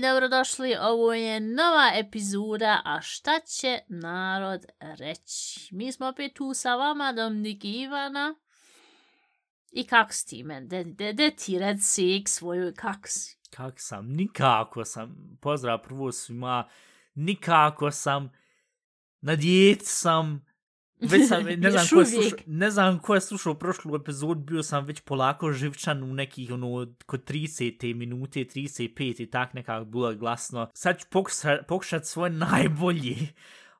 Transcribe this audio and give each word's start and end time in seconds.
dobrodošli, 0.00 0.76
ovo 0.80 1.14
je 1.14 1.40
nova 1.40 1.90
epizoda, 1.94 2.82
a 2.84 3.00
šta 3.00 3.40
će 3.40 3.78
narod 3.88 4.66
reći? 4.80 5.74
Mi 5.74 5.92
smo 5.92 6.08
opet 6.08 6.34
tu 6.34 6.54
sa 6.54 6.74
vama, 6.74 7.12
Dominik 7.12 7.64
i 7.64 7.80
Ivana. 7.82 8.34
I 9.72 9.86
kak 9.86 10.12
si 10.12 10.26
ti, 10.26 10.42
men? 10.42 10.68
De, 10.68 10.84
de, 10.84 11.12
de 11.12 11.30
ti 11.30 11.58
reci 11.58 12.24
svoju, 12.26 12.72
kak 12.76 13.08
si? 13.08 13.38
Kak 13.50 13.74
sam? 13.76 14.06
Nikako 14.08 14.84
sam. 14.84 15.38
Pozdrav 15.40 15.82
prvo 15.82 16.12
svima. 16.12 16.68
Nikako 17.18 17.90
sam. 17.90 18.30
Na 19.20 19.36
dijeti 19.36 19.86
sam. 19.86 20.48
Već 21.00 21.28
sam, 21.28 21.44
ne 21.64 21.70
znam, 21.70 21.86
ko 21.88 22.00
je 22.00 22.06
slušao, 22.06 22.38
ne 22.46 22.70
znam 22.70 22.98
ko 22.98 23.14
je 23.14 23.20
slušao 23.20 23.54
prošlu 23.54 23.96
epizodu, 23.96 24.40
bio 24.40 24.62
sam 24.62 24.84
već 24.84 25.00
polako 25.00 25.52
živčan 25.52 26.02
u 26.02 26.14
nekih, 26.14 26.50
ono, 26.50 26.94
kod 27.06 27.30
30. 27.30 27.94
minute, 27.94 28.40
35. 28.40 29.22
i 29.22 29.30
tak 29.30 29.54
nekako 29.54 29.84
bilo 29.84 30.14
glasno. 30.14 30.70
Sad 30.74 30.98
ću 30.98 31.06
pokušat, 31.10 31.66
pokušat 31.68 32.06
svoje 32.06 32.30
najbolje 32.30 33.16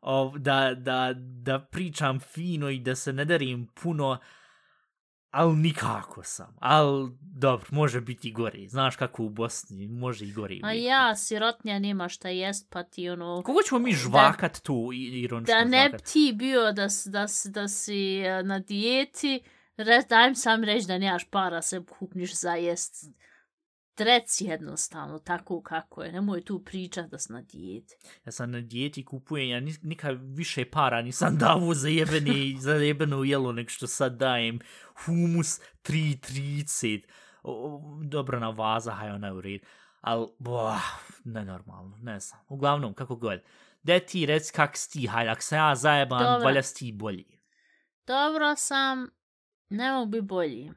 ov, 0.00 0.38
da, 0.38 0.74
da, 0.74 1.14
da 1.16 1.58
pričam 1.58 2.20
fino 2.20 2.70
i 2.70 2.80
da 2.80 2.94
se 2.94 3.12
ne 3.12 3.24
darim 3.24 3.66
puno, 3.82 4.18
ali 5.30 5.56
nikako 5.56 6.22
sam. 6.22 6.56
Ali, 6.58 7.08
dobro, 7.20 7.66
može 7.70 8.00
biti 8.00 8.28
i 8.28 8.32
gore. 8.32 8.68
Znaš 8.68 8.96
kako 8.96 9.22
u 9.22 9.28
Bosni, 9.28 9.88
može 9.88 10.24
i 10.24 10.32
gore. 10.32 10.56
A 10.62 10.68
biti. 10.68 10.84
ja, 10.84 11.16
sirotnja, 11.16 11.78
nema 11.78 12.08
šta 12.08 12.28
jest, 12.28 12.66
pa 12.70 12.82
ti 12.82 13.10
ono... 13.10 13.42
Kogo 13.42 13.62
ćemo 13.62 13.78
mi 13.78 13.92
žvakat 13.92 14.60
tu, 14.60 14.90
i- 14.92 15.20
ironično 15.20 15.54
Da 15.54 15.64
ne 15.66 15.82
žvakat? 15.82 16.02
ti 16.02 16.32
bio 16.34 16.72
da, 16.72 16.88
da, 17.06 17.26
da 17.46 17.68
si 17.68 18.16
e, 18.16 18.42
na 18.42 18.58
dijeti, 18.58 19.40
re, 19.76 20.02
daj 20.08 20.28
mi 20.28 20.34
sam 20.34 20.64
reći 20.64 20.86
da 20.86 20.98
nemaš 20.98 21.24
para 21.24 21.62
se 21.62 21.80
kupniš 21.88 22.34
za 22.34 22.52
jest. 22.52 23.04
Reci 23.98 24.44
jednostavno, 24.44 25.18
tako 25.18 25.62
kako 25.62 26.02
je. 26.02 26.12
Nemoj 26.12 26.44
tu 26.44 26.64
pričat 26.64 27.10
da 27.10 27.18
si 27.18 27.32
na 27.32 27.42
dijeti. 27.42 27.94
Ja 28.26 28.32
sam 28.32 28.50
na 28.50 28.60
dijeti 28.60 29.04
kupujem, 29.04 29.48
ja 29.48 29.60
nikad 29.82 30.18
više 30.36 30.70
para 30.70 31.02
nisam 31.02 31.36
davo 31.46 31.74
za 31.74 31.88
jebeni, 31.88 32.56
za 32.60 32.72
jebeno 32.72 33.24
jelo 33.24 33.52
nek 33.52 33.70
što 33.70 33.86
sad 33.86 34.16
dajem. 34.16 34.58
Humus 35.04 35.60
3.30. 35.82 37.02
O, 37.42 37.52
o, 37.52 38.00
Dobro 38.04 38.40
na 38.40 38.50
vaza, 38.50 38.92
haj 38.92 39.10
ona 39.10 39.34
u 39.34 39.40
red. 39.40 39.60
Al, 40.00 40.28
boah, 40.38 40.82
nenormalno, 41.24 41.96
ne 41.96 42.20
znam. 42.20 42.40
Uglavnom, 42.48 42.94
kako 42.94 43.16
god. 43.16 43.40
De 43.82 44.00
ti 44.00 44.26
reci 44.26 44.52
kak 44.52 44.76
si 44.76 44.90
ti, 44.90 45.06
hajde, 45.06 45.30
ako 45.30 45.42
sam 45.42 45.58
ja 45.58 45.74
zajeban, 45.74 46.24
Dobro. 46.24 46.44
valja 46.44 46.62
si 46.62 46.74
ti 46.74 46.92
bolji. 46.92 47.38
Dobro 48.06 48.56
sam, 48.56 49.10
ne 49.68 49.92
mogu 49.92 50.06
biti 50.06 50.22
bolji. 50.22 50.72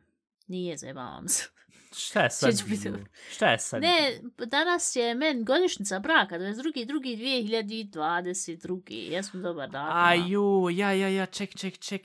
Nije 0.48 0.78
zajebavam 0.78 1.28
se. 1.28 1.61
Šta 1.96 2.24
je 2.24 2.30
sad 2.30 2.58
Će 2.58 2.64
biti. 2.66 2.90
Šta 3.32 3.52
je 3.52 3.60
sad 3.60 3.82
Ne, 3.82 4.20
danas 4.46 4.96
je 4.96 5.16
men 5.16 5.44
godišnjica 5.44 6.00
braka, 6.00 6.36
22. 6.36 6.86
2. 6.86 7.92
2022. 7.92 8.82
Jesmo 9.12 9.42
dobar 9.42 9.70
dan. 9.70 9.88
A 9.92 10.14
jo, 10.14 10.70
ja, 10.70 10.92
ja, 10.92 11.08
ja, 11.08 11.26
ček, 11.26 11.56
ček, 11.56 11.78
ček, 11.78 12.02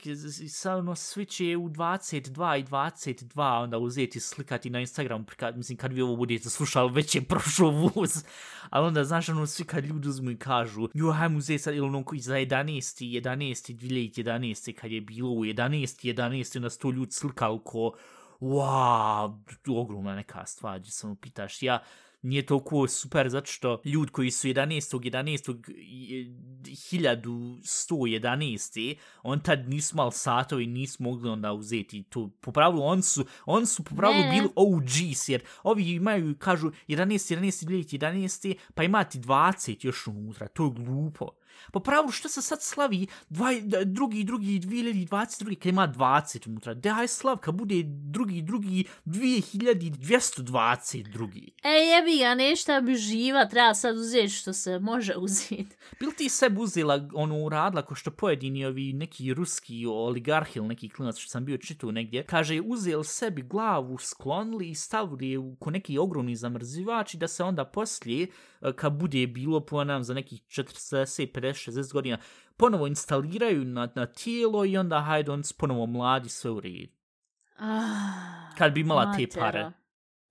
sad 0.49 0.79
ono 0.79 0.91
switch 0.91 1.43
je 1.43 1.57
u 1.57 1.69
22 1.69 2.59
i 2.59 2.63
22, 2.63 3.63
onda 3.63 3.77
uzeti 3.77 4.19
slikati 4.19 4.69
na 4.69 4.79
Instagram, 4.79 5.25
kad, 5.25 5.57
mislim, 5.57 5.77
kad 5.77 5.93
vi 5.93 6.01
ovo 6.01 6.15
budete 6.15 6.49
slušali, 6.49 6.91
već 6.91 7.15
je 7.15 7.21
prošao 7.21 7.69
vuz, 7.69 8.23
ali 8.69 8.87
onda, 8.87 9.03
znaš, 9.03 9.29
ono, 9.29 9.47
svi 9.47 9.65
kad 9.65 9.85
ljudi 9.85 10.07
uzmu 10.07 10.31
i 10.31 10.37
kažu, 10.37 10.89
jo, 10.93 11.11
hajmo 11.11 11.37
uzeti 11.37 11.59
sad, 11.59 11.75
ili 11.75 11.87
ono, 11.87 12.03
koji 12.03 12.21
za 12.21 12.35
11. 12.35 13.21
11. 13.21 13.75
2011. 13.75 14.73
kad 14.73 14.91
je 14.91 15.01
bilo 15.01 15.29
u 15.29 15.45
11. 15.45 16.13
11. 16.13 16.57
onda 16.57 16.69
sto 16.69 16.91
ljudi 16.91 17.11
slikali 17.11 17.59
ko, 17.63 17.91
wow, 18.39 19.39
ogromna 19.69 20.15
neka 20.15 20.45
stvar, 20.45 20.79
gdje 20.79 20.91
samo 20.91 21.15
pitaš, 21.15 21.63
ja, 21.63 21.83
nije 22.21 22.45
toliko 22.45 22.87
super 22.87 23.29
zato 23.29 23.45
što 23.45 23.81
ljudi 23.85 24.11
koji 24.11 24.31
su 24.31 24.47
11. 24.47 24.99
11. 24.99 25.55
i- 25.77 26.31
1111. 26.63 28.95
on 29.23 29.39
tad 29.39 29.69
nisu 29.69 29.95
imali 29.95 30.11
satovi, 30.11 30.67
nisu 30.67 31.03
mogli 31.03 31.29
onda 31.29 31.53
uzeti 31.53 32.03
to. 32.03 32.29
Po 32.41 32.51
pravilu, 32.51 32.83
on 32.83 33.01
su, 33.01 33.25
on 33.45 33.65
su 33.65 33.83
po 33.83 33.95
pravilu 33.95 34.23
Ne, 34.23 34.29
bili 34.31 34.49
OGs, 34.55 35.29
jer 35.29 35.43
ovi 35.63 35.91
imaju, 35.91 36.35
kažu, 36.39 36.71
11. 36.87 37.35
11. 37.35 37.65
2011. 37.65 38.55
pa 38.73 38.83
imati 38.83 39.19
20 39.19 39.85
još 39.85 40.07
unutra, 40.07 40.47
to 40.47 40.65
je 40.65 40.71
glupo. 40.71 41.29
Po 41.71 41.79
pravilu, 41.79 42.11
što 42.11 42.29
se 42.29 42.41
sad 42.41 42.61
slavi 42.61 43.07
dvaj, 43.29 43.61
drugi, 43.85 44.23
drugi, 44.23 44.59
2022. 44.59 45.55
kad 45.55 45.65
ima 45.65 45.87
20 45.87 46.47
unutra? 46.47 46.73
Daj 46.73 47.07
slav, 47.07 47.37
kad 47.37 47.55
bude 47.55 47.83
drugi, 47.85 48.41
drugi, 48.41 48.85
2222. 49.05 51.51
E, 51.63 51.69
jebi 51.69 52.17
ga, 52.19 52.35
nešto 52.35 52.81
bi 52.81 52.95
živa, 52.95 53.45
treba 53.45 53.73
sad 53.73 53.97
uzeti 53.97 54.29
što 54.29 54.53
se 54.53 54.79
može 54.79 55.15
uzeti. 55.15 55.67
Bil 55.99 56.11
ti 56.17 56.29
sebi 56.29 56.61
uzela, 56.61 57.09
ono, 57.13 57.37
uradila 57.37 57.81
ko 57.81 57.95
što 57.95 58.11
pojedini 58.11 58.65
ovi 58.65 58.93
neki 58.93 59.33
ruski 59.33 59.85
oligarhi 59.85 60.51
ili 60.55 60.67
neki 60.67 60.89
klinac 60.89 61.17
što 61.17 61.29
sam 61.29 61.45
bio 61.45 61.57
čitao 61.57 61.91
negdje, 61.91 62.23
kaže, 62.23 62.61
uzeli 62.61 63.05
sebi 63.05 63.41
glavu, 63.41 63.97
sklonili 63.97 64.69
i 64.69 64.75
stavili 64.75 65.29
je 65.29 65.37
u 65.37 65.55
ko 65.55 65.71
neki 65.71 65.97
ogromni 65.97 66.35
zamrzivač 66.35 67.13
i 67.13 67.17
da 67.17 67.27
se 67.27 67.43
onda 67.43 67.65
poslije, 67.65 68.27
e, 68.61 68.73
kad 68.73 68.93
bude 68.93 69.27
bilo 69.27 69.59
po 69.59 69.83
nam 69.83 70.03
za 70.03 70.13
nekih 70.13 70.41
40, 70.41 71.31
50, 71.53 71.71
60 71.71 71.93
godina, 71.93 72.17
ponovo 72.57 72.87
instaliraju 72.87 73.65
na, 73.65 73.89
na 73.95 74.05
tijelo 74.05 74.65
i 74.65 74.77
onda 74.77 74.99
hajde 74.99 75.31
on 75.31 75.41
ponovo 75.57 75.85
mladi 75.85 76.29
sve 76.29 76.51
u 76.51 76.59
redu. 76.59 76.93
Ah, 77.59 78.51
Kad 78.57 78.73
bi 78.73 78.81
imala 78.81 79.13
te 79.13 79.27
pare. 79.39 79.71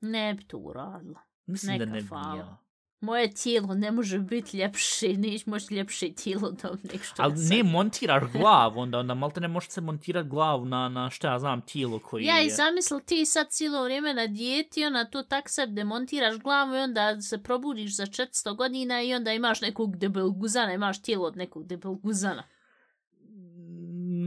Ne 0.00 0.34
bi 0.34 0.44
to 0.44 0.58
uradila. 0.58 1.20
Mislim 1.46 1.78
da 1.78 1.84
Neka 1.84 1.94
ne 1.96 2.02
bi 2.02 2.08
fala. 2.08 2.56
Ja. 3.00 3.06
Moje 3.06 3.30
tijelo 3.34 3.74
ne 3.74 3.90
može 3.92 4.18
biti 4.18 4.56
ljepše, 4.58 5.08
neć 5.12 5.46
može 5.46 5.74
ljepše 5.74 6.12
tijelo 6.12 6.50
da 6.50 6.68
nek 6.92 7.02
što 7.04 7.22
Ali 7.22 7.32
ne 7.34 7.38
sad. 7.38 7.66
montiraš 7.66 8.22
glavu, 8.38 8.80
onda, 8.80 8.98
onda 8.98 9.14
malte 9.14 9.40
ne 9.40 9.48
možeš 9.48 9.70
se 9.70 9.80
montirati 9.80 10.28
glavu 10.28 10.64
na, 10.64 10.88
na 10.88 11.10
šta 11.10 11.32
ja 11.32 11.38
znam, 11.38 11.60
tijelo 11.60 11.98
koji 11.98 12.24
Ja 12.24 12.42
i 12.42 12.44
je... 12.44 12.50
zamisl 12.50 12.94
ti 13.06 13.26
sad 13.26 13.46
cijelo 13.50 13.84
vrijeme 13.84 14.14
na 14.14 14.26
dijeti, 14.26 14.84
onda 14.84 15.04
to 15.04 15.22
tak 15.22 15.48
se 15.48 15.66
demontiraš 15.66 16.38
glavu 16.38 16.74
i 16.74 16.78
onda 16.78 17.20
se 17.20 17.42
probudiš 17.42 17.96
za 17.96 18.06
400 18.06 18.56
godina 18.56 19.02
i 19.02 19.14
onda 19.14 19.32
imaš 19.32 19.60
nekog 19.60 19.96
debel 19.96 20.30
guzana, 20.30 20.72
imaš 20.72 21.02
tijelo 21.02 21.24
od 21.26 21.36
nekog 21.36 21.66
debel 21.66 21.92
guzana. 21.94 22.42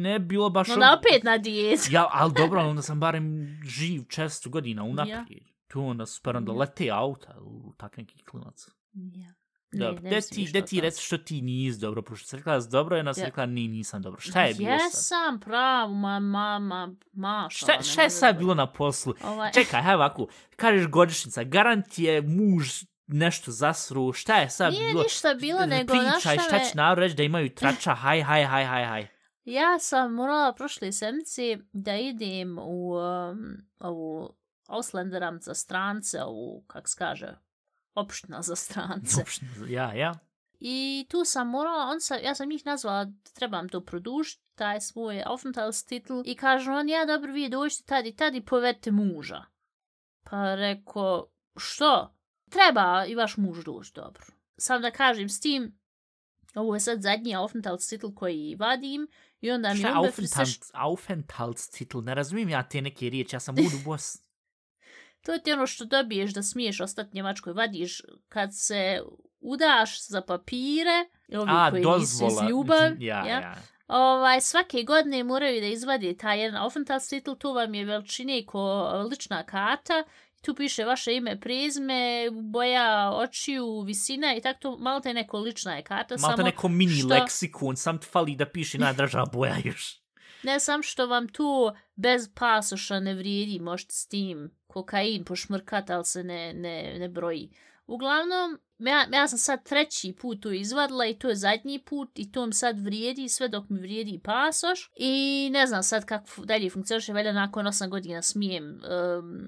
ne 0.01 0.19
bilo 0.19 0.49
baš... 0.49 0.69
Onda 0.69 0.85
ob- 0.85 0.97
opet 0.99 1.23
na 1.23 1.37
dijeti. 1.37 1.93
Ja, 1.93 2.07
ali 2.11 2.33
dobro, 2.37 2.69
onda 2.69 2.81
sam 2.81 2.99
barem 2.99 3.47
živ 3.65 4.03
često 4.09 4.49
godina 4.49 4.83
unaprijed. 4.83 5.43
Tu 5.69 5.81
onda 5.81 6.05
super, 6.05 6.37
onda 6.37 6.51
Ja. 6.51 6.57
lete 6.57 6.89
auta 6.91 7.35
u 7.41 7.73
tak 7.77 7.97
neki 7.97 8.23
klinac. 8.25 8.67
Ja. 8.93 9.33
Dobro, 9.71 10.01
ne 10.03 10.09
de 10.09 10.15
mislim 10.15 10.35
ti, 10.35 10.41
ništa 10.41 10.59
de 10.59 10.87
o 10.87 10.91
ti 10.91 11.01
što 11.01 11.17
ti 11.17 11.41
nisi 11.41 11.79
dobro, 11.79 12.01
pošto 12.01 12.27
si 12.27 12.37
rekla 12.37 12.59
da 12.59 12.67
dobro, 12.67 12.95
jedna 12.95 13.13
si 13.13 13.19
Ja. 13.19 13.25
rekla 13.25 13.45
ni, 13.45 13.67
nisam 13.67 14.01
dobro. 14.01 14.19
Šta 14.21 14.41
je 14.41 14.53
bilo 14.53 14.69
sad? 14.69 14.85
Jesam 14.85 15.39
pravo, 15.39 15.93
ma, 15.93 16.19
ma, 16.19 16.59
ma, 16.59 16.95
maša. 17.13 17.57
Šta, 17.57 17.81
šta 17.81 18.01
je 18.01 18.09
sad 18.09 18.37
bilo 18.37 18.53
na 18.55 18.71
poslu? 18.71 19.13
Ovaj, 19.23 19.51
Čekaj, 19.51 19.81
hajde 19.81 19.95
ovako, 19.95 20.27
kažeš 20.55 20.87
godišnjica, 20.87 21.43
garant 21.43 21.99
je 21.99 22.21
muž 22.21 22.83
nešto 23.07 23.51
zasru, 23.51 24.13
šta 24.13 24.35
je 24.35 24.49
sad 24.49 24.73
Nije 24.73 24.87
bilo? 24.91 25.03
ništa 25.03 25.33
bilo, 25.33 25.65
nego 25.65 25.93
Pričaj, 25.93 26.05
našla 26.35 26.43
šta 26.43 26.59
će 26.59 26.75
narod 26.77 26.99
reći 26.99 27.15
da 27.15 27.23
imaju 27.23 27.55
trača, 27.55 27.93
haj, 28.03 28.21
haj, 28.21 28.43
haj, 28.43 28.65
haj, 28.65 28.85
haj. 28.85 29.07
Ja 29.45 29.79
sam 29.79 30.13
morala 30.13 30.53
prošle 30.53 30.91
sedmice 30.91 31.57
da 31.73 31.95
idem 31.95 32.57
u 32.59 32.93
um, 32.93 33.57
ovu 33.79 34.35
Auslanderam 34.69 35.39
za 35.41 35.53
strance, 35.53 36.23
ovu, 36.23 36.63
kak 36.67 36.89
se 36.89 36.95
kaže, 36.97 37.37
opština 37.95 38.41
za 38.41 38.55
strance. 38.55 39.23
Ja, 39.69 39.93
ja. 39.93 40.19
I 40.59 41.05
tu 41.09 41.25
sam 41.25 41.49
morala, 41.49 41.91
on 41.91 42.01
sa, 42.01 42.15
ja 42.15 42.35
sam 42.35 42.51
ih 42.51 42.65
nazvala, 42.65 43.07
trebam 43.33 43.69
to 43.69 43.85
produžiti, 43.85 44.43
taj 44.55 44.81
svoj 44.81 45.23
Aufenthaltstitel, 45.25 46.23
i 46.25 46.35
kažu 46.35 46.71
on, 46.71 46.89
ja 46.89 47.05
dobro, 47.05 47.33
vi 47.33 47.49
dođite 47.49 47.83
tad 47.83 48.05
i 48.05 48.15
tad 48.15 48.35
i 48.35 48.41
povedite 48.41 48.91
muža. 48.91 49.43
Pa 50.23 50.55
reko, 50.55 51.31
što? 51.57 52.15
Treba 52.49 53.05
i 53.07 53.15
vaš 53.15 53.37
muž 53.37 53.63
doći, 53.63 53.91
dobro. 53.95 54.25
Sam 54.57 54.81
da 54.81 54.91
kažem 54.91 55.29
s 55.29 55.39
tim, 55.39 55.79
ovo 56.55 56.73
je 56.73 56.79
sad 56.79 57.01
zadnji 57.01 57.35
Aufenthaltstitel 57.35 58.13
koji 58.13 58.55
vadim, 58.59 59.07
i 59.41 59.51
onda 59.51 59.73
mi 59.73 59.79
Šta 59.79 59.87
je 59.87 59.93
umbe 59.93 60.07
Aufenthalt, 60.07 60.71
Aufenthaltstitel? 60.73 62.03
Ne 62.03 62.15
razumijem 62.15 62.49
ja 62.49 62.69
te 62.69 62.81
neke 62.81 63.09
riječi, 63.09 63.35
ja 63.35 63.39
sam 63.39 63.55
budu 63.55 63.77
bos. 63.85 64.17
To 65.21 65.33
je 65.33 65.43
ti 65.43 65.51
ono 65.51 65.67
što 65.67 65.85
dobiješ 65.85 66.33
da 66.33 66.43
smiješ 66.43 66.79
ostati 66.79 67.09
Njemačkoj. 67.13 67.53
Vadiš 67.53 68.01
kad 68.29 68.49
se 68.53 69.01
udaš 69.39 70.07
za 70.07 70.21
papire, 70.21 71.05
ovi 71.31 71.49
A, 71.49 71.69
koji 71.71 71.81
nisu 71.81 72.01
iz 72.03 72.19
dozvola. 72.19 72.49
ljubav, 72.49 72.89
mislim, 72.89 73.07
Ja, 73.07 73.25
ja. 73.27 73.55
Ovaj, 73.87 74.41
svake 74.41 74.83
godine 74.83 75.23
moraju 75.23 75.61
da 75.61 75.67
izvadi 75.67 76.17
taj 76.17 76.41
jedan 76.41 76.61
Aufenthaltstitel, 76.61 77.35
to 77.35 77.53
vam 77.53 77.73
je 77.75 77.85
veličine 77.85 78.45
ko 78.45 78.83
lična 79.11 79.43
karta 79.43 80.03
tu 80.41 80.55
piše 80.55 80.85
vaše 80.85 81.15
ime, 81.15 81.39
prezime, 81.39 82.03
boja 82.33 83.11
očiju, 83.13 83.81
visina 83.81 84.35
i 84.35 84.41
tako 84.41 84.59
to, 84.59 84.77
malo 84.77 84.99
te 84.99 85.13
neko 85.13 85.39
lična 85.39 85.75
je 85.75 85.83
karta. 85.83 86.15
Malo 86.17 86.31
samo 86.31 86.43
neko 86.43 86.67
mini 86.67 86.91
što- 86.91 87.07
leksikon, 87.07 87.75
sam 87.75 87.97
ti 87.97 88.07
fali 88.07 88.35
da 88.35 88.45
piše 88.45 88.77
najdraža 88.87 89.25
boja 89.25 89.55
još. 89.63 90.01
Ne 90.43 90.59
sam 90.59 90.83
što 90.83 91.07
vam 91.07 91.27
tu 91.27 91.71
bez 91.95 92.29
pasoša 92.35 92.99
ne 92.99 93.13
vrijedi, 93.13 93.59
možete 93.59 93.93
s 93.93 94.07
tim 94.07 94.51
kokain 94.69 95.23
pošmrkat, 95.23 95.89
ali 95.89 96.05
se 96.05 96.23
ne, 96.23 96.53
ne, 96.53 96.99
ne 96.99 97.09
broji. 97.09 97.49
Uglavnom, 97.87 98.59
ja, 98.79 99.05
ja 99.13 99.27
sam 99.27 99.39
sad 99.39 99.63
treći 99.63 100.15
put 100.21 100.41
to 100.41 100.51
izvadila 100.51 101.05
i 101.05 101.19
to 101.19 101.29
je 101.29 101.35
zadnji 101.35 101.79
put 101.79 102.19
i 102.19 102.31
to 102.31 102.45
mi 102.45 102.53
sad 102.53 102.79
vrijedi 102.79 103.29
sve 103.29 103.47
dok 103.47 103.69
mi 103.69 103.79
vrijedi 103.79 104.19
pasoš 104.23 104.91
i 104.95 105.49
ne 105.53 105.67
znam 105.67 105.83
sad 105.83 106.05
kako 106.05 106.45
dalje 106.45 106.69
funkcioniše, 106.69 107.13
valjda 107.13 107.31
nakon 107.31 107.65
8 107.65 107.89
godina 107.89 108.21
smijem 108.21 108.65
um, 108.65 109.39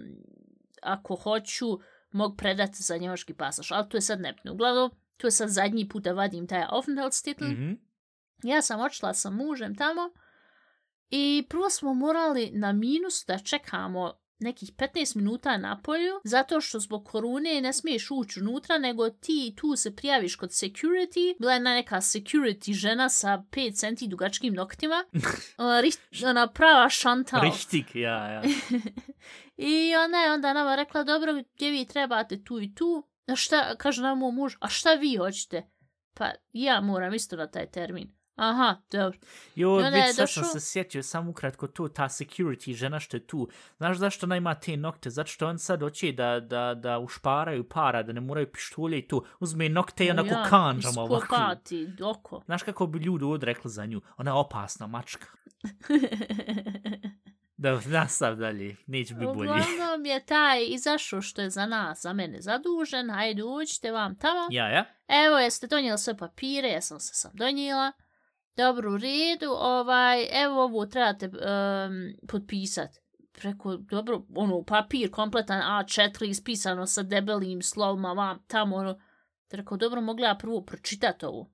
ako 0.81 1.15
hoću 1.15 1.79
mogu 2.12 2.38
predati 2.38 2.83
za 2.83 2.97
njemački 2.97 3.33
pasoš, 3.33 3.71
ali 3.71 3.89
to 3.89 3.97
je 3.97 4.01
sad 4.01 4.21
nebitno. 4.21 4.53
Uglavnom, 4.53 4.91
to 5.17 5.27
je 5.27 5.31
sad 5.31 5.50
zadnji 5.50 5.89
put 5.89 6.03
da 6.03 6.13
vadim 6.13 6.47
taj 6.47 6.65
Aufenthaltstitel. 6.69 7.47
Mhm. 7.47 7.71
Ja 8.44 8.62
sam 8.62 8.79
očela 8.79 9.13
sa 9.13 9.29
mužem 9.29 9.75
tamo 9.75 10.09
i 11.09 11.45
prvo 11.50 11.69
smo 11.69 11.94
morali 11.94 12.51
na 12.53 12.71
minus 12.71 13.25
da 13.27 13.38
čekamo 13.38 14.20
nekih 14.41 14.71
15 14.71 15.15
minuta 15.15 15.57
na 15.57 15.81
polju, 15.83 16.21
zato 16.23 16.61
što 16.61 16.79
zbog 16.79 17.05
korune 17.05 17.61
ne 17.61 17.73
smiješ 17.73 18.11
ući 18.11 18.39
unutra, 18.39 18.77
nego 18.77 19.09
ti 19.09 19.53
tu 19.57 19.75
se 19.75 19.95
prijaviš 19.95 20.35
kod 20.35 20.49
security. 20.49 21.35
Bila 21.39 21.51
je 21.51 21.55
jedna 21.55 21.73
neka 21.73 21.95
security 21.95 22.73
žena 22.73 23.09
sa 23.09 23.43
5 23.51 23.75
centi 23.75 24.07
dugačkim 24.07 24.53
noktima. 24.53 25.05
Ona, 25.57 25.81
riht- 25.81 26.29
ona 26.29 26.47
prava 26.47 26.89
šantal. 26.89 27.41
Richtig, 27.41 27.95
ja, 27.95 28.27
ja. 28.27 28.41
I 29.57 29.95
ona 30.05 30.17
je 30.17 30.33
onda 30.33 30.53
nama 30.53 30.75
rekla, 30.75 31.03
dobro, 31.03 31.33
gdje 31.55 31.71
vi 31.71 31.85
trebate 31.85 32.43
tu 32.43 32.61
i 32.61 32.75
tu. 32.75 33.07
A 33.27 33.35
šta, 33.35 33.75
kaže 33.75 34.01
nam 34.01 34.17
muž, 34.19 34.53
a 34.59 34.69
šta 34.69 34.93
vi 34.93 35.15
hoćete? 35.15 35.69
Pa 36.13 36.31
ja 36.53 36.81
moram 36.81 37.13
isto 37.13 37.35
na 37.35 37.47
taj 37.47 37.71
termin. 37.71 38.20
Aha, 38.41 38.75
dobro. 38.91 39.19
Jo, 39.55 39.69
I 39.69 39.83
onda 39.83 39.97
je 39.97 40.03
već 40.03 40.15
sad 40.15 40.29
sam 40.29 40.43
se 40.43 40.59
sjetio, 40.59 41.03
samo 41.03 41.31
ukratko 41.31 41.67
to, 41.67 41.88
ta 41.88 42.03
security 42.03 42.73
žena 42.73 42.99
što 42.99 43.17
je 43.17 43.27
tu. 43.27 43.49
Znaš 43.77 43.97
zašto 43.97 44.25
ona 44.25 44.38
ima 44.38 44.55
te 44.55 44.77
nokte? 44.77 45.09
Zato 45.09 45.27
što 45.27 45.47
on 45.47 45.59
sad 45.59 45.81
hoće 45.81 46.11
da, 46.11 46.39
da, 46.39 46.73
da 46.73 46.99
ušparaju 46.99 47.69
para, 47.69 48.03
da 48.03 48.13
ne 48.13 48.21
moraju 48.21 48.51
pištolje 48.51 48.99
i 48.99 49.07
to. 49.07 49.23
Uzme 49.39 49.69
nokte 49.69 50.05
i 50.05 50.11
onako 50.11 50.49
kanđama 50.49 51.01
ovako. 51.01 51.23
Iskopati 51.23 51.88
oko. 52.03 52.41
Znaš 52.45 52.63
kako 52.63 52.88
bi 52.88 52.99
ljudi 52.99 53.25
odrekli 53.25 53.71
za 53.71 53.85
nju? 53.85 54.01
Ona 54.17 54.31
je 54.31 54.35
opasna 54.35 54.88
mačka. 54.88 55.27
Da, 57.57 57.79
nastav 57.85 58.35
dalje, 58.35 58.75
neće 58.88 59.13
biti 59.13 59.31
bolje. 59.35 59.51
Uglavnom 59.51 60.05
je 60.05 60.25
taj 60.25 60.65
izašao 60.67 61.21
što 61.21 61.41
je 61.41 61.49
za 61.49 61.65
nas, 61.65 62.01
za 62.01 62.13
mene 62.13 62.41
zadužen, 62.41 63.09
hajde 63.09 63.43
uđite 63.43 63.91
vam 63.91 64.15
tamo. 64.15 64.47
Ja, 64.51 64.67
ja? 64.67 64.85
Evo, 65.07 65.38
jeste 65.38 65.67
donijeli 65.67 65.97
sve 65.97 66.17
papire, 66.17 66.69
ja 66.69 66.81
sam 66.81 66.99
se 66.99 67.13
sam 67.13 67.31
donijela. 67.33 67.91
Dobro, 68.56 68.94
u 68.94 68.98
redu, 68.98 69.51
ovaj, 69.51 70.27
evo 70.44 70.63
ovo 70.63 70.86
trebate 70.86 71.25
um, 71.27 72.27
potpisati. 72.27 73.00
Preko, 73.33 73.75
dobro, 73.75 74.25
ono, 74.36 74.63
papir 74.63 75.12
kompletan 75.12 75.62
A4 75.62 76.30
ispisano 76.30 76.86
sa 76.86 77.03
debelim 77.03 77.62
slovima 77.62 78.13
vam 78.13 78.44
tamo, 78.48 78.75
ono. 78.75 79.00
Rekao, 79.51 79.77
dobro, 79.77 80.01
mogla 80.01 80.27
ja 80.27 80.36
prvo 80.36 80.62
pročitati 80.62 81.25
ovo. 81.25 81.51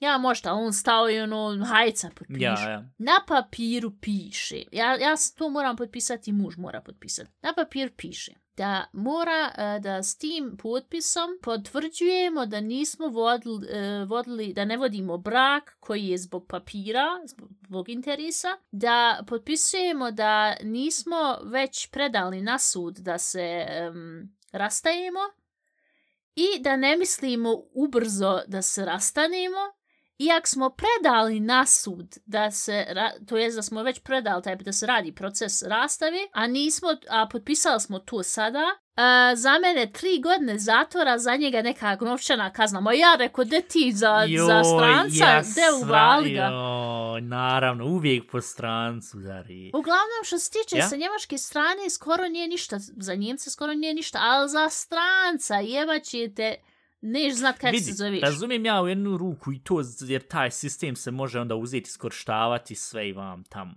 Ja 0.00 0.18
možda, 0.18 0.52
on 0.52 0.72
stao 0.72 1.10
i 1.10 1.20
ono, 1.20 1.64
hajca 1.64 2.10
potpiši. 2.14 2.42
Ja, 2.42 2.70
ja. 2.70 2.90
Na 2.98 3.12
papiru 3.28 3.92
piše, 4.00 4.62
ja, 4.72 4.94
ja 4.94 5.14
to 5.38 5.50
moram 5.50 5.76
potpisati, 5.76 6.32
muž 6.32 6.56
mora 6.56 6.80
potpisati. 6.80 7.30
Na 7.42 7.52
papiru 7.56 7.90
piše 7.96 8.39
da 8.56 8.84
mora, 8.92 9.52
e, 9.58 9.80
da 9.80 10.02
s 10.02 10.18
tim 10.18 10.56
potpisom 10.62 11.38
potvrđujemo 11.42 12.46
da 12.46 12.60
nismo 12.60 13.08
vodili, 13.08 13.66
e, 13.68 14.04
vodili, 14.04 14.52
da 14.52 14.64
ne 14.64 14.76
vodimo 14.76 15.18
brak 15.18 15.76
koji 15.80 16.06
je 16.06 16.18
zbog 16.18 16.46
papira, 16.46 17.06
zbog, 17.66 17.88
interesa, 17.88 18.48
da 18.70 19.24
potpisujemo 19.26 20.10
da 20.10 20.56
nismo 20.62 21.38
već 21.42 21.90
predali 21.90 22.42
na 22.42 22.58
sud 22.58 22.98
da 22.98 23.18
se 23.18 23.66
um, 23.90 24.36
rastajemo 24.52 25.20
i 26.34 26.60
da 26.60 26.76
ne 26.76 26.96
mislimo 26.96 27.62
ubrzo 27.72 28.40
da 28.46 28.62
se 28.62 28.84
rastanemo, 28.84 29.79
iak 30.20 30.46
smo 30.46 30.70
predali 30.70 31.40
na 31.40 31.66
sud 31.66 32.18
da 32.26 32.50
se, 32.50 32.86
to 33.28 33.36
jest 33.36 33.56
da 33.56 33.62
smo 33.62 33.82
već 33.82 34.00
predali 34.00 34.42
taj 34.42 34.56
da 34.56 34.72
se 34.72 34.86
radi 34.86 35.12
proces 35.12 35.62
rastave, 35.62 36.18
a 36.32 36.46
nismo, 36.46 36.88
a 37.08 37.28
potpisali 37.32 37.80
smo 37.80 37.98
to 37.98 38.22
sada, 38.22 38.64
a, 38.96 39.32
za 39.36 39.58
mene 39.58 39.92
tri 39.92 40.20
godine 40.22 40.58
zatvora, 40.58 41.18
za 41.18 41.36
njega 41.36 41.62
neka 41.62 41.96
novčana 42.00 42.52
kazna. 42.52 42.80
Ma 42.80 42.92
ja 42.92 43.16
rekao, 43.18 43.44
de 43.44 43.60
ti 43.60 43.92
za, 43.92 44.26
za 44.46 44.64
stranca, 44.64 45.50
de 45.54 45.84
uvali 45.84 46.30
ga. 46.32 46.44
Joj, 46.44 47.20
naravno, 47.20 47.86
uvijek 47.86 48.30
po 48.30 48.40
strancu, 48.40 49.20
zari. 49.20 49.70
Uglavnom, 49.74 50.24
što 50.24 50.38
se 50.38 50.50
tiče 50.50 50.76
Ja? 50.76 50.88
sa 50.88 50.96
njemačke 50.96 51.38
strane, 51.38 51.90
skoro 51.90 52.28
nije 52.28 52.48
ništa, 52.48 52.76
za 52.78 53.14
njemce 53.14 53.50
skoro 53.50 53.74
nije 53.74 53.94
ništa, 53.94 54.18
ali 54.22 54.48
za 54.48 54.68
stranca 54.68 55.54
jebaćete, 55.54 56.54
neš 57.00 57.34
znat 57.34 57.58
kako 57.58 57.78
se 57.78 57.92
zoveš. 57.92 58.20
razumijem 58.20 58.64
ja 58.64 58.82
u 58.82 58.88
jednu 58.88 59.16
ruku 59.16 59.52
i 59.52 59.58
to, 59.58 59.82
jer 60.00 60.22
taj 60.22 60.50
sistem 60.50 60.96
se 60.96 61.10
može 61.10 61.40
onda 61.40 61.54
uzeti, 61.54 61.88
iskorštavati 61.88 62.74
sve 62.74 63.08
i 63.08 63.12
vam 63.12 63.44
tamo. 63.44 63.74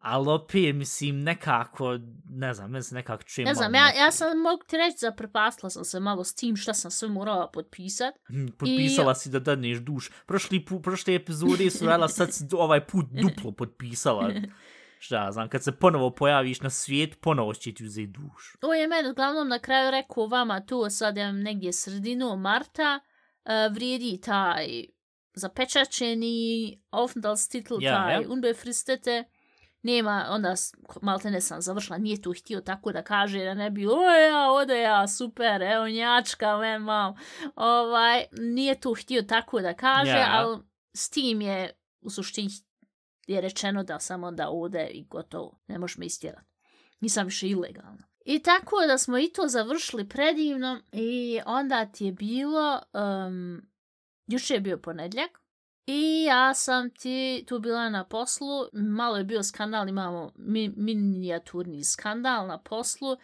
Ali 0.00 0.28
opet, 0.30 0.76
mislim, 0.76 1.22
nekako, 1.22 1.98
ne 2.30 2.54
znam, 2.54 2.70
meni 2.70 2.82
se 2.82 2.94
nekako 2.94 3.22
čuje 3.22 3.44
Ne 3.44 3.54
znam, 3.54 3.74
ja, 3.74 3.92
ja 3.96 4.10
sam 4.10 4.38
mogu 4.38 4.62
ti 4.68 4.76
reći, 4.76 4.98
zaprepastila 4.98 5.70
sam 5.70 5.84
se 5.84 6.00
malo 6.00 6.24
s 6.24 6.34
tim 6.34 6.56
šta 6.56 6.74
sam 6.74 6.90
sve 6.90 7.08
morala 7.08 7.50
potpisat. 7.50 8.14
Hm, 8.26 8.46
Potpisala 8.46 9.12
I- 9.12 9.14
si 9.14 9.30
da 9.30 9.38
dadneš 9.38 9.78
duš. 9.78 10.10
Prošli 10.26 10.64
pu, 10.64 10.82
prošle 10.82 11.14
epizode 11.14 11.70
su 11.70 11.86
radila, 11.86 12.08
sad 12.08 12.32
si 12.34 12.44
ovaj 12.52 12.86
put 12.86 13.06
duplo 13.10 13.52
potpisala. 13.52 14.30
Šta 14.98 15.24
ja 15.24 15.32
znam, 15.32 15.48
kad 15.48 15.64
se 15.64 15.72
ponovo 15.72 16.10
pojaviš 16.10 16.60
na 16.60 16.70
svijet, 16.70 17.20
ponovo 17.20 17.54
će 17.54 17.74
ti 17.74 17.84
uzeti 17.84 18.06
duš. 18.06 18.56
To 18.60 18.74
je 18.74 18.88
meni 18.88 19.10
uglavnom 19.10 19.48
na 19.48 19.58
kraju 19.58 19.90
rekao 19.90 20.26
vama 20.26 20.66
tu 20.66 20.86
sad 20.90 21.16
ja 21.16 21.32
negdje 21.32 21.72
sredinu 21.72 22.36
marta 22.36 23.00
uh, 23.44 23.74
vrijedi 23.74 24.20
taj 24.20 24.84
zapečačeni 25.34 26.80
Aufenthaltstitel, 26.90 27.78
Ja, 27.80 27.94
taj 27.94 28.14
ja. 28.14 28.28
unbefristete. 28.28 29.24
Nema, 29.82 30.26
onda 30.30 30.54
malte 31.02 31.30
ne 31.30 31.40
sam 31.40 31.60
završila, 31.60 31.98
nije 31.98 32.22
tu 32.22 32.32
htio 32.32 32.60
tako 32.60 32.92
da 32.92 33.02
kaže 33.02 33.44
da 33.44 33.54
ne 33.54 33.70
bi, 33.70 33.86
o 33.86 34.02
ja, 34.30 34.50
ode 34.50 34.80
ja, 34.80 35.08
super, 35.08 35.62
evo 35.62 35.88
njačka, 35.88 36.56
me 36.56 36.78
mam. 36.78 37.14
Ovaj, 37.54 38.24
nije 38.32 38.80
tu 38.80 38.94
htio 38.94 39.22
tako 39.22 39.60
da 39.60 39.74
kaže, 39.74 40.10
Ja. 40.10 40.28
ali 40.30 40.58
s 40.94 41.10
tim 41.10 41.40
je 41.40 41.70
u 42.00 42.10
suštini 42.10 42.48
je 43.28 43.40
rečeno 43.40 43.82
da 43.82 44.00
samo 44.00 44.26
onda 44.26 44.48
ode 44.50 44.86
i 44.86 45.04
gotovo, 45.04 45.58
ne 45.66 45.78
možeš 45.78 45.96
me 45.96 46.06
istjerati. 46.06 46.46
Nisam 47.00 47.24
više 47.24 47.48
ilegalna. 47.48 48.08
I 48.24 48.38
tako 48.38 48.76
da 48.86 48.98
smo 48.98 49.18
i 49.18 49.32
to 49.32 49.48
završili 49.48 50.08
predivno 50.08 50.80
i 50.92 51.40
onda 51.46 51.86
ti 51.86 52.04
je 52.04 52.12
bilo, 52.12 52.80
um, 52.92 53.62
juče 54.26 54.54
je 54.54 54.60
bio 54.60 54.78
ponedljak 54.78 55.30
i 55.86 56.24
ja 56.24 56.54
sam 56.54 56.90
ti 56.90 57.44
tu 57.48 57.58
bila 57.58 57.88
na 57.88 58.04
poslu, 58.04 58.66
malo 58.72 59.16
je 59.16 59.24
bio 59.24 59.42
skandal, 59.42 59.88
imamo 59.88 60.32
mi, 60.36 60.72
minijaturni 60.76 61.84
skandal 61.84 62.46
na 62.46 62.58
poslu, 62.58 63.10
uh, 63.10 63.18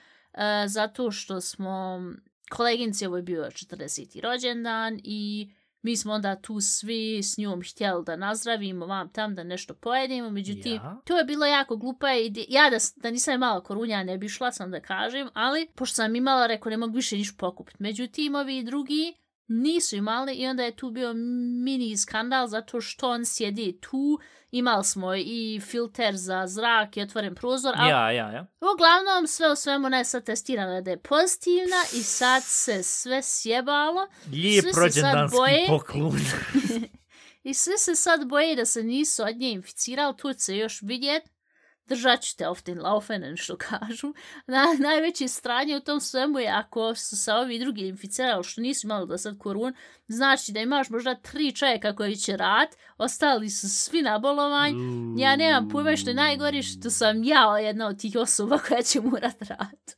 zato 0.67 1.11
što 1.11 1.41
smo, 1.41 2.03
koleginci 2.51 3.07
ovo 3.07 3.17
je 3.17 3.23
bio 3.23 3.45
40. 3.45 4.21
rođendan 4.23 5.01
i 5.05 5.51
mi 5.85 5.97
smo 5.97 6.13
onda 6.13 6.37
tu 6.37 6.61
svi 6.61 7.23
s 7.23 7.39
njom 7.39 7.63
htjeli 7.71 8.05
da 8.05 8.17
nazdravimo 8.17 8.87
vam 8.87 9.09
tam 9.09 9.35
da 9.35 9.45
nešto 9.45 9.75
pojedemo, 9.75 10.31
međutim, 10.31 10.75
Ja. 10.75 11.01
to 11.05 11.19
je 11.19 11.25
bilo 11.25 11.47
jako 11.47 11.77
glupa 11.77 12.13
ideja. 12.13 12.47
Ja 12.49 12.71
da, 12.71 12.77
da 12.97 13.11
nisam 13.11 13.35
imala 13.35 13.61
korunja 13.61 14.03
ne 14.03 14.19
bi 14.19 14.29
šla 14.29 14.53
sam 14.53 14.71
da 14.71 14.81
kažem, 14.81 15.29
ali 15.35 15.69
pošto 15.75 15.95
sam 15.95 16.17
imala, 16.17 16.47
rekao 16.47 16.71
ne 16.71 16.77
mogu 16.77 16.93
više 16.97 17.17
niš 17.17 17.37
pokupiti. 17.37 17.83
Međutim, 17.83 18.35
ovi 18.35 18.63
drugi 18.63 19.15
nisu 19.47 19.97
imali 19.97 20.35
i 20.35 20.47
onda 20.47 20.63
je 20.63 20.77
tu 20.77 20.91
bio 20.91 21.13
mini 21.65 21.97
skandal 21.97 22.47
zato 22.47 22.81
što 22.81 23.11
on 23.11 23.25
sjedi 23.25 23.79
tu. 23.81 24.19
Imali 24.51 24.85
smo 24.85 25.15
i 25.15 25.61
filter 25.61 26.17
za 26.17 26.47
zrak 26.47 26.97
i 26.97 27.03
otvoren 27.03 27.35
prozor, 27.35 27.75
ali 27.77 27.91
Ja, 27.91 28.11
ja, 28.11 28.31
ja. 28.33 28.47
uglavnom 28.75 29.27
sve 29.27 29.53
u 29.53 29.57
svemu 29.57 29.89
je 29.89 30.05
sad 30.05 30.25
testirana 30.25 30.81
da 30.81 30.91
je 30.91 31.03
pozitivna 31.03 31.85
i 31.95 32.03
sad 32.03 32.43
se 32.47 32.83
sve 32.83 33.23
sjebalo. 33.23 34.07
Lijep 34.33 34.63
Svi 34.63 34.73
se 34.73 34.75
sad 34.75 34.83
rođendanski 34.83 35.37
boje. 35.37 35.67
poklon. 35.67 36.19
I 37.49 37.55
svi 37.55 37.79
se 37.79 37.95
sad 37.95 38.27
boje 38.29 38.57
da 38.57 38.65
se 38.65 38.83
nisu 38.83 39.23
od 39.23 39.37
nje 39.37 39.51
inficirali, 39.51 40.17
tu 40.17 40.35
će 40.35 40.57
još 40.57 40.83
vidjet. 40.83 41.23
Držat 41.87 42.23
ću 42.23 42.37
te 42.37 42.45
auf 42.45 42.63
den 42.63 42.83
Laufenden, 42.83 43.37
što 43.37 43.57
kažu. 43.57 44.15
Na, 44.47 44.65
najveće 44.79 45.29
stranje 45.29 45.77
u 45.77 45.81
tom 45.81 46.01
svemu 46.01 46.39
je 46.39 46.49
ako 46.49 46.95
su 46.95 47.17
sa 47.17 47.37
ovi 47.37 47.59
drugi 47.59 47.87
inficirali, 47.89 48.45
što 48.45 48.61
nisu 48.61 48.87
imali 48.87 49.09
do 49.09 49.19
sad 49.19 49.39
korun, 49.39 49.75
znači 50.09 50.53
da 50.53 50.61
imaš 50.61 50.91
možda 50.91 51.15
tri 51.15 51.53
čovjeka 51.53 51.97
koji 51.97 52.17
će 52.17 52.37
rat, 52.37 52.69
ostali 52.99 53.51
su 53.51 53.69
svi 53.69 54.03
na 54.03 54.19
bolovanj, 54.19 54.75
Ja 55.19 55.37
nemam 55.37 55.69
pojma 55.69 55.97
što 55.97 56.11
je 56.11 56.15
najgore 56.15 56.63
što 56.63 56.91
sam 56.91 57.25
ja 57.25 57.59
jedna 57.59 57.87
od 57.87 58.01
tih 58.01 58.17
osoba 58.17 58.59
koja 58.69 58.83
će 58.83 59.01
morat 59.01 59.43
rat 59.43 59.97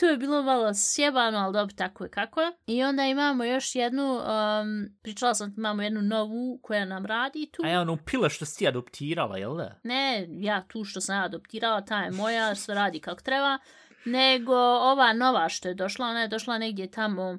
to 0.00 0.06
je 0.06 0.16
bilo 0.16 0.42
malo 0.42 0.74
sjebano, 0.74 1.38
ali 1.38 1.52
dobro, 1.52 1.74
tako 1.76 2.04
je 2.04 2.10
kako 2.10 2.40
je. 2.40 2.52
I 2.66 2.82
onda 2.82 3.04
imamo 3.04 3.44
još 3.44 3.74
jednu, 3.74 4.14
um, 4.14 4.88
pričala 5.02 5.34
sam, 5.34 5.54
imamo 5.56 5.82
jednu 5.82 6.02
novu 6.02 6.60
koja 6.62 6.84
nam 6.84 7.06
radi 7.06 7.50
tu. 7.52 7.62
A 7.64 7.68
ja 7.68 7.80
ono 7.80 7.96
pila 7.96 8.28
što 8.28 8.44
si 8.44 8.58
ti 8.58 8.68
adoptirala, 8.68 9.38
jel 9.38 9.56
da? 9.56 9.80
Ne, 9.82 10.26
ja 10.30 10.64
tu 10.68 10.84
što 10.84 11.00
sam 11.00 11.22
adoptirala, 11.22 11.84
ta 11.84 11.98
je 11.98 12.10
moja, 12.10 12.54
sve 12.54 12.74
radi 12.74 13.00
kako 13.00 13.22
treba. 13.22 13.58
Nego 14.04 14.54
ova 14.56 15.12
nova 15.12 15.48
što 15.48 15.68
je 15.68 15.74
došla, 15.74 16.06
ona 16.06 16.20
je 16.20 16.28
došla 16.28 16.58
negdje 16.58 16.90
tamo 16.90 17.38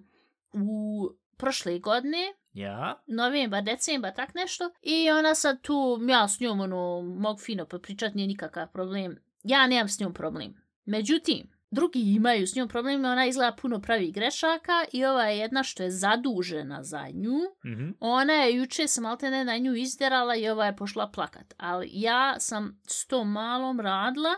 u 0.53 1.09
prošle 1.37 1.79
godine, 1.79 2.17
Ja? 2.53 3.03
novembar, 3.07 3.63
decembar, 3.63 4.13
tak 4.15 4.33
nešto. 4.33 4.71
I 4.81 5.11
ona 5.11 5.35
sad 5.35 5.61
tu, 5.61 5.99
ja 6.09 6.27
s 6.27 6.39
njom, 6.39 6.59
ono, 6.59 7.01
mogu 7.01 7.39
fino 7.39 7.65
popričat, 7.65 8.13
nije 8.13 8.27
nikakav 8.27 8.67
problem. 8.71 9.17
Ja 9.43 9.67
nemam 9.67 9.89
s 9.89 9.99
njom 9.99 10.13
problem. 10.13 10.53
Međutim, 10.85 11.54
drugi 11.71 11.99
imaju 12.13 12.47
s 12.47 12.55
njom 12.55 12.67
problem, 12.67 13.05
ona 13.05 13.25
izgleda 13.25 13.55
puno 13.61 13.81
pravi 13.81 14.11
grešaka 14.11 14.85
i 14.93 15.05
ova 15.05 15.23
je 15.23 15.37
jedna 15.37 15.63
što 15.63 15.83
je 15.83 15.91
zadužena 15.91 16.83
za 16.83 17.07
nju. 17.13 17.39
Mhm. 17.65 17.89
Ona 17.99 18.33
je 18.33 18.55
juče 18.55 18.87
sam 18.87 19.03
maltene 19.03 19.45
na 19.45 19.57
nju 19.57 19.75
izderala 19.75 20.35
i 20.35 20.49
ova 20.49 20.65
je 20.65 20.75
pošla 20.75 21.11
plakat. 21.11 21.53
Ali 21.57 21.89
ja 21.91 22.39
sam 22.39 22.81
s 22.87 23.07
tom 23.07 23.31
malom 23.31 23.79
radila 23.79 24.35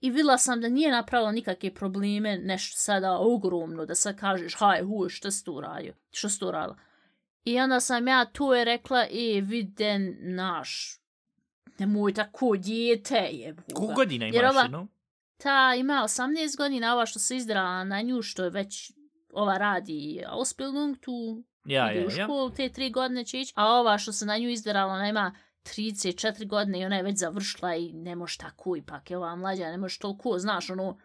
i 0.00 0.10
videla 0.10 0.38
sam 0.38 0.60
da 0.60 0.68
nije 0.68 0.90
napravila 0.90 1.32
nikakve 1.32 1.74
probleme, 1.74 2.38
nešto 2.38 2.76
sada 2.76 3.18
ogromno, 3.18 3.86
da 3.86 3.94
sad 3.94 4.20
kažeš, 4.20 4.54
haj, 4.54 4.82
hu, 4.82 5.08
što 5.08 5.30
si 5.30 5.44
tu 5.44 5.60
radio? 5.60 5.94
Što 6.10 6.28
si 6.28 6.40
tu 6.40 6.50
radila? 6.50 6.76
I 7.44 7.60
onda 7.60 7.80
sam 7.80 8.08
ja 8.08 8.24
tu 8.24 8.44
je 8.52 8.64
rekla, 8.64 9.02
e, 9.04 9.40
viden 9.40 10.16
naš, 10.20 11.00
nemoj 11.78 12.14
tako 12.14 12.56
djete 12.56 13.28
je. 13.32 13.56
Koliko 13.74 13.94
godina 13.94 14.24
Jer 14.26 14.34
imaš, 14.34 14.50
ova- 14.50 14.68
no? 14.68 14.86
Ta 15.42 15.74
ima 15.78 16.02
18 16.04 16.56
godina, 16.56 16.94
ova 16.94 17.06
što 17.06 17.18
se 17.18 17.36
izdrala 17.36 17.84
na 17.84 18.02
nju, 18.02 18.22
što 18.22 18.44
je 18.44 18.50
već 18.50 18.92
ova 19.32 19.58
radi 19.58 20.24
Ausbildung, 20.26 20.98
tu 20.98 21.44
Ja, 21.64 21.92
ide 21.92 22.00
ja, 22.00 22.06
u 22.06 22.10
ja. 22.10 22.24
školu, 22.24 22.50
te 22.50 22.68
tri 22.68 22.90
godine 22.90 23.24
će 23.24 23.40
ići, 23.40 23.52
a 23.56 23.66
ova 23.66 23.98
što 23.98 24.12
se 24.12 24.26
na 24.26 24.38
nju 24.38 24.48
izderala, 24.48 24.92
ona 24.92 25.08
ima 25.08 25.34
34 25.62 26.46
godine 26.46 26.80
i 26.80 26.84
ona 26.84 26.96
je 26.96 27.02
već 27.02 27.18
završila 27.18 27.74
i 27.74 27.92
ne 27.92 28.16
može 28.16 28.38
tako 28.38 28.76
ipak, 28.76 29.10
je 29.10 29.16
ova 29.16 29.36
mlađa, 29.36 29.70
ne 29.70 29.78
može 29.78 29.98
toliko, 29.98 30.38
znaš, 30.38 30.70
ono, 30.70 30.98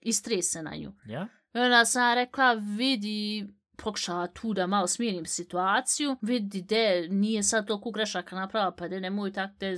istre 0.00 0.42
se 0.42 0.62
na 0.62 0.76
nju. 0.76 0.92
Ja? 1.06 1.28
I 1.54 1.58
onda 1.58 1.84
sam 1.84 2.14
rekla, 2.14 2.52
vidi, 2.52 3.48
pokušala 3.76 4.26
tu 4.26 4.54
da 4.54 4.66
malo 4.66 4.86
smirim 4.86 5.26
situaciju, 5.26 6.16
vidi 6.22 6.62
de, 6.62 7.08
nije 7.10 7.42
sad 7.42 7.66
toliko 7.66 7.90
grešaka 7.90 8.36
napravila, 8.36 8.72
pa 8.72 8.88
de 8.88 9.00
nemoj 9.00 9.32
tak 9.32 9.50
te, 9.58 9.76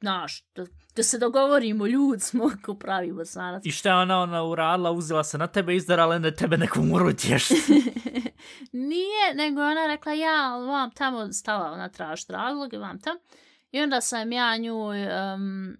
znaš, 0.00 0.44
da, 0.96 1.02
se 1.02 1.18
dogovorimo, 1.18 1.86
ljud 1.86 2.22
smo, 2.22 2.50
ko 2.64 2.74
pravi 2.74 3.12
bosanac. 3.12 3.66
I 3.66 3.70
šta 3.70 3.88
je 3.88 3.96
ona, 3.96 4.20
ona 4.20 4.44
uradila, 4.44 4.90
uzela 4.90 5.24
se 5.24 5.38
na 5.38 5.46
tebe, 5.46 5.76
izdarala, 5.76 6.14
je 6.14 6.36
tebe 6.36 6.56
neko 6.56 6.82
mora 6.82 7.04
utješiti. 7.04 7.92
Nije, 8.72 9.34
nego 9.34 9.60
ona 9.60 9.86
rekla, 9.86 10.12
ja 10.12 10.56
vam 10.56 10.90
tamo 10.90 11.32
stala, 11.32 11.72
ona 11.72 11.88
tražiti 11.88 12.32
razloge, 12.32 12.78
vam 12.78 13.00
tam. 13.00 13.16
I 13.70 13.80
onda 13.80 14.00
sam 14.00 14.32
ja 14.32 14.56
nju, 14.56 14.76
um, 14.76 15.76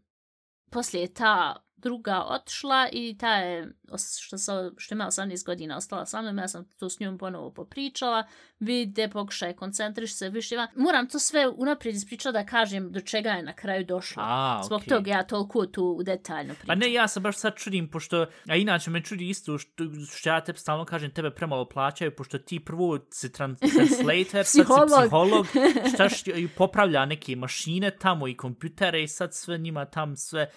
poslije 0.71 1.15
ta 1.15 1.57
druga 1.83 2.23
otišla 2.23 2.89
i 2.93 3.17
ta 3.19 3.35
je, 3.35 3.73
što, 4.21 4.39
sa, 4.39 4.71
što 4.77 4.95
ima 4.95 5.07
18 5.07 5.47
godina, 5.47 5.77
ostala 5.77 6.07
sa 6.07 6.23
mnom, 6.23 6.39
ja 6.39 6.49
sam 6.49 6.65
tu 6.79 6.89
s 6.89 7.01
njom 7.01 7.19
ponovo 7.19 7.51
popričala, 7.51 8.25
vide, 8.59 9.09
pokušaj, 9.09 9.53
koncentriš 9.53 10.15
se 10.15 10.29
više. 10.29 10.57
van. 10.57 10.69
Moram 10.75 11.09
to 11.09 11.19
sve 11.19 11.49
unaprijed 11.49 11.97
ispričati 11.97 12.33
da 12.33 12.47
kažem 12.47 12.93
do 12.93 13.01
čega 13.01 13.31
je 13.31 13.43
na 13.43 13.53
kraju 13.53 13.85
došla. 13.85 14.23
A, 14.27 14.63
Zbog 14.67 14.77
okej. 14.81 14.89
toga 14.89 15.11
ja 15.11 15.23
toliko 15.23 15.67
tu 15.67 16.01
detaljno 16.03 16.55
pričam. 16.55 16.67
Pa 16.67 16.75
ne, 16.75 16.93
ja 16.93 17.09
se 17.09 17.21
baš 17.21 17.37
sad 17.37 17.57
čudim, 17.57 17.89
pošto, 17.91 18.27
a 18.49 18.57
inače 18.57 18.91
me 18.91 19.03
čudi 19.03 19.29
isto 19.29 19.59
što, 19.59 19.85
što 20.11 20.29
ja 20.29 20.41
te 20.41 20.55
stalno 20.55 20.85
kažem, 20.85 21.11
tebe 21.11 21.31
premalo 21.31 21.69
plaćaju, 21.69 22.17
pošto 22.17 22.39
ti 22.39 22.61
prvo 22.61 22.99
si 23.11 23.29
tran- 23.29 23.57
translator, 23.77 24.31
sad 24.31 24.47
si 24.47 24.59
Psiholog. 24.59 25.01
psiholog, 25.01 25.47
šta 25.95 26.09
š, 26.15 26.31
i 26.31 26.49
popravlja 26.49 27.05
neke 27.05 27.37
mašine 27.37 27.91
tamo 27.91 28.29
i 28.29 28.37
kompjutere 28.37 29.03
i 29.03 29.09
sad 29.09 29.35
sve 29.35 29.59
njima 29.59 29.85
tam 29.85 30.17
sve, 30.17 30.51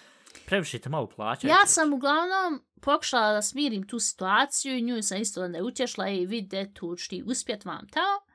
previše 0.45 0.79
te 0.79 0.89
malo 0.89 1.07
plaćaju. 1.07 1.51
Ja 1.51 1.65
sam 1.65 1.93
uglavnom 1.93 2.65
pokušala 2.81 3.33
da 3.33 3.41
smirim 3.41 3.87
tu 3.87 3.99
situaciju 3.99 4.77
i 4.77 4.81
nju 4.81 5.01
sam 5.03 5.21
isto 5.21 5.43
onda 5.43 5.63
utješla 5.63 6.09
i 6.09 6.25
vide 6.25 6.73
tu 6.73 6.95
ti 7.09 7.23
uspjet 7.25 7.65
vam 7.65 7.87
tamo. 7.91 8.33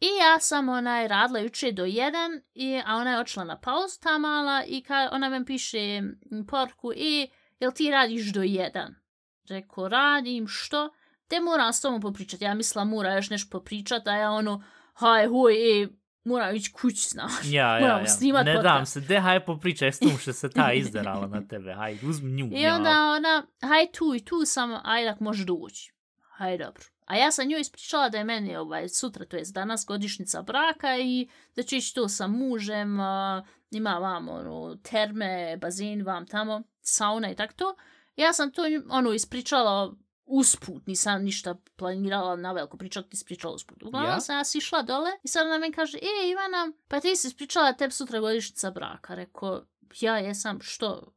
I 0.00 0.06
ja 0.06 0.40
sam 0.40 0.68
onaj 0.68 1.08
radila 1.08 1.38
juče 1.38 1.72
do 1.72 1.84
jedan, 1.84 2.40
i, 2.54 2.82
a 2.86 2.96
ona 2.96 3.10
je 3.10 3.20
odšla 3.20 3.44
na 3.44 3.60
pauzu 3.60 4.00
ta 4.02 4.18
mala 4.18 4.64
i 4.66 4.82
ka, 4.82 5.08
ona 5.12 5.28
me 5.28 5.44
piše 5.44 6.02
porku 6.48 6.92
i 6.96 7.28
jel 7.60 7.72
ti 7.72 7.90
radiš 7.90 8.32
do 8.32 8.42
jedan? 8.42 8.94
Reko, 9.48 9.88
radim, 9.88 10.48
što? 10.48 10.90
Te 11.28 11.40
moram 11.40 11.72
s 11.72 11.80
tobom 11.80 12.00
popričati. 12.00 12.44
Ja 12.44 12.54
mislila 12.54 12.84
mora 12.84 13.14
još 13.14 13.30
nešto 13.30 13.50
popričati, 13.50 14.08
a 14.08 14.16
ja 14.16 14.30
ono, 14.30 14.64
haj, 14.94 15.26
huj, 15.26 15.82
e, 15.82 15.88
moram 16.24 16.56
ići 16.56 16.72
kući, 16.72 17.08
znaš. 17.08 17.32
Ja, 17.44 17.74
ja, 17.74 17.80
Moramo 17.80 18.00
ja. 18.00 18.06
snimat 18.06 18.46
Ne 18.46 18.54
podcast. 18.54 18.74
dam 18.74 18.86
se, 18.86 19.00
de 19.00 19.20
haj 19.20 19.44
popričaj 19.44 19.92
s 19.92 19.98
tom 19.98 20.18
što 20.18 20.32
se 20.32 20.50
ta 20.50 20.72
izderala 20.72 21.26
na 21.26 21.46
tebe, 21.48 21.74
haj, 21.74 21.98
uzmi 22.02 22.32
nju. 22.32 22.50
I 22.52 22.62
ja. 22.62 22.74
onda 22.74 22.90
ona, 22.90 23.46
haj 23.68 23.92
tu 23.92 24.14
i 24.14 24.24
tu 24.24 24.44
sam, 24.44 24.80
ajde 24.84 25.08
ako 25.08 25.24
može 25.24 25.44
doći. 25.44 25.94
Haj 26.36 26.58
dobro. 26.58 26.82
A 27.04 27.16
ja 27.16 27.30
sam 27.30 27.48
njoj 27.48 27.60
ispričala 27.60 28.08
da 28.08 28.18
je 28.18 28.24
meni 28.24 28.56
ovaj, 28.56 28.88
sutra, 28.88 29.24
to 29.24 29.36
je 29.36 29.42
danas 29.54 29.84
godišnjica 29.86 30.42
braka 30.42 30.96
i 30.98 31.28
da 31.56 31.62
ću 31.62 31.76
ići 31.76 31.94
tu 31.94 32.08
sa 32.08 32.26
mužem, 32.26 33.00
a, 33.00 33.44
ima 33.70 33.90
vam 33.90 34.28
ono, 34.28 34.76
terme, 34.76 35.56
bazen 35.56 36.02
vam 36.02 36.26
tamo, 36.26 36.62
sauna 36.80 37.30
i 37.30 37.34
tako 37.34 37.54
to. 37.56 37.74
Ja 38.16 38.32
sam 38.32 38.52
to 38.52 38.62
ono 38.90 39.12
ispričala 39.12 39.94
usput, 40.26 40.86
nisam 40.86 41.22
ništa 41.22 41.54
planirala 41.76 42.36
na 42.36 42.52
veliko 42.52 42.76
pričati, 42.76 43.08
ispričala 43.12 43.54
usput. 43.54 43.82
Uglavnom 43.82 44.10
Ja? 44.10 44.20
sam 44.20 44.36
ja 44.36 44.44
si 44.44 44.58
išla 44.58 44.82
dole 44.82 45.10
i 45.22 45.28
sad 45.28 45.46
ona 45.46 45.58
meni 45.58 45.72
kaže, 45.74 45.98
e 45.98 46.28
Ivana, 46.28 46.72
pa 46.88 47.00
ti 47.00 47.16
si 47.16 47.26
ispričala 47.28 47.66
da 47.66 47.76
tebi 47.76 47.92
sutra 47.92 48.20
godišnjica 48.20 48.70
braka. 48.70 49.14
Rekao, 49.14 49.64
ja 50.00 50.18
jesam, 50.18 50.58
što? 50.60 51.12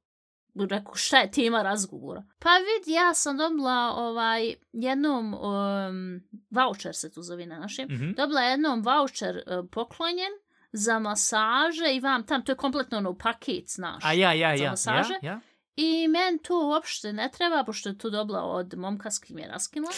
Rekao, 0.61 0.95
šta 0.95 1.17
je 1.17 1.31
tema 1.31 1.61
razgovora? 1.61 2.23
Pa 2.39 2.49
vidi, 2.49 2.91
ja 2.91 3.13
sam 3.13 3.37
dobila 3.37 3.93
ovaj, 3.95 4.53
jednom, 4.73 5.33
um, 5.33 6.21
voucher 6.51 6.95
se 6.95 7.11
tu 7.11 7.21
zove 7.21 7.45
na 7.45 7.59
našem, 7.59 7.87
Mhm. 7.91 8.11
dobila 8.11 8.41
jednom 8.41 8.81
voucher 8.81 9.35
uh, 9.37 9.69
poklonjen 9.71 10.31
za 10.71 10.99
masaže 10.99 11.93
i 11.93 11.99
vam 11.99 12.23
tam, 12.25 12.43
to 12.43 12.51
je 12.51 12.55
kompletno 12.55 12.97
ono 12.97 13.17
paket, 13.17 13.63
znaš. 13.67 14.03
A 14.05 14.13
ja, 14.13 14.33
ja, 14.33 14.57
za 14.57 14.63
ja, 14.63 14.69
masaže. 14.69 15.13
ja, 15.13 15.19
ja. 15.23 15.39
I 15.77 16.07
men 16.07 16.39
to 16.39 16.67
uopšte 16.67 17.13
ne 17.13 17.29
treba, 17.31 17.63
pošto 17.63 17.89
je 17.89 17.97
to 17.97 18.09
dobila 18.09 18.43
od 18.43 18.77
momka 18.77 19.11
s 19.11 19.19
kim 19.19 19.39
je 19.39 19.47
raskinula. 19.47 19.93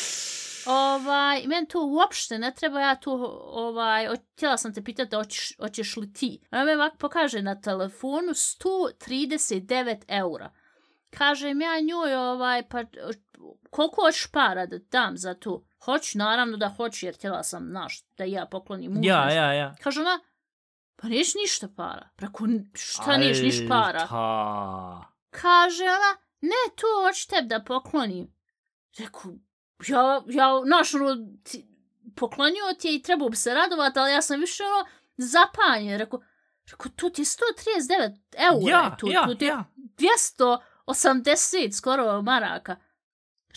Ovaj, 0.65 1.47
men 1.47 1.65
to 1.65 1.85
uopšte 1.85 2.39
ne 2.39 2.51
treba, 2.51 2.79
ja 2.79 2.95
tu, 2.95 3.11
ovaj, 3.45 4.07
htjela 4.35 4.57
sam 4.57 4.73
te 4.73 4.83
pitati, 4.83 5.15
hoćeš, 5.15 5.57
hoćeš 5.59 5.97
li 5.97 6.13
ti? 6.13 6.41
Ona 6.51 6.63
me 6.63 6.75
ovako 6.75 6.97
pokaže 6.97 7.41
na 7.41 7.61
telefonu 7.61 8.27
139 8.27 10.03
eura. 10.07 10.51
Kažem 11.09 11.61
ja 11.61 11.79
njoj, 11.79 12.15
ovaj, 12.15 12.67
pa 12.69 12.83
koliko 13.69 14.01
hoćeš 14.01 14.27
para 14.31 14.65
da 14.65 14.77
dam 14.77 15.17
za 15.17 15.33
to? 15.33 15.65
Hoću, 15.85 16.17
naravno 16.17 16.57
da 16.57 16.69
hoću, 16.69 17.05
jer 17.05 17.15
htjela 17.15 17.43
sam, 17.43 17.67
znaš, 17.69 18.03
da 18.17 18.23
ja 18.23 18.45
poklonim 18.45 18.91
mužu. 18.91 19.07
Ja, 19.07 19.31
ja, 19.31 19.53
ja. 19.53 19.75
Kaže 19.81 20.01
ona, 20.01 20.19
pa 20.95 21.07
neš 21.07 21.35
ništa 21.35 21.67
para. 21.75 22.09
Preko, 22.15 22.43
šta 22.73 23.17
neš 23.17 23.41
niš 23.41 23.67
para? 23.69 24.07
Ta. 24.07 25.18
Kaže 25.29 25.83
ona, 25.83 26.17
ne, 26.41 26.75
to 26.75 26.87
hoću 27.05 27.27
tebi 27.27 27.47
da 27.47 27.63
poklonim. 27.63 28.33
Reku, 28.97 29.29
ja, 29.87 30.23
ja, 30.27 30.61
znaš, 30.65 30.93
ono, 30.93 31.15
ti, 31.43 31.65
poklonio 32.15 32.73
ti 32.79 32.87
je 32.87 32.95
i 32.95 33.01
trebao 33.01 33.29
bi 33.29 33.35
se 33.35 33.53
radovat, 33.53 33.97
ali 33.97 34.11
ja 34.11 34.21
sam 34.21 34.39
više, 34.39 34.63
ono, 34.63 34.85
zapanjen. 35.17 35.99
Reku, 35.99 36.21
reku, 36.71 36.89
tu 36.89 37.09
ti 37.09 37.21
je 37.21 37.25
139 37.25 38.17
eura, 38.37 38.71
Ja, 38.71 38.97
tu, 38.99 39.07
ja, 39.07 39.25
tu 39.27 39.35
ti 39.35 39.45
je 39.45 39.49
ja. 39.49 39.65
280 40.87 41.71
skoro 41.71 42.21
maraka. 42.21 42.75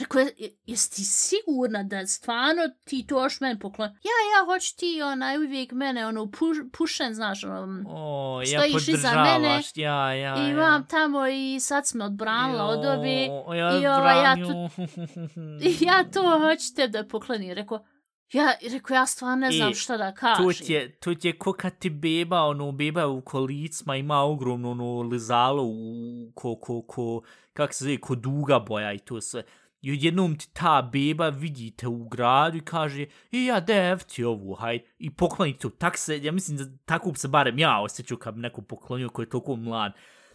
Rekao, 0.01 0.21
je, 0.21 0.33
je- 0.39 0.57
jesi 0.67 0.91
ti 0.91 1.05
sigurna 1.05 1.83
da 1.83 2.07
stvarno 2.07 2.63
ti 2.85 3.07
to 3.07 3.23
još 3.23 3.41
meni 3.41 3.59
poklon? 3.59 3.89
Ja, 3.89 3.95
ja, 4.39 4.45
hoću 4.47 4.77
ti 4.77 5.03
onaj 5.03 5.39
uvijek 5.39 5.73
mene, 5.73 6.07
ono, 6.07 6.31
puš, 6.31 6.57
pušen, 6.79 7.15
znaš, 7.15 7.45
ono, 7.45 7.85
O, 7.89 8.43
ja 8.43 8.61
Stojiš 8.61 8.89
iza 8.89 9.23
mene 9.23 9.63
ja, 9.75 10.13
ja, 10.15 10.47
i 10.47 10.51
ja. 10.51 10.57
vam 10.57 10.87
tamo 10.87 11.27
i 11.27 11.61
sad 11.61 11.87
smo 11.87 12.05
odbranila 12.05 12.65
od 12.65 12.85
ove. 12.87 13.25
Jo, 13.27 13.55
ja 13.55 13.81
i 13.81 13.87
ovaj, 13.87 14.23
ja. 14.23 14.37
I 15.69 15.77
ja 15.81 16.05
to 16.05 16.23
hoću 16.41 16.75
te 16.77 16.89
da 16.89 17.05
poklonim. 17.05 17.53
Rekao, 17.53 17.85
ja, 18.33 18.53
rekao, 18.73 18.95
ja 18.95 19.07
stvarno 19.07 19.37
ne 19.37 19.53
znam 19.53 19.71
I 19.71 19.75
šta 19.75 19.97
da 19.97 20.15
kažem. 20.15 20.67
ti 20.67 20.73
je, 20.73 20.99
ti 21.21 21.29
je 21.29 21.39
ko 21.39 21.53
kad 21.53 21.79
ti 21.79 21.91
beba, 21.91 22.43
ono, 22.43 22.73
beba 22.73 23.07
u 23.07 23.21
kolicima 23.21 23.97
ima 23.97 24.21
ogromno, 24.21 24.71
ono, 24.71 25.03
lizalo 25.03 25.63
u, 25.65 26.33
ko, 26.35 26.57
ko, 26.57 26.83
ko, 26.83 27.23
kak 27.53 27.75
se 27.75 27.85
zove, 27.85 28.01
ko 28.01 28.15
duga 28.15 28.59
boja 28.59 28.93
i 28.93 28.99
to 28.99 29.21
sve. 29.21 29.43
I 29.83 29.93
odjednom 29.93 30.39
ti 30.39 30.49
ta 30.53 30.91
beba 30.93 31.29
vidite 31.29 31.87
u 31.89 32.09
gradu 32.09 32.57
i 32.57 32.61
kaže, 32.61 33.07
i 33.31 33.45
ja 33.45 33.61
dev 33.61 33.99
ti 33.99 34.25
ovu, 34.25 34.55
haj, 34.55 34.81
i 34.99 35.11
pokloni 35.11 35.59
to. 35.59 35.71
Tak 35.71 35.99
se, 35.99 36.23
ja 36.23 36.33
mislim 36.33 36.57
da 36.57 36.65
tako 36.85 37.15
se 37.15 37.29
barem 37.29 37.59
ja 37.59 37.81
osjećao 37.81 38.19
kad 38.19 38.35
bi 38.35 38.41
neko 38.41 38.63
poklonio 38.63 39.09
koji 39.09 39.27
je 39.27 39.31
toliko 39.31 39.57
mlad. 39.57 39.93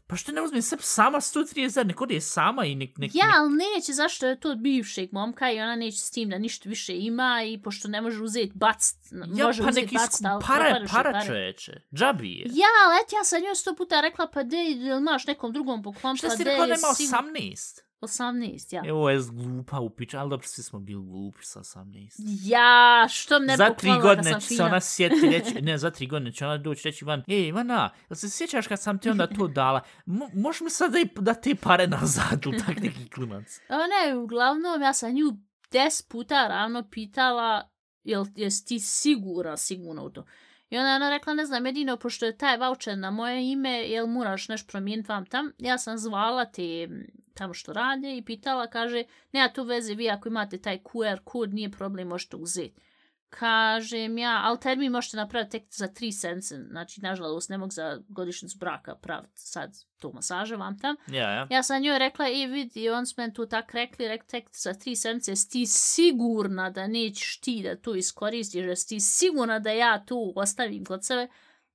Pa 0.09 0.15
što 0.15 0.31
ne 0.31 0.41
uzme 0.41 0.61
se 0.61 0.77
sama 0.79 1.17
130, 1.17 1.85
nek 1.85 2.01
ode 2.01 2.21
sama 2.21 2.65
i 2.65 2.75
nek... 2.75 2.97
nek 2.97 3.15
Ja, 3.15 3.25
ali 3.35 3.53
neće, 3.53 3.93
zašto 3.93 4.27
je 4.27 4.39
to 4.39 4.51
od 4.51 4.57
bivšeg 4.57 5.09
momka 5.11 5.51
i 5.51 5.59
ona 5.59 5.75
neće 5.75 5.97
s 5.97 6.11
tim 6.11 6.29
da 6.29 6.37
ništa 6.37 6.69
više 6.69 6.97
ima 6.97 7.43
i 7.43 7.61
pošto 7.61 7.87
ne 7.87 8.01
može 8.01 8.23
uzeti 8.23 8.51
bacit, 8.55 8.97
Ja, 9.35 9.45
može 9.45 9.63
pa 9.63 9.69
uzeti 9.69 9.95
isku... 9.95 10.23
ali 10.27 10.43
Para, 10.47 10.63
para, 10.63 10.79
od 10.83 10.89
pare. 10.91 11.25
čoveče. 11.27 11.81
Džabi 11.95 12.31
je. 12.33 12.45
Ja, 12.45 12.67
ali 12.85 12.95
et, 13.05 13.13
ja 13.13 13.23
sam 13.23 13.41
njoj 13.41 13.55
sto 13.55 13.75
puta 13.75 14.01
rekla, 14.01 14.27
pa 14.33 14.43
de, 14.43 14.57
jel 14.57 14.97
imaš 14.97 15.27
nekom 15.27 15.53
drugom 15.53 15.83
poklon, 15.83 16.15
Šta 16.17 16.27
pa 16.27 16.35
si 16.35 16.43
de, 16.43 16.49
rekla 16.49 16.65
da 16.65 16.73
ima 16.73 16.87
sigur- 16.87 17.31
18? 17.31 17.86
18, 18.01 18.75
ja. 18.75 18.81
Evo 18.85 19.09
je 19.09 19.19
glupa 19.23 19.79
u 19.79 19.89
piču, 19.89 20.17
ali 20.17 20.29
dobro, 20.29 20.47
svi 20.47 20.63
smo 20.63 20.79
bili 20.79 21.03
glupi 21.03 21.37
sa 21.41 21.59
18. 21.59 22.09
Ja, 22.43 23.07
što 23.09 23.39
me 23.39 23.57
za 23.57 23.65
tri 23.65 23.73
poklonila 23.75 24.01
kad 24.01 24.17
godine 24.17 24.31
sam 24.31 24.41
će 24.41 24.47
se 24.47 24.63
ona 24.63 24.79
sjeti 24.81 25.15
reći, 25.31 25.61
ne, 25.61 25.77
za 25.77 25.89
tri 25.91 26.07
godine 26.07 26.31
će 26.31 26.45
ona 26.45 26.57
doći 26.57 26.87
reći 26.87 27.05
Ivan, 27.05 27.23
ej 27.27 27.47
Ivana, 27.47 27.89
jel 28.01 28.15
se 28.15 28.29
sjećaš 28.29 28.67
kad 28.67 28.81
sam 28.81 28.99
ti 28.99 29.09
onda 29.09 29.27
to 29.27 29.47
dala? 29.47 29.81
Mo 30.05 30.29
možeš 30.33 30.61
mi 30.61 30.69
sad 30.69 30.91
da, 30.91 30.99
i- 30.99 31.09
da 31.15 31.33
te 31.33 31.55
pare 31.55 31.87
nazad 31.87 32.45
u 32.47 32.51
tak 32.57 32.77
neki 32.77 33.09
klimac? 33.09 33.59
A 33.69 33.75
ne, 33.77 34.15
uglavnom, 34.15 34.81
ja 34.81 34.93
sam 34.93 35.11
nju 35.11 35.33
des 35.71 36.01
puta 36.01 36.47
ravno 36.47 36.89
pitala, 36.91 37.69
jel 38.03 38.25
jesi 38.35 38.65
ti 38.65 38.79
sigura, 38.79 39.57
sigurno 39.57 40.03
u 40.03 40.09
to. 40.09 40.25
I 40.69 40.77
onda 40.77 40.89
je 40.89 40.95
ona 40.95 41.09
rekla, 41.09 41.33
ne 41.33 41.45
znam, 41.45 41.65
jedino, 41.65 41.97
pošto 41.97 42.25
je 42.25 42.37
taj 42.37 42.57
voucher 42.57 42.97
na 42.97 43.11
moje 43.11 43.51
ime, 43.51 43.69
jel 43.69 44.07
moraš 44.07 44.47
neš 44.47 44.67
promijeniti 44.67 45.09
vam 45.11 45.25
tam? 45.25 45.51
Ja 45.57 45.77
sam 45.77 45.97
zvala 45.97 46.45
te 46.45 46.87
tamo 47.33 47.53
što 47.53 47.73
rade 47.73 48.17
i 48.17 48.21
pitala, 48.21 48.67
kaže, 48.67 49.03
nema 49.31 49.49
tu 49.49 49.63
veze, 49.63 49.93
vi 49.93 50.09
ako 50.09 50.29
imate 50.29 50.57
taj 50.57 50.79
QR 50.79 51.19
kod, 51.23 51.53
nije 51.53 51.71
problem, 51.71 52.07
možete 52.07 52.35
uzeti. 52.35 52.81
Kažem 53.29 54.17
ja, 54.17 54.41
ali 54.43 54.59
termin 54.59 54.91
možete 54.91 55.17
napraviti 55.17 55.51
tek 55.51 55.63
za 55.71 55.87
3 55.87 56.11
sence, 56.11 56.55
znači, 56.69 57.01
nažalost, 57.01 57.49
ne 57.49 57.57
mogu 57.57 57.71
za 57.71 58.01
godišnjicu 58.07 58.57
braka 58.57 58.95
praviti 58.95 59.41
sad 59.41 59.77
to 59.99 60.11
masaže 60.11 60.55
vam 60.55 60.79
tam. 60.79 60.95
Ja, 61.07 61.31
ja. 61.31 61.47
Ja 61.49 61.63
sam 61.63 61.81
njoj 61.81 61.99
rekla, 61.99 62.29
i 62.29 62.45
vidi, 62.47 62.89
on 62.89 63.05
smo 63.05 63.29
tu 63.29 63.45
tak 63.45 63.73
rekli, 63.73 64.07
rek 64.07 64.23
tek 64.25 64.49
za 64.53 64.73
tri 64.73 64.95
sedmice, 64.95 65.31
jesi 65.31 65.49
ti 65.49 65.65
sigurna 65.65 66.69
da 66.69 66.87
nećeš 66.87 67.39
ti 67.39 67.61
da 67.63 67.75
to 67.75 67.95
iskoristiš, 67.95 68.65
jesi 68.65 68.87
ti 68.87 68.99
sigurna 68.99 69.59
da 69.59 69.71
ja 69.71 70.05
tu 70.05 70.33
ostavim 70.35 70.85
kod 70.85 71.05
sebe? 71.05 71.27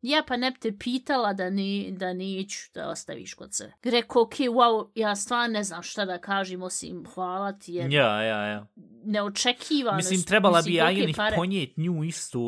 Ja 0.02 0.22
pa 0.28 0.36
ne 0.36 0.50
bi 0.50 0.58
te 0.58 0.78
pitala 0.78 1.32
da, 1.32 1.50
ne, 1.50 1.90
da 1.90 2.12
neću 2.12 2.70
da 2.74 2.88
ostaviš 2.88 3.34
kod 3.34 3.54
sebe. 3.54 3.72
Rekao, 3.82 4.22
ok, 4.22 4.34
wow, 4.34 4.90
ja 4.94 5.16
stvarno 5.16 5.52
ne 5.52 5.64
znam 5.64 5.82
šta 5.82 6.04
da 6.04 6.18
kažem, 6.18 6.62
osim 6.62 7.04
hvala 7.14 7.52
ti, 7.52 7.74
jer 7.74 7.92
Ja, 7.92 8.22
ja, 8.22 8.46
ja. 8.46 8.66
neočekivano. 9.04 9.96
Mislim, 9.96 10.22
trebala 10.22 10.58
mislim, 10.58 10.74
bi 10.74 10.80
kolike 10.80 11.00
Ajenih 11.00 11.16
pare. 11.16 11.36
ponijet 11.36 11.76
nju 11.76 12.04
isto 12.04 12.40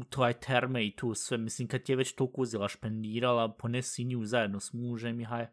u 0.00 0.04
toj 0.10 0.32
terme 0.32 0.86
i 0.86 0.96
tu 0.96 1.14
sve. 1.14 1.38
Mislim, 1.38 1.68
kad 1.68 1.88
je 1.88 1.96
već 1.96 2.12
toliko 2.12 2.40
uzela 2.40 2.68
špendirala, 2.68 3.52
ponesi 3.52 4.04
nju 4.04 4.24
zajedno 4.24 4.60
s 4.60 4.72
mužem 4.72 5.20
i 5.20 5.24
haj. 5.24 5.46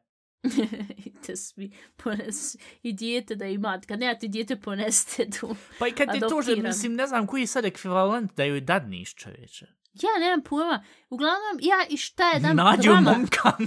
Idite 1.06 1.36
svi, 1.36 1.72
pones, 2.04 2.56
i 2.84 2.94
dijete 2.94 3.36
da 3.36 3.46
imate. 3.46 3.88
Kad 3.88 4.00
nemate 4.00 4.28
dijete, 4.28 4.56
ponesite 4.56 5.30
tu. 5.40 5.56
Pa 5.80 5.88
i 5.88 5.92
kad 5.92 6.16
je 6.16 6.20
to, 6.20 6.42
mislim, 6.64 6.96
ne 6.96 7.08
znam 7.08 7.28
koji 7.28 7.42
je 7.42 7.48
sad 7.48 7.66
ekvivalent 7.66 8.36
da 8.36 8.44
joj 8.44 8.62
dadniš 8.62 9.16
čoveče. 9.16 9.81
Ja 9.94 10.20
nemam 10.20 10.42
pojma. 10.42 10.84
Uglavnom, 11.10 11.60
ja 11.62 11.86
i 11.90 11.98
šta 11.98 12.30
je 12.32 12.40
dan 12.40 12.56
Nađu 12.56 12.82
drama. 12.82 13.12
momka. 13.12 13.52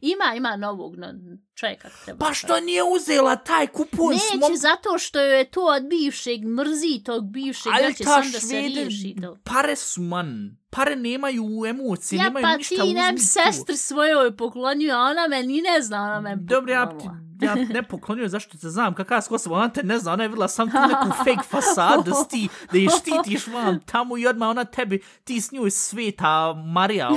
Ima, 0.00 0.34
ima 0.36 0.56
novog 0.56 0.96
no, 0.96 1.06
čovjeka. 1.54 1.88
Treba 2.04 2.26
pa 2.26 2.34
što 2.34 2.60
nije 2.60 2.82
uzela 2.96 3.36
taj 3.36 3.66
kupon 3.66 4.12
Neće, 4.12 4.36
mom... 4.40 4.56
zato 4.56 4.98
što 4.98 5.20
je 5.20 5.50
to 5.50 5.60
od 5.64 5.88
bivšeg, 5.88 6.44
mrzi 6.44 7.02
tog 7.04 7.30
bivšeg, 7.30 7.72
Ali 7.74 7.86
da 7.86 7.92
će 7.92 8.04
ta 8.04 8.22
sam 8.22 8.32
da 8.32 8.40
se 8.40 8.60
riješi 8.60 9.16
to. 9.22 9.36
pare 9.44 9.76
su 9.76 10.02
man. 10.02 10.56
Pare 10.70 10.96
nemaju 10.96 11.44
emocije, 11.68 12.18
Ja 12.18 12.24
nemaju 12.24 12.42
pa 12.42 12.56
ništa 12.56 12.74
ti 12.74 12.94
nem 12.94 13.14
uzmi 13.14 13.16
tu. 13.16 13.32
sestri 13.52 13.76
svojoj 13.76 14.36
poklonju, 14.36 14.92
a 14.92 14.98
ona 14.98 15.26
me 15.28 15.42
ni 15.42 15.60
ne 15.62 15.82
zna, 15.82 16.02
ona 16.02 16.20
me 16.20 16.36
Dobro, 16.36 16.72
ja, 16.72 16.98
ti. 16.98 17.04
Ja 17.40 17.54
ne 17.54 17.82
poklonjujem 17.82 18.28
zašto 18.28 18.58
te 18.58 18.68
znam 18.68 18.94
kakva 18.94 19.20
si 19.20 19.34
osoba, 19.34 19.56
ona 19.56 19.68
te 19.68 19.82
ne 19.82 19.98
zna, 19.98 20.12
ona 20.12 20.22
je 20.22 20.28
vidjela 20.28 20.48
sam 20.48 20.70
tu 20.70 20.76
neku 20.78 21.16
fake 21.16 21.48
fasad 21.48 22.04
da, 22.04 22.12
sti, 22.14 22.48
da 22.72 22.78
je 22.78 22.88
štitiš 22.90 23.46
vam 23.46 23.80
tamo 23.82 24.18
i 24.18 24.26
odmah 24.26 24.48
ona 24.48 24.64
tebi, 24.64 25.02
ti 25.24 25.40
s 25.40 25.52
njoj 25.52 25.70
sveta 25.70 26.54
Marija, 26.66 27.10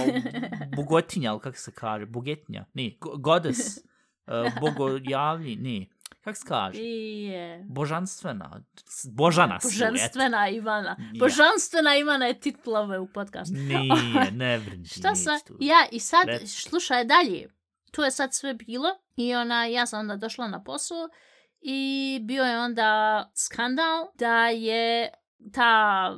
bogotinja, 0.75 1.31
ili 1.31 1.39
kako 1.39 1.57
se 1.57 1.71
kaže, 1.71 2.05
bogetnja, 2.05 2.65
ne, 2.73 2.91
go- 3.01 3.17
goddess, 3.17 3.77
uh, 3.77 4.61
bogojavlji, 4.61 5.55
ne, 5.55 5.85
kako 6.21 6.35
se 6.35 6.45
kaže, 6.47 6.79
Nije. 6.79 7.65
božanstvena, 7.69 8.63
s- 8.85 9.07
božana 9.07 9.55
eto. 9.55 9.67
Božanstvena 9.67 10.49
Ivana. 10.49 10.95
Ja. 10.99 11.19
Božanstvena 11.19 11.97
Ivana 11.97 12.25
je 12.25 12.39
titula 12.39 12.79
ove 12.79 12.99
u 12.99 13.07
podcastu. 13.07 13.53
Nije, 13.55 14.31
ne 14.31 14.59
brini. 14.59 14.85
Šta 14.85 15.15
sa... 15.15 15.31
Ja, 15.59 15.85
i 15.91 15.99
sad, 15.99 16.27
Reci. 16.27 16.47
slušaj 16.47 17.05
dalje. 17.05 17.49
To 17.91 18.05
je 18.05 18.11
sad 18.11 18.33
sve 18.33 18.53
bilo 18.53 18.87
i 19.15 19.35
ona, 19.35 19.65
ja 19.65 19.85
sam 19.85 19.99
onda 19.99 20.15
došla 20.15 20.47
na 20.47 20.63
posao 20.63 21.09
i 21.61 22.19
bio 22.23 22.43
je 22.43 22.59
onda 22.59 23.31
skandal 23.35 24.07
da 24.15 24.47
je 24.47 25.09
ta 25.53 26.11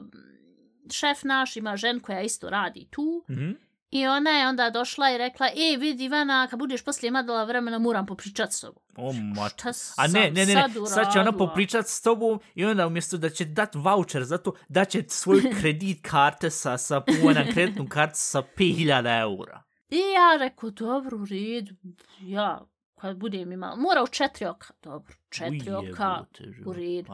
šef 0.92 1.24
naš 1.24 1.56
ima 1.56 1.78
žen 1.78 2.00
koja 2.00 2.22
isto 2.22 2.50
radi 2.50 2.88
tu 2.92 3.24
Mhm. 3.30 3.52
i 3.92 4.08
ona 4.08 4.30
je 4.30 4.48
onda 4.48 4.70
došla 4.70 5.12
i 5.12 5.18
rekla 5.18 5.48
e 5.48 5.78
vidi 5.78 6.04
Ivana 6.06 6.48
kad 6.48 6.60
budeš 6.60 6.84
poslije 6.84 7.08
imala 7.08 7.44
vremena 7.44 7.80
moram 7.80 8.06
popričat 8.06 8.54
s 8.54 8.62
tobom. 8.62 8.84
O, 8.98 9.14
ma, 9.14 9.50
Šta 9.50 9.72
A 9.98 10.08
ne, 10.08 10.20
ne, 10.20 10.32
ne, 10.32 10.46
ne, 10.46 10.54
sad 10.54 10.72
sad 10.94 11.14
će 11.14 11.20
ona 11.20 11.32
popričat 11.32 11.88
s 11.88 12.02
tobom 12.02 12.40
i 12.56 12.66
onda 12.66 12.88
umjesto 12.88 13.18
da 13.18 13.30
će 13.30 13.46
dat 13.46 13.76
voucher 13.76 14.24
za 14.24 14.38
to, 14.38 14.54
da 14.70 14.86
će 14.86 15.04
svoju 15.08 15.42
kredit 15.60 16.08
karte 16.10 16.50
sa, 16.50 16.78
sa 16.78 17.02
na 17.36 17.52
kreditnu 17.54 17.88
kartu 17.90 18.16
sa 18.18 18.42
5000 18.58 19.22
eura. 19.22 19.64
I 19.90 19.98
ja 19.98 20.38
rekao, 20.40 20.70
dobro, 20.70 21.18
u 21.18 21.26
redu, 21.26 21.76
ja, 22.22 22.66
kad 22.96 23.18
budem 23.18 23.52
imala, 23.52 23.76
mora 23.76 24.04
u 24.04 24.08
četiri 24.08 24.46
oka, 24.46 24.74
dobro, 24.84 25.14
četiri 25.30 25.72
Ujebote, 25.72 25.92
oka, 25.92 26.26
u 26.66 26.74
redu. 26.74 27.12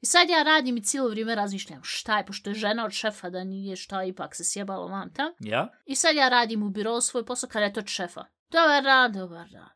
I 0.00 0.06
sad 0.06 0.30
ja 0.30 0.42
radim 0.42 0.76
i 0.76 0.82
cijelo 0.82 1.08
vrijeme 1.08 1.34
razmišljam 1.34 1.80
šta 1.82 2.18
je, 2.18 2.26
pošto 2.26 2.50
je 2.50 2.54
žena 2.54 2.84
od 2.84 2.92
šefa 2.92 3.30
da 3.30 3.44
nije 3.44 3.76
šta, 3.76 4.04
ipak 4.04 4.34
se 4.34 4.44
sjebalo 4.44 4.88
vam 4.88 5.12
tam. 5.12 5.32
Ja? 5.40 5.68
I 5.86 5.94
sad 5.94 6.16
ja 6.16 6.28
radim 6.28 6.62
u 6.62 6.70
biro 6.70 7.00
svoj 7.00 7.26
posao 7.26 7.48
kada 7.48 7.64
je 7.64 7.72
to 7.72 7.80
od 7.80 7.86
šefa. 7.86 8.24
Dobar 8.50 8.82
dan, 8.82 9.12
dobar 9.12 9.48
dan. 9.48 9.68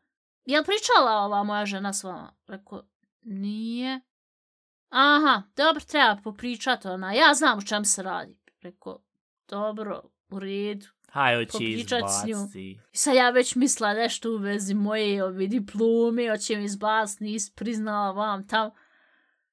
Jel 0.45 0.63
pričala 0.63 1.25
ova 1.25 1.43
moja 1.43 1.65
žena 1.65 1.93
s 1.93 2.03
vama? 2.03 2.35
Rekao, 2.47 2.83
nije. 3.21 4.01
Aha, 4.89 5.43
dobro, 5.55 5.83
treba 5.83 6.17
popričati 6.23 6.87
ona. 6.87 7.13
Ja 7.13 7.33
znam 7.33 7.57
o 7.57 7.61
čem 7.61 7.85
se 7.85 8.03
radi. 8.03 8.37
Rekao, 8.61 8.99
dobro, 9.47 10.01
u 10.29 10.39
redu. 10.39 10.85
Haj, 11.09 11.35
hoće 11.35 11.51
Popričat 11.51 12.03
s 12.09 12.25
njom. 12.25 12.29
izbaciti. 12.31 12.79
I 12.93 12.97
sad 12.97 13.15
ja 13.15 13.29
već 13.29 13.55
mislila 13.55 13.93
nešto 13.93 14.29
u 14.31 14.37
vezi 14.37 14.73
moje 14.73 15.23
ove 15.23 15.47
diplome, 15.47 16.29
hoće 16.29 16.55
mi 16.55 16.63
izbaciti, 16.65 17.23
nis 17.23 17.49
priznala 17.49 18.11
vam 18.11 18.47
tam. 18.47 18.69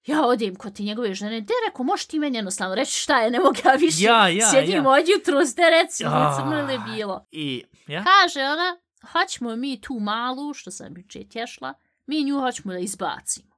Ja 0.07 0.23
odem 0.27 0.55
kod 0.55 0.77
ti 0.77 0.85
njegove 0.85 1.15
žene, 1.15 1.41
de 1.41 1.53
rekao, 1.69 1.85
možeš 1.85 2.07
ti 2.07 2.19
meni 2.19 2.39
jednostavno 2.39 2.75
reći 2.75 2.93
šta 3.01 3.21
je, 3.21 3.31
ne 3.31 3.39
mogu 3.41 3.55
ja 3.65 3.73
više. 3.75 4.03
Ja, 4.05 4.29
ja, 4.29 4.51
Sjedim 4.51 4.85
ja. 4.85 4.91
od 4.91 5.09
jutro, 5.09 5.47
ste 5.47 5.63
reci, 5.71 6.05
Ah. 6.07 6.37
crno 6.37 6.67
li 6.67 6.73
je 6.73 6.79
bilo. 6.97 7.27
I, 7.31 7.65
ja? 7.87 8.05
Kaže 8.05 8.41
ona, 8.41 8.77
hoćemo 9.13 9.57
mi 9.57 9.81
tu 9.81 9.95
malu, 9.95 10.55
što 10.55 10.71
sam 10.71 10.97
juče 10.97 11.29
tješla, 11.29 11.75
mi 12.07 12.25
nju 12.25 12.41
hoćemo 12.41 12.73
da 12.73 12.79
izbacimo. 12.79 13.53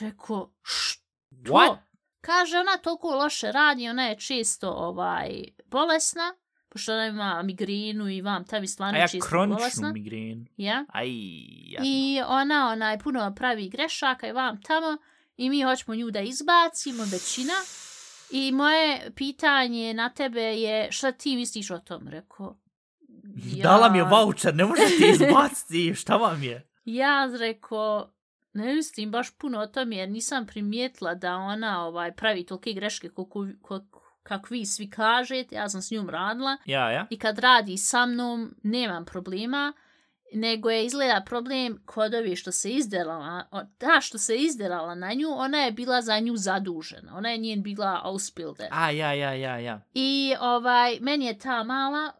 Rekao, 0.00 0.50
što? 0.62 1.02
What? 1.32 1.76
Kaže, 2.20 2.58
ona 2.58 2.76
toliko 2.76 3.08
loše 3.10 3.52
radi, 3.52 3.88
ona 3.88 4.02
je 4.06 4.18
često 4.18 4.70
ovaj, 4.70 5.44
bolesna, 5.66 6.34
pošto 6.68 6.92
ona 6.92 7.06
ima 7.06 7.42
migrinu 7.42 8.08
i 8.08 8.22
vam 8.22 8.44
tam 8.44 8.62
i 8.62 8.64
A 8.64 8.68
stvarno 8.68 8.98
ja 8.98 9.08
često 9.08 9.28
kroničnu 9.28 9.56
bolesna. 9.56 9.92
migrenu. 9.92 10.44
Ja? 10.56 10.84
Aj, 10.88 11.08
ja. 11.70 11.80
I 11.84 12.20
ona, 12.26 12.68
ona 12.72 12.90
je 12.90 12.98
puno 12.98 13.34
pravi 13.36 13.68
grešaka 13.68 14.28
i 14.28 14.32
vam 14.32 14.62
tamo 14.62 14.96
i 15.36 15.50
mi 15.50 15.62
hoćemo 15.62 15.94
nju 15.94 16.10
da 16.10 16.20
izbacimo, 16.20 17.04
većina. 17.04 17.52
I 18.30 18.52
moje 18.52 19.10
pitanje 19.16 19.94
na 19.94 20.08
tebe 20.08 20.40
je 20.42 20.92
šta 20.92 21.12
ti 21.12 21.36
misliš 21.36 21.70
o 21.70 21.78
tom? 21.78 22.08
Rekao, 22.08 22.56
Dala 23.62 23.88
mi 23.88 23.98
je 23.98 24.04
voucher, 24.04 24.54
ne 24.54 24.64
možete 24.64 25.08
izbaciti, 25.12 25.94
šta 25.94 26.16
vam 26.16 26.42
je? 26.42 26.64
Ja 26.84 27.30
rekao, 27.38 28.10
ne 28.52 28.74
mislim 28.74 29.10
baš 29.10 29.30
puno 29.38 29.58
o 29.58 29.66
tom 29.66 29.92
jer 29.92 30.08
nisam 30.08 30.46
primijetila 30.46 31.14
da 31.14 31.36
ona 31.36 31.86
ovaj 31.86 32.12
pravi 32.12 32.46
tolike 32.46 32.72
greške 32.72 33.08
koliko, 33.08 33.46
koliko, 33.62 34.07
kako 34.28 34.48
vi 34.50 34.66
svi 34.66 34.90
kažete, 34.90 35.54
ja 35.54 35.68
sam 35.68 35.82
s 35.82 35.90
njom 35.90 36.10
radila 36.10 36.56
Ja, 36.64 36.90
ja? 36.90 37.06
i 37.10 37.18
kad 37.18 37.38
radi 37.38 37.76
sa 37.76 38.06
mnom 38.06 38.54
nemam 38.62 39.04
problema, 39.04 39.72
nego 40.34 40.70
je 40.70 40.84
izgleda 40.84 41.22
problem 41.26 41.82
kod 41.86 42.14
ovi 42.14 42.36
što 42.36 42.52
se 42.52 42.70
izdelala, 42.70 43.44
o- 43.50 43.64
ta 43.78 44.00
što 44.00 44.18
se 44.18 44.36
izdelala 44.36 44.94
na 44.94 45.12
nju, 45.12 45.28
ona 45.30 45.58
je 45.58 45.72
bila 45.72 46.02
za 46.02 46.20
nju 46.20 46.36
zadužena, 46.36 47.16
ona 47.16 47.28
je 47.28 47.38
njen 47.38 47.62
bila 47.62 48.00
ausbilder. 48.04 48.66
A, 48.70 48.90
ja, 48.90 49.12
ja, 49.12 49.32
ja, 49.32 49.58
ja. 49.58 49.80
I 49.94 50.34
ovaj, 50.40 50.98
meni 51.00 51.24
je 51.26 51.38
ta 51.38 51.62
mala, 51.64 52.12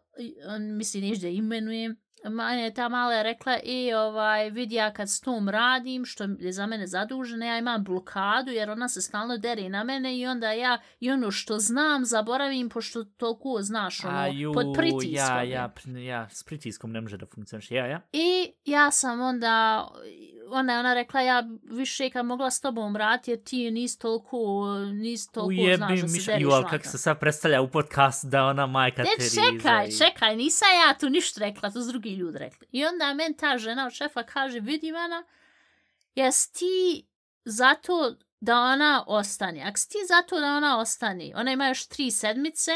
on, 0.47 0.77
mislim 0.77 1.05
neću 1.05 1.21
da 1.21 1.27
je 1.27 1.35
imenujem, 1.35 1.97
manje 2.25 2.63
je 2.63 2.75
ta 2.75 2.89
mala 2.89 3.15
je 3.15 3.23
rekla, 3.23 3.59
i 3.63 3.93
ovaj, 3.95 4.51
vidi 4.51 4.75
ja 4.75 4.93
kad 4.93 5.11
s 5.11 5.21
tom 5.21 5.49
radim, 5.49 6.05
što 6.05 6.25
je 6.39 6.53
za 6.53 6.67
mene 6.67 6.87
zadužena, 6.87 7.47
ja 7.47 7.59
imam 7.59 7.85
blokadu, 7.85 8.51
jer 8.51 8.71
ona 8.71 8.89
se 8.89 9.03
stalno 9.03 9.39
deri 9.39 9.69
na 9.69 9.85
mene 9.85 10.19
i 10.19 10.27
onda 10.27 10.53
ja, 10.53 10.79
i 11.01 11.11
ono 11.11 11.31
što 11.31 11.59
znam, 11.59 12.05
zaboravim, 12.05 12.69
pošto 12.69 13.05
toliko 13.05 13.59
znaš, 13.61 14.05
ono, 14.05 14.19
Aju, 14.19 14.53
pod 14.53 14.67
pritiskom. 14.77 15.13
Ja, 15.13 15.43
ja, 15.43 15.73
ja, 16.07 16.29
s 16.31 16.45
pritiskom 16.45 16.93
ne 16.93 17.01
može 17.01 17.17
da 17.17 17.27
funkcioniš. 17.27 17.71
Ja, 17.71 17.87
ja. 17.87 18.01
I 18.13 18.53
ja 18.65 18.91
sam 18.91 19.21
onda, 19.21 19.89
ona 20.51 20.73
je 20.73 20.79
ona 20.79 20.95
rekla, 20.95 21.21
ja 21.21 21.43
više 21.63 22.11
kad 22.11 22.27
mogla 22.27 22.51
s 22.51 22.61
tobom 22.61 22.97
raditi, 22.97 23.31
jer 23.31 23.43
ti 23.43 23.71
nisi 23.71 23.99
toliko, 23.99 24.39
nisi 24.93 25.33
toliko 25.33 25.77
znaš 25.77 25.91
da 25.93 26.09
se 26.09 26.13
miš, 26.13 26.27
deriš 26.27 26.43
ju, 26.43 26.51
ali 26.51 26.65
na 26.65 26.71
kako 26.71 26.85
se 26.85 26.99
sad 26.99 27.21
predstavlja 27.21 27.63
u 27.63 27.71
podcastu 27.71 28.27
da 28.27 28.45
ona 28.45 28.67
majka 28.67 29.03
Ne, 29.03 29.09
Teresa. 29.17 29.41
čekaj, 29.43 29.87
i- 29.87 29.99
čekaj, 29.99 30.37
nisam 30.37 30.69
ja 30.79 30.95
tu 30.95 31.09
ništa 31.09 31.41
rekla, 31.41 31.71
to 31.71 31.83
su 31.83 31.89
drugi 31.89 32.11
ljudi 32.11 32.39
rekli. 32.39 32.67
I 32.71 32.85
onda 32.85 33.15
men 33.15 33.35
ta 33.35 33.59
žena 33.59 33.87
od 33.87 33.93
šefa 33.93 34.23
kaže, 34.23 34.61
vidi 34.61 34.87
Ivana, 34.87 35.25
jes 36.15 36.51
ti 36.51 37.07
zato 37.45 38.15
da 38.41 38.57
ona 38.57 39.05
ostane? 39.07 39.63
Ako 39.63 39.79
si 39.79 39.89
ti 39.89 39.99
zato 40.09 40.41
da 40.41 40.47
ona 40.49 40.79
ostane, 40.79 41.33
ona 41.35 41.53
ima 41.53 41.69
još 41.69 41.87
tri 41.87 42.11
sedmice, 42.11 42.71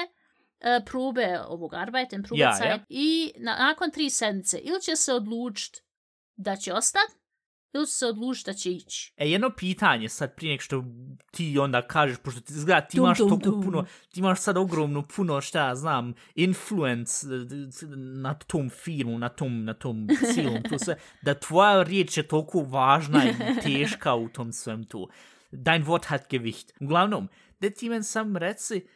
e, 0.61 0.80
probe 0.87 1.40
ovog 1.40 1.74
arbajten, 1.74 2.22
probe 2.22 2.40
Ja, 2.40 2.56
ja. 2.61 2.78
i 2.88 3.32
na, 3.37 3.56
nakon 3.56 3.90
tri 3.90 4.11
sedmice 4.11 4.58
ili 4.58 4.80
će 4.80 4.96
se 4.96 5.12
odlučiti 5.14 5.80
da 6.37 6.56
će 6.56 6.72
ostati, 6.72 7.12
ili 7.72 7.87
se 7.87 8.06
odlučiti 8.06 8.50
da 8.50 8.54
će 8.54 8.72
ići. 8.72 9.12
E, 9.16 9.30
jedno 9.30 9.50
pitanje 9.50 10.08
sad 10.08 10.35
prije 10.37 10.52
nek 10.52 10.61
što 10.61 10.85
ti 11.30 11.58
onda 11.58 11.82
kažeš, 11.82 12.16
pošto 12.18 12.40
ti 12.40 12.52
izgleda 12.52 12.80
ti 12.80 12.96
Dum, 12.96 13.06
imaš 13.06 13.18
dum, 13.18 13.28
toliko 13.28 13.50
dum. 13.50 13.62
puno, 13.62 13.85
ti 14.12 14.20
imaš 14.20 14.40
sad 14.40 14.56
ogromno 14.56 15.02
puno, 15.16 15.40
šta 15.40 15.66
ja 15.66 15.74
znam, 15.74 16.14
influence 16.35 17.26
eh, 17.26 17.87
na 17.96 18.35
tom 18.35 18.70
filmu, 18.70 19.18
na 19.18 19.28
tom, 19.28 19.64
na 19.64 19.74
tom 19.74 20.08
cijelom, 20.32 20.62
to 20.62 20.78
sve, 20.78 20.96
da 21.22 21.35
tvoja 21.35 21.82
riječ 21.82 22.16
je 22.16 22.28
toliko 22.28 22.61
važna 22.61 23.24
i 23.24 23.35
teška 23.62 24.14
u 24.14 24.28
tom 24.28 24.52
svem 24.52 24.85
tu. 24.85 25.08
Dein 25.50 25.85
Wort 25.85 26.06
hat 26.06 26.22
Gewicht. 26.30 26.72
Uglavnom, 26.80 27.28
da 27.61 27.70
ti 27.70 27.88
men 27.88 28.04
sam 28.04 28.37
reci, 28.37 28.87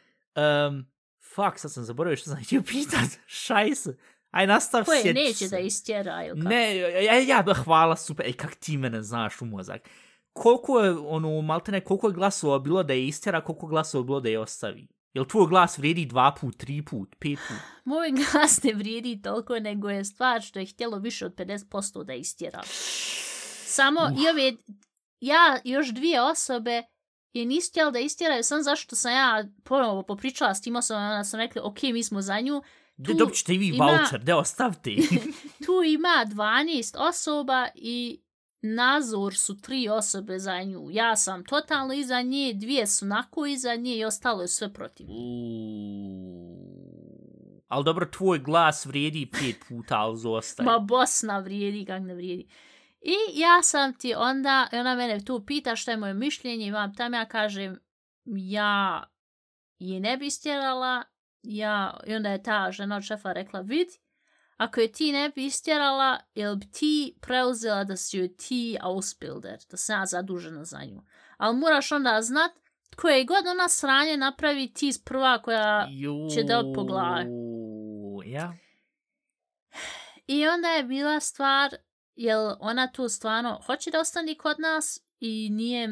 um, 0.69 0.87
fuck, 1.35 1.59
sad 1.59 1.73
sam 1.73 1.85
zaboravio 1.85 2.17
što 2.17 2.31
sam 2.31 2.45
htio 2.45 2.62
pitat, 2.62 3.19
šajse, 3.27 3.97
aj 4.37 4.46
nastav 4.46 4.85
Koje 4.85 5.03
sjetit 5.03 5.25
neće 5.25 5.49
da 5.49 5.59
istjera 5.59 6.25
ili 6.25 6.40
kako? 6.40 6.49
Ne, 6.49 6.77
ja, 6.77 6.88
ja, 7.01 7.20
ja, 7.20 7.55
hvala, 7.64 7.96
super. 7.96 8.27
Ej, 8.27 8.33
kak 8.33 8.55
ti 8.55 8.77
mene 8.77 9.03
znaš 9.03 9.40
u 9.40 9.44
mozak. 9.44 9.88
Koliko 10.33 10.81
je, 10.81 10.90
ono, 10.99 11.40
maltene, 11.40 11.81
koliko 11.81 12.09
je 12.09 12.14
glasova 12.14 12.59
bilo 12.59 12.83
da 12.83 12.92
je 12.92 13.07
istjera, 13.07 13.44
koliko 13.44 13.66
glasova 13.66 14.05
bilo 14.05 14.20
da 14.20 14.29
je 14.29 14.38
ostavi? 14.38 14.88
Jel 15.14 15.25
tvoj 15.25 15.46
glas 15.46 15.79
vrijedi 15.79 16.07
dva 16.07 16.35
put, 16.40 16.57
tri 16.57 16.85
put, 16.85 17.16
pet 17.18 17.38
put? 17.49 17.57
Moj 17.85 18.11
glas 18.11 18.62
ne 18.62 18.75
vrijedi 18.75 19.22
toliko, 19.22 19.59
nego 19.59 19.90
je 19.90 20.05
stvar 20.05 20.42
što 20.42 20.59
je 20.59 20.66
htjelo 20.66 20.99
više 20.99 21.27
od 21.27 21.35
50% 21.35 22.05
da 22.05 22.14
istjera. 22.14 22.62
Samo 23.66 24.01
i 24.01 24.29
ove, 24.29 24.53
ja 25.20 25.59
još 25.64 25.88
dvije 25.88 26.22
osobe 26.22 26.83
je 27.33 27.46
nisu 27.46 27.70
htjeli 27.70 27.92
da 27.92 27.99
istjeraju, 27.99 28.42
sam 28.42 28.62
zašto 28.62 28.96
sam 28.96 29.12
ja 29.12 29.44
ponovo 29.64 30.03
popričala 30.03 30.55
s 30.55 30.61
tim 30.61 30.77
osobama, 30.77 31.07
onda 31.07 31.25
sam 31.25 31.40
rekla, 31.40 31.62
ok, 31.64 31.83
mi 31.83 32.03
smo 32.03 32.22
za 32.22 32.40
nju. 32.40 32.62
Tu 33.05 33.15
dobit 33.15 33.35
ćete 33.35 33.55
i 33.55 33.59
vi 33.59 33.67
ima- 33.69 33.85
voucher, 33.87 34.25
de 34.25 34.35
ostavite. 34.35 34.91
Tu 35.67 35.83
ima 35.87 36.27
12 36.27 36.97
osoba 36.99 37.69
i 37.75 38.23
nazor 38.63 39.35
su 39.35 39.61
tri 39.61 39.89
osobe 39.89 40.39
za 40.39 40.63
nju. 40.63 40.89
Ja 40.91 41.17
sam 41.17 41.45
totalno 41.45 41.95
iza 41.95 42.23
nje, 42.23 42.53
dvije 42.55 42.87
su 42.87 43.07
nako 43.07 43.47
iza 43.47 43.75
nje 43.75 43.97
i 43.97 44.05
ostalo 44.05 44.43
je 44.43 44.49
sve 44.49 44.73
protiv. 44.73 45.07
Ali 47.69 47.85
dobro, 47.85 48.07
tvoj 48.07 48.39
glas 48.39 48.87
vrijedi 48.87 49.31
pet 49.33 49.57
puta, 49.69 49.99
ali 49.99 50.19
zostaje. 50.19 50.65
Ma 50.67 50.79
Bosna 50.79 51.39
vrijedi, 51.39 51.85
kak 51.85 52.03
ne 52.03 52.15
vrijedi. 52.15 52.49
I 53.01 53.41
ja 53.41 53.63
sam 53.63 53.95
ti 53.95 54.15
onda, 54.17 54.69
ona 54.73 54.95
mene 54.95 55.25
tu 55.25 55.45
pita 55.47 55.77
što 55.77 55.91
je 55.91 55.97
moje 55.97 56.15
mišljenje, 56.15 56.67
imam 56.67 56.95
tam 56.95 57.15
ja 57.15 57.25
kažem, 57.25 57.79
ja 58.25 59.05
je 59.79 60.01
ne 60.01 60.17
bi 60.17 60.31
stjerala, 60.31 61.03
ja, 61.49 62.01
i 62.07 62.15
onda 62.15 62.31
je 62.31 62.43
ta 62.43 62.71
žena 62.73 62.97
od 62.97 63.03
šefa 63.03 63.33
rekla, 63.33 63.61
vid, 63.61 63.89
ako 64.57 64.81
je 64.81 64.93
ti 64.93 65.13
ne 65.13 65.29
bi 65.35 65.45
istjerala, 65.45 66.19
jel 66.35 66.57
bi 66.57 66.71
ti 66.73 67.17
preuzela 67.21 67.85
da 67.85 67.97
si 67.97 68.19
joj 68.19 68.37
ti 68.37 68.79
ausbilder, 68.81 69.59
da 69.71 69.77
sam 69.77 70.01
ja 70.01 70.07
zadužena 70.07 70.65
za 70.65 70.85
nju. 70.85 71.03
Ali 71.37 71.57
moraš 71.57 71.93
onda 71.93 72.23
znat, 72.23 72.51
koje 72.97 73.25
god 73.25 73.47
ona 73.47 73.69
sranje 73.69 74.17
napravi, 74.17 74.73
ti 74.73 74.93
si 74.93 75.05
prva 75.05 75.43
koja 75.43 75.89
će 76.35 76.43
da 76.43 76.59
od 76.59 76.67
po 76.75 76.85
glavi. 76.85 77.31
Ja? 78.27 78.57
I 80.27 80.47
onda 80.49 80.69
je 80.69 80.85
bila 80.85 81.21
stvar, 81.21 81.77
jel 82.15 82.53
ona 82.61 82.93
tu 82.93 83.09
stvarno 83.09 83.61
hoće 83.67 83.91
da 83.91 84.01
ostane 84.01 84.35
kod 84.35 84.61
nas 84.61 85.01
i 85.21 85.51
nije, 85.51 85.89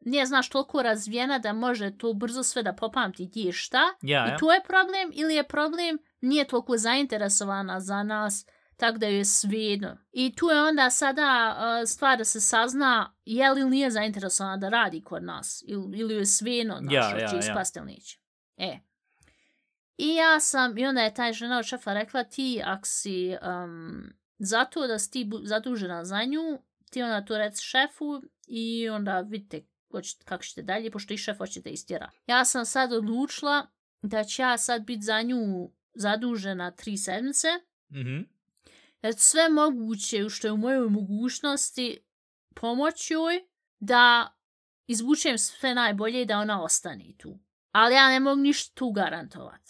nije 0.00 0.26
znaš, 0.26 0.48
toliko 0.48 0.82
razvijena 0.82 1.38
da 1.38 1.52
može 1.52 1.98
to 1.98 2.12
brzo 2.12 2.42
sve 2.42 2.62
da 2.62 2.72
popamti 2.72 3.26
gdje 3.26 3.42
je 3.42 3.52
šta. 3.52 3.82
Ja, 4.02 4.26
I 4.26 4.30
ja. 4.30 4.36
tu 4.36 4.46
je 4.46 4.62
problem 4.66 5.10
ili 5.14 5.34
je 5.34 5.48
problem 5.48 5.98
nije 6.20 6.46
toliko 6.46 6.76
zainteresovana 6.76 7.80
za 7.80 8.02
nas, 8.02 8.46
tako 8.76 8.98
da 8.98 9.06
je 9.06 9.24
svejedno. 9.24 9.96
I 10.12 10.34
tu 10.36 10.46
je 10.46 10.62
onda 10.62 10.90
sada 10.90 11.56
uh, 11.58 11.88
stvar 11.88 12.18
da 12.18 12.24
se 12.24 12.40
sazna 12.40 13.14
je 13.24 13.50
li 13.50 13.70
nije 13.70 13.90
zainteresovana 13.90 14.56
da 14.56 14.68
radi 14.68 15.02
kod 15.04 15.22
nas 15.22 15.64
ili, 15.66 15.98
ili 15.98 16.14
je 16.14 16.26
svejedno, 16.26 16.78
znaš, 16.80 16.94
Ja, 16.94 17.18
ja, 17.18 17.32
ja. 17.32 17.38
ispasti 17.38 17.78
ili 17.78 17.92
neće. 17.92 18.18
E. 18.56 18.78
I 19.98 20.14
ja 20.14 20.40
sam, 20.40 20.78
i 20.78 20.86
onda 20.86 21.00
je 21.00 21.14
taj 21.14 21.32
žena 21.32 21.58
od 21.58 21.64
šefa 21.64 21.92
rekla 21.92 22.24
ti, 22.24 22.62
ak 22.64 22.86
si 22.86 23.36
um, 23.42 24.12
zato 24.38 24.86
da 24.86 24.98
si 24.98 25.10
ti 25.10 25.30
zadužena 25.44 26.04
za 26.04 26.24
nju, 26.24 26.58
ti 26.90 27.02
onda 27.02 27.24
to 27.24 27.38
reci 27.38 27.64
šefu 27.64 28.22
i 28.46 28.88
onda 28.88 29.20
vidite 29.20 29.66
kako 30.24 30.44
ćete 30.44 30.62
dalje, 30.62 30.90
pošto 30.90 31.14
i 31.14 31.16
šef 31.16 31.38
hoće 31.38 31.60
da 31.60 31.70
istjera. 31.70 32.10
Ja 32.26 32.44
sam 32.44 32.64
sad 32.66 32.92
odlučila 32.92 33.66
da 34.02 34.24
će 34.24 34.42
ja 34.42 34.58
sad 34.58 34.82
biti 34.84 35.02
za 35.02 35.22
nju 35.22 35.70
zadužena 35.94 36.70
tri 36.70 36.96
sedmice, 36.96 37.48
Mhm. 37.90 38.20
jer 39.02 39.14
sve 39.16 39.48
moguće 39.48 40.28
što 40.28 40.46
je 40.48 40.52
u 40.52 40.56
mojoj 40.56 40.88
mogućnosti 40.88 41.98
pomoć 42.54 43.10
joj 43.10 43.44
da 43.80 44.32
izvučem 44.86 45.38
sve 45.38 45.74
najbolje 45.74 46.22
i 46.22 46.26
da 46.26 46.38
ona 46.38 46.62
ostane 46.62 47.12
tu. 47.18 47.38
Ali 47.72 47.94
ja 47.94 48.08
ne 48.08 48.20
mogu 48.20 48.40
ništa 48.40 48.74
tu 48.74 48.90
garantovat. 48.90 49.60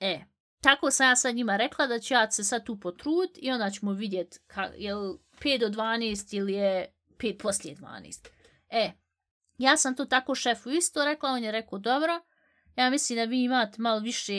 E, 0.00 0.20
tako 0.60 0.90
sam 0.90 1.06
ja 1.08 1.16
sad 1.16 1.34
njima 1.34 1.56
rekla 1.56 1.86
da 1.86 1.98
ću 1.98 2.14
ja 2.14 2.30
se 2.30 2.44
sad 2.44 2.64
tu 2.66 2.80
potrud 2.80 3.28
i 3.34 3.50
onda 3.50 3.70
ćemo 3.70 3.92
vidjet 3.92 4.40
ka, 4.46 4.62
je 4.76 4.94
li 4.94 5.18
5 5.40 5.58
do 5.60 5.68
12 5.68 6.36
ili 6.36 6.52
je 6.52 6.94
5 7.18 7.38
poslije 7.38 7.76
12. 7.76 8.28
E, 8.70 8.92
ja 9.58 9.76
sam 9.76 9.96
to 9.96 10.04
tako 10.04 10.34
šefu 10.34 10.70
isto 10.70 11.04
rekla, 11.04 11.30
on 11.30 11.44
je 11.44 11.52
rekao 11.52 11.78
dobro, 11.78 12.20
ja 12.76 12.90
mislim 12.90 13.16
da 13.16 13.24
vi 13.24 13.42
imate 13.42 13.82
malo 13.82 14.00
više 14.00 14.34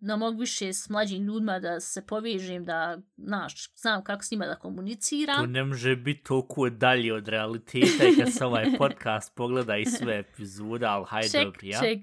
da 0.00 0.16
mogu 0.16 0.40
više 0.40 0.72
s 0.72 0.88
mlađim 0.88 1.22
ljudima 1.22 1.58
da 1.58 1.80
se 1.80 2.06
povežem, 2.06 2.64
da, 2.64 2.98
znaš, 3.16 3.74
znam 3.74 4.04
kako 4.04 4.24
s 4.24 4.30
njima 4.30 4.46
da 4.46 4.58
komuniciram. 4.58 5.40
To 5.40 5.46
ne 5.46 5.64
može 5.64 5.96
biti 5.96 6.24
toliko 6.24 6.70
dalje 6.70 7.14
od 7.14 7.28
realiteta 7.28 8.04
i 8.04 8.16
kad 8.20 8.32
se 8.32 8.44
ovaj 8.44 8.66
podcast 8.78 9.34
pogleda 9.34 9.76
i 9.76 9.84
sve 9.84 10.18
epizode, 10.18 10.86
ali 10.86 11.04
hajde 11.08 11.28
ček, 11.28 11.44
dobro, 11.44 11.60
ja? 11.62 11.80
ček. 11.80 11.98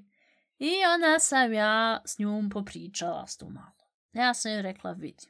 I 0.58 0.72
onda 0.94 1.20
sam 1.20 1.54
ja 1.54 2.02
s 2.06 2.20
njom 2.20 2.50
popričala 2.50 3.28
s 3.28 3.38
tu 3.38 3.50
malo. 3.50 3.76
Ja 4.14 4.34
sam 4.34 4.52
joj 4.52 4.62
rekla, 4.62 4.92
vidi, 4.92 5.26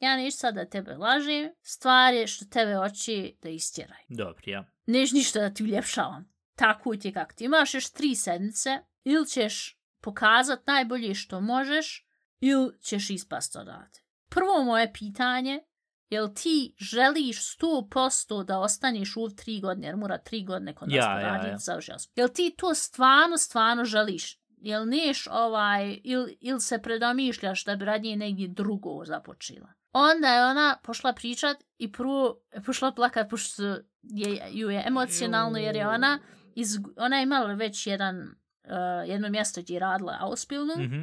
ja 0.00 0.16
neću 0.16 0.36
sad 0.36 0.54
da 0.54 0.64
tebe 0.64 0.94
lažem, 0.94 1.50
stvar 1.62 2.14
je 2.14 2.26
što 2.26 2.44
tebe 2.44 2.74
hoće 2.74 3.32
da 3.42 3.48
istjeraj. 3.48 4.02
Dobro, 4.08 4.42
ja. 4.46 4.64
Neću 4.86 5.14
ništa 5.14 5.40
da 5.40 5.54
ti 5.54 5.62
uljepšavam. 5.62 6.32
Tako 6.56 6.96
ti 6.96 7.08
je 7.08 7.12
kako 7.12 7.32
ti 7.32 7.44
imaš 7.44 7.74
još 7.74 7.90
tri 7.90 8.14
sedmice, 8.14 8.78
ili 9.04 9.26
ćeš 9.26 9.78
pokazat 10.00 10.66
najbolje 10.66 11.14
što 11.14 11.40
možeš, 11.40 12.06
ili 12.40 12.78
ćeš 12.80 13.10
ispast 13.10 13.56
odavde. 13.56 13.98
Prvo 14.28 14.64
moje 14.64 14.92
pitanje, 14.92 15.60
jel 16.08 16.28
ti 16.34 16.74
želiš 16.78 17.58
100% 17.58 18.44
da 18.44 18.58
ostaneš 18.58 19.16
u 19.16 19.28
tri 19.36 19.60
godine, 19.60 19.86
jer 19.86 19.96
mora 19.96 20.18
tri 20.18 20.44
godine 20.44 20.74
kod 20.74 20.88
nas 20.88 20.96
Ja, 20.96 21.20
ja, 21.20 21.46
ja. 21.46 21.58
završila 21.58 21.98
sam. 21.98 22.12
Jel 22.16 22.28
ti 22.28 22.54
to 22.58 22.74
stvarno, 22.74 23.36
stvarno 23.36 23.84
želiš? 23.84 24.40
Jel 24.56 24.88
neš 24.88 25.26
ovaj, 25.30 26.00
ili 26.04 26.38
il 26.40 26.58
se 26.58 26.82
predomišljaš 26.82 27.64
da 27.64 27.76
bi 27.76 27.84
radnije 27.84 28.16
negdje 28.16 28.48
drugo 28.48 29.04
započela? 29.04 29.79
Onda 29.92 30.28
je 30.28 30.44
ona 30.46 30.76
pošla 30.82 31.12
pričat 31.12 31.56
i 31.78 31.92
prvo 31.92 32.40
je 32.54 32.62
pošla 32.62 32.92
plakat 32.92 33.30
pošto 33.30 33.62
je, 34.02 34.42
ju 34.50 34.70
je 34.70 34.84
emocionalno 34.86 35.58
jer 35.58 35.76
je 35.76 35.88
ona, 35.88 36.18
iz, 36.54 36.68
ona 36.96 37.16
je 37.16 37.22
imala 37.22 37.52
već 37.54 37.86
jedan, 37.86 38.20
uh, 38.64 39.08
jedno 39.08 39.28
mjesto 39.28 39.62
gdje 39.62 39.74
je 39.74 39.80
radila 39.80 40.16
Ausbildung 40.20 40.80
Mhm. 40.80 41.02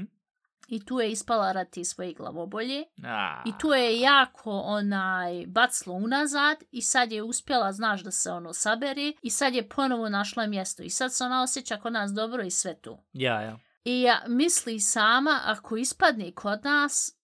i 0.68 0.86
tu 0.86 1.00
je 1.00 1.12
ispala 1.12 1.52
rati 1.52 1.86
svoje 1.86 2.14
glavobolje 2.14 2.84
A, 3.04 3.44
i 3.46 3.52
tu 3.60 3.68
je 3.68 4.00
jako 4.00 4.52
onaj 4.52 5.46
baclo 5.48 5.94
unazad 5.94 6.58
i 6.72 6.82
sad 6.82 7.12
je 7.12 7.24
uspjela, 7.24 7.72
znaš, 7.74 8.04
da 8.04 8.12
se 8.12 8.32
ono 8.32 8.54
sabere 8.54 9.14
i 9.22 9.30
sad 9.30 9.54
je 9.54 9.70
ponovo 9.70 10.10
našla 10.10 10.48
mjesto 10.48 10.84
i 10.84 10.90
sad 10.90 11.14
se 11.14 11.24
ona 11.24 11.44
osjeća 11.44 11.78
kod 11.78 11.94
nas 11.94 12.12
dobro 12.14 12.44
i 12.44 12.52
sve 12.52 12.76
to. 12.82 13.04
Ja, 13.14 13.42
ja. 13.42 13.60
I 13.84 14.02
ja 14.02 14.22
misli 14.28 14.80
sama, 14.80 15.40
ako 15.46 15.78
ispadne 15.78 16.32
kod 16.34 16.64
nas, 16.64 17.17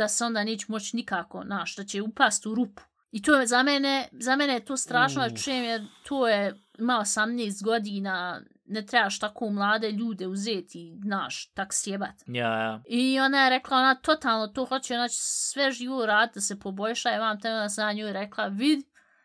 da 0.00 0.08
se 0.08 0.24
onda 0.24 0.44
neće 0.44 0.66
moći 0.68 0.96
nikako, 0.96 1.42
znaš, 1.46 1.76
da 1.76 1.84
će 1.84 2.02
upast 2.02 2.46
u 2.46 2.54
rupu. 2.54 2.82
I 3.12 3.22
to 3.22 3.40
je 3.40 3.46
za 3.46 3.62
mene, 3.62 4.08
za 4.12 4.36
mene 4.36 4.52
je 4.52 4.64
to 4.64 4.76
strašno 4.76 5.26
Uf. 5.26 5.42
čujem 5.42 5.64
jer 5.64 5.86
to 6.08 6.28
je, 6.28 6.54
ima 6.78 6.94
18 7.00 7.64
godina, 7.64 8.40
ne 8.66 8.86
trebaš 8.86 9.18
tako 9.18 9.50
mlade 9.50 9.90
ljude 9.90 10.26
uzeti, 10.26 10.98
znaš, 11.02 11.46
tak 11.46 11.68
sjebat. 11.72 12.14
Ja, 12.26 12.60
ja. 12.60 12.82
I 12.88 13.20
ona 13.20 13.44
je 13.44 13.50
rekla, 13.50 13.76
ona 13.76 13.94
totalno 13.94 14.46
to 14.46 14.64
hoće, 14.64 14.94
ona 14.94 15.08
će 15.08 15.18
sve 15.20 15.70
živo 15.72 16.06
raditi 16.06 16.36
da 16.36 16.40
se 16.40 16.58
poboljša 16.58 17.14
i 17.14 17.18
vam 17.18 17.40
te 17.40 17.52
onda 17.52 17.68
sam 17.68 17.96
njoj 17.96 18.12
rekla, 18.12 18.46
vid, 18.46 18.80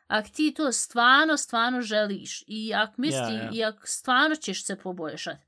ako 0.07 0.29
ti 0.29 0.53
to 0.53 0.71
stvarno, 0.71 1.37
stvarno 1.37 1.81
želiš 1.81 2.43
i 2.47 2.73
ako 2.73 2.93
misli, 2.97 3.33
Ja, 3.33 3.43
ja. 3.43 3.49
i 3.53 3.63
ako 3.63 3.87
stvarno 3.87 4.35
ćeš 4.35 4.65
se 4.65 4.75
poboljšati, 4.75 5.44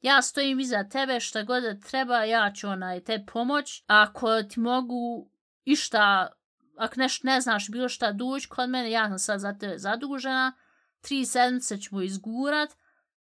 ja 0.00 0.22
stojim 0.22 0.60
iza 0.60 0.84
tebe 0.84 1.20
šta 1.20 1.42
god 1.42 1.62
da 1.62 1.80
treba, 1.80 2.24
ja 2.24 2.52
ću 2.52 2.68
onaj 2.68 3.00
te 3.00 3.24
pomoć. 3.32 3.82
Ako 3.86 4.42
ti 4.42 4.60
mogu 4.60 5.30
išta, 5.64 6.28
ako 6.76 6.94
nešto 6.96 7.26
ne 7.26 7.40
znaš 7.40 7.70
bilo 7.70 7.88
šta 7.88 8.12
doći 8.12 8.48
kod 8.48 8.70
mene, 8.70 8.90
ja 8.90 9.08
sam 9.08 9.18
sad 9.18 9.40
za 9.40 9.58
tebe 9.58 9.78
zadužena, 9.78 10.52
tri 11.00 11.24
sedmice 11.24 11.78
ćemo 11.78 12.02
izgurat, 12.02 12.70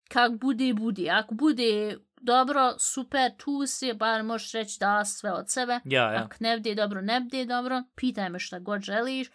kak 0.09 0.31
bude, 0.31 0.73
bude. 0.73 1.09
Ako 1.09 1.35
bude 1.35 1.97
dobro, 2.21 2.75
super, 2.79 3.31
tu 3.37 3.65
si, 3.67 3.93
bar 3.93 4.23
možeš 4.23 4.51
reći 4.51 4.79
da 4.79 5.05
sve 5.05 5.31
od 5.31 5.49
sebe. 5.49 5.79
Ja, 5.85 6.11
ja. 6.11 6.23
Ako 6.23 6.35
ne 6.39 6.57
bude 6.57 6.75
dobro, 6.75 7.01
ne 7.01 7.21
bude 7.21 7.45
dobro, 7.45 7.83
pitaj 7.95 8.29
me 8.29 8.39
šta 8.39 8.59
god 8.59 8.81
želiš. 8.81 9.29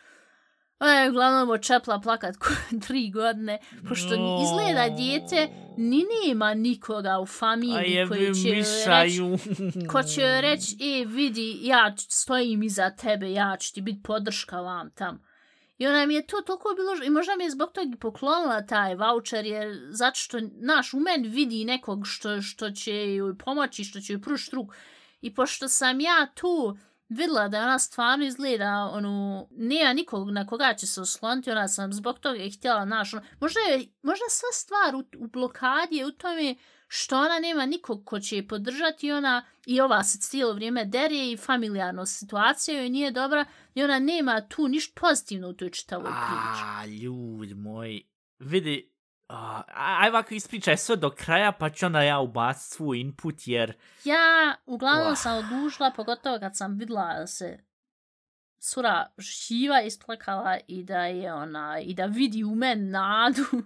Ona 0.81 0.93
je 0.93 1.11
uglavnom 1.11 1.51
očepla 1.51 2.01
plakat 2.01 2.35
tri 2.87 3.11
godine, 3.11 3.59
pošto 3.89 4.17
No. 4.17 4.39
izgleda 4.43 4.97
dijete, 4.97 5.49
ni 5.77 6.05
nema 6.27 6.55
nikoga 6.55 7.19
u 7.19 7.27
familiji 7.27 8.07
koji 8.09 8.35
će 8.35 8.49
joj 8.49 8.55
reći, 8.55 8.57
mišaju. 8.57 9.39
ko 9.93 10.03
će 10.03 10.41
reći, 10.41 10.77
e, 10.81 11.05
vidi, 11.05 11.59
ja 11.63 11.95
stojim 11.99 12.63
iza 12.63 12.91
tebe, 12.91 13.33
ja 13.33 13.57
ću 13.61 13.75
ti 13.75 13.81
biti 13.81 14.03
podrška 14.03 14.61
vam 14.61 14.91
tam. 14.91 15.29
I 15.79 15.87
ona 15.87 16.07
mi 16.07 16.15
je 16.15 16.27
to 16.27 16.37
toliko 16.47 16.69
bilo, 16.77 17.07
i 17.07 17.11
možda 17.11 17.33
mi 17.39 17.45
je 17.45 17.51
zbog 17.51 17.73
toga 17.73 17.91
i 17.95 17.99
poklonila 17.99 18.67
taj 18.67 18.95
voucher, 18.95 19.47
jer 19.47 19.79
zato 19.91 20.15
što, 20.19 20.39
naš, 20.61 20.95
u 20.95 21.01
meni 21.01 21.29
vidi 21.29 21.65
nekog 21.65 22.07
što, 22.07 22.43
što 22.43 22.71
će 22.71 23.15
joj 23.15 23.39
pomoći, 23.39 23.85
što 23.85 24.01
će 24.01 24.13
joj 24.13 24.21
pružiti 24.23 24.57
ruku. 24.57 24.73
I 25.21 25.35
pošto 25.35 25.69
sam 25.69 26.01
ja 26.01 26.27
tu 26.35 26.79
vidjela 27.09 27.49
da 27.49 27.63
ona 27.63 27.79
stvarno 27.79 28.25
izgleda, 28.25 28.91
ono, 28.93 29.47
nema 29.51 29.93
nikog 29.93 30.31
na 30.31 30.47
koga 30.47 30.75
će 30.75 30.87
se 30.87 31.01
osloniti, 31.01 31.51
ona 31.51 31.69
sam 31.69 31.93
zbog 31.93 32.19
toga 32.19 32.39
i 32.39 32.51
htjela, 32.51 32.87
znaš, 32.87 33.15
ono, 33.15 33.23
možda 33.41 33.61
je, 33.61 33.87
možda 34.03 34.25
sva 34.31 34.49
stvar 34.53 34.95
u, 34.95 35.05
u 35.19 35.27
blokadi 35.27 35.97
je 35.97 36.07
u 36.07 36.13
tome 36.13 36.55
što 36.89 37.17
ona 37.17 37.39
nema 37.39 37.67
nikog 37.67 38.05
ko 38.05 38.21
će 38.21 38.37
je 38.37 38.49
podržati 38.49 39.07
i 39.07 39.13
ona, 39.13 39.45
i 39.67 39.81
ova 39.81 40.05
se 40.05 40.19
cijelo 40.19 40.53
vrijeme 40.53 40.85
derje 40.85 41.33
i 41.33 41.37
familijarno 41.37 42.07
situacija 42.07 42.79
joj 42.79 42.89
nije 42.89 43.11
dobra 43.11 43.45
i 43.75 43.83
ona 43.83 43.99
nema 43.99 44.41
tu 44.41 44.69
ništa 44.69 45.01
pozitivno 45.01 45.49
u 45.49 45.53
toj 45.53 45.71
čitavoj 45.71 46.11
priči. 46.11 46.63
A, 46.65 46.87
ljudi 46.87 47.55
moji. 47.55 48.09
Vidi, 48.39 48.93
a, 49.29 49.63
aj 49.75 50.09
ovako 50.09 50.35
ispričaj 50.35 50.77
sve 50.77 50.97
do 50.97 51.11
kraja, 51.11 51.53
pa 51.53 51.71
ću 51.71 51.87
onda 51.87 52.03
ja 52.03 52.19
ubaciti 52.19 52.75
svoj 52.75 53.01
input, 53.01 53.35
jer... 53.47 53.77
Ja 54.05 54.57
uglavnom 54.67 55.13
Wah. 55.13 55.23
sam 55.23 55.39
odlučila, 55.39 55.91
pogotovo 55.97 56.39
kad 56.39 56.57
sam 56.57 56.79
vidjela 56.79 57.15
da 57.19 57.27
se 57.27 57.59
sura 58.61 59.07
živa 59.19 59.81
isplakala 59.81 60.59
i 60.67 60.83
da 60.83 61.05
je 61.05 61.33
ona, 61.33 61.81
i 61.81 61.95
da 61.95 62.07
vidi 62.07 62.45
u 62.45 62.55
men 62.55 62.91
nadu. 62.91 63.45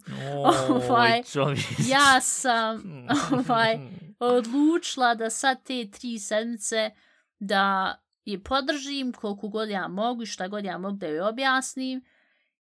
Ovaj, 0.68 1.12
Oj, 1.12 1.22
čovječ. 1.32 1.60
ja 1.88 2.20
sam 2.20 2.82
ovaj, 3.38 3.78
odlučila 4.18 5.14
da 5.14 5.30
sad 5.30 5.62
te 5.64 5.90
tri 5.90 6.18
sedmice 6.18 6.90
da 7.38 7.94
je 8.24 8.42
podržim 8.42 9.12
koliko 9.12 9.48
god 9.48 9.68
ja 9.68 9.88
mogu 9.88 10.22
i 10.22 10.26
šta 10.26 10.48
god 10.48 10.64
ja 10.64 10.78
mogu 10.78 10.96
da 10.96 11.06
joj 11.06 11.20
objasnim 11.20 12.04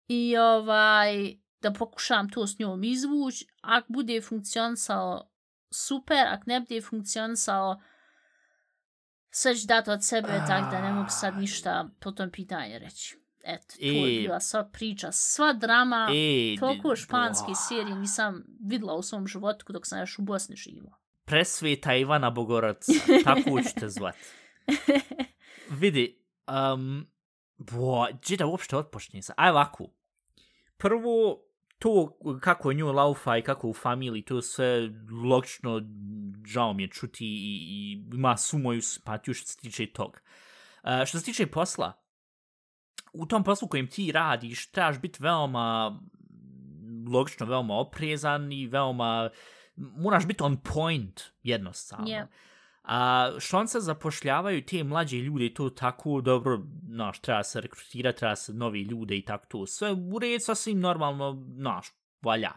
i 0.09 0.37
ovaj 0.37 1.35
da 1.63 1.73
pokušam 1.73 2.29
to 2.31 2.47
s 2.47 2.59
njom 2.59 2.85
izvući. 2.85 3.47
Ako 3.61 3.93
bude 3.93 4.21
funkcionisalo 4.21 5.31
super, 5.71 6.27
ako 6.29 6.43
ne 6.47 6.61
bude 6.61 6.81
funkcionisalo 6.81 7.81
sve 9.31 9.57
ću 9.57 9.67
dati 9.67 9.91
od 9.91 10.05
sebe, 10.05 10.29
tako 10.49 10.71
da 10.71 10.83
ne 10.83 10.93
mogu 10.93 11.09
sad 11.11 11.37
ništa 11.39 11.89
po 12.01 12.11
tom 12.11 12.31
pitanju 12.31 12.79
reći. 12.79 13.19
Eto, 13.45 13.75
to 13.81 13.85
je 13.87 14.19
E. 14.19 14.23
bila 14.23 14.41
sva 14.41 14.65
priča, 14.65 15.13
sva 15.13 15.53
drama. 15.53 16.09
E, 16.13 16.57
Toliko 16.61 16.97
španske 16.97 17.47
Wow. 17.53 17.69
serije 17.69 17.95
nisam 17.95 18.45
videla 18.61 18.95
u 18.95 19.03
svom 19.03 19.27
životu 19.27 19.73
dok 19.73 19.87
sam 19.87 19.99
još 19.99 20.19
u 20.19 20.23
Bosni 20.23 20.57
živjela. 20.57 20.97
Presveta 21.25 21.95
Ivana 21.95 22.31
Bogoraca, 22.31 22.93
tako 23.25 23.63
ću 23.63 23.81
te 23.81 23.89
zvat. 23.89 24.17
Vidi, 25.71 26.23
um, 26.75 27.07
bo, 27.57 28.07
gdje 28.23 28.37
da 28.37 28.47
uopšte 28.47 28.77
otpočne 28.77 29.23
sa? 29.23 29.35
Aj 29.37 29.51
ovako. 29.51 29.85
Prvo, 30.77 31.43
to 31.79 32.19
kako 32.41 32.73
nju 32.73 32.93
laufa 32.93 33.37
i 33.37 33.43
kako 33.43 33.69
u 33.69 33.75
familiji, 33.75 34.25
to 34.25 34.43
sve 34.43 34.91
logično, 35.25 35.81
žao 36.47 36.73
mi 36.73 36.83
je 36.83 36.89
čuti 36.89 37.27
i, 37.27 37.59
i 37.71 38.05
ima 38.15 38.37
su 38.37 38.59
moju 38.59 38.83
simpatiju 38.83 39.35
što 39.35 39.47
se 39.47 39.57
tiče 39.57 39.87
tog. 39.87 40.21
Uh, 40.83 40.91
e, 41.03 41.07
što 41.07 41.19
se 41.19 41.25
tiče 41.25 41.47
posla, 41.47 41.93
u 43.13 43.27
tom 43.27 43.45
poslu 43.45 43.69
kojim 43.69 43.87
ti 43.87 44.13
radiš, 44.13 44.71
trebaš 44.71 45.01
biti 45.01 45.23
veoma 45.23 45.91
mm, 45.91 47.13
logično, 47.13 47.47
veoma 47.47 47.75
oprezan 47.75 48.53
i 48.53 48.67
veoma 48.67 49.31
moraš 49.77 50.27
biti 50.27 50.43
on 50.43 50.57
point 50.57 51.23
jednostavno. 51.43 52.07
Yeah. 52.07 52.27
A 52.89 53.31
što 53.39 53.67
se 53.67 53.81
zapošljavaju 53.81 54.63
te 54.63 54.85
mlađe 54.85 55.17
ljude 55.17 55.47
i 55.47 55.55
to 55.55 55.71
tako 55.71 56.21
dobro, 56.21 56.63
naš, 56.83 57.21
treba 57.21 57.43
se 57.43 57.61
rekrutirati, 57.61 58.19
treba 58.19 58.37
se 58.37 58.53
novi 58.53 58.83
ljude 58.83 59.17
i 59.17 59.25
tako 59.25 59.47
to. 59.47 59.67
Sve 59.67 59.93
u 59.93 60.19
red, 60.19 60.45
sasvim 60.45 60.81
normalno, 60.81 61.47
naš, 61.57 61.87
valja. 62.23 62.53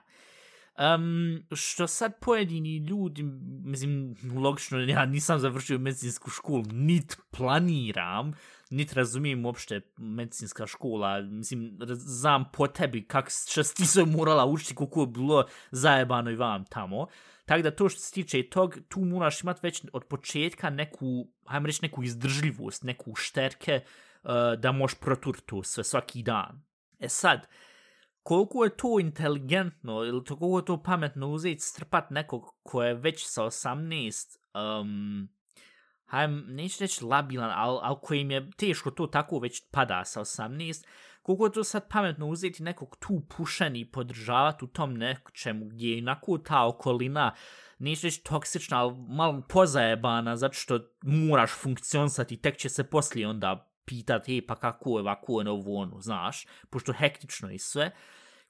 Um, 0.95 1.43
što 1.55 1.87
sad 1.87 2.19
pojedini 2.19 2.77
ljudi, 2.77 3.23
mislim, 3.63 4.15
logično, 4.35 4.79
ja 4.79 5.05
nisam 5.05 5.39
završio 5.39 5.79
medicinsku 5.79 6.29
školu, 6.29 6.63
nit 6.71 7.17
planiram, 7.31 8.33
nit 8.69 8.93
razumijem 8.93 9.45
uopšte 9.45 9.81
medicinska 9.97 10.67
škola, 10.67 11.21
mislim, 11.21 11.77
znam 11.93 12.45
po 12.53 12.67
tebi 12.67 13.03
kak 13.03 13.29
što 13.49 13.63
si 13.63 13.75
ti 13.75 13.85
se 13.85 14.05
morala 14.05 14.45
učiti, 14.45 14.75
koliko 14.75 15.01
je 15.01 15.07
bilo 15.07 15.45
zajebano 15.71 16.31
i 16.31 16.35
vam 16.35 16.65
tamo. 16.65 17.07
Tako 17.51 17.61
da 17.61 17.71
to 17.71 17.89
što 17.89 17.99
se 17.99 18.13
tiče 18.13 18.49
tog, 18.49 18.77
tu 18.89 18.99
moraš 18.99 19.41
imat 19.41 19.63
već 19.63 19.83
od 19.93 20.03
početka 20.03 20.69
neku, 20.69 21.27
hajmo 21.45 21.67
reći, 21.67 21.79
neku 21.81 22.03
izdržljivost, 22.03 22.83
neku 22.83 23.15
šterke, 23.15 23.81
uh, 24.23 24.31
da 24.57 24.71
možeš 24.71 24.99
protur 24.99 25.39
to 25.45 25.63
sve 25.63 25.83
svaki 25.83 26.23
dan. 26.23 26.63
E 26.99 27.09
sad, 27.09 27.47
koliko 28.23 28.63
je 28.63 28.77
to 28.77 28.99
inteligentno 28.99 30.03
ili 30.03 30.23
to 30.23 30.37
koliko 30.37 30.59
je 30.59 30.65
to 30.65 30.83
pametno 30.83 31.27
uzeti 31.27 31.59
strpat 31.59 32.09
nekog 32.09 32.55
ko 32.63 32.83
je 32.83 32.93
već 32.93 33.25
sa 33.25 33.43
18 33.43 34.37
um, 34.81 35.29
hajdem, 36.05 36.45
neću 36.47 36.77
reći 36.81 37.05
labilan, 37.05 37.51
ali 37.55 37.79
al 37.81 37.99
kojim 37.99 38.31
je 38.31 38.51
teško 38.51 38.91
to 38.91 39.07
tako 39.07 39.39
već 39.39 39.63
pada 39.71 40.05
sa 40.05 40.21
18, 40.21 40.85
koliko 41.21 41.45
je 41.45 41.51
to 41.51 41.63
sad 41.63 41.89
pametno 41.89 42.27
uzeti 42.27 42.63
nekog 42.63 42.95
tu 42.99 43.21
pušeni 43.37 43.79
i 43.79 43.91
podržavati 43.91 44.65
u 44.65 44.67
tom 44.67 44.93
nečemu 44.93 45.65
gdje 45.65 45.89
je 45.91 45.97
inako 45.97 46.37
ta 46.37 46.65
okolina 46.67 47.33
neću 47.79 48.07
reći 48.07 48.23
toksična, 48.23 48.79
ali 48.79 48.95
malo 49.07 49.41
pozajebana, 49.49 50.37
zato 50.37 50.53
što 50.53 50.79
moraš 51.03 51.51
funkcionisati, 51.53 52.37
tek 52.37 52.57
će 52.57 52.69
se 52.69 52.83
poslije 52.83 53.27
onda 53.27 53.67
pitati, 53.85 54.37
e, 54.37 54.45
pa 54.47 54.55
kako 54.55 54.89
je 54.89 55.01
ovako 55.01 55.41
je 55.41 55.49
ovo 55.49 55.75
ono, 55.75 56.01
znaš, 56.01 56.45
pošto 56.69 56.93
hektično 56.93 57.51
i 57.51 57.59
sve, 57.59 57.91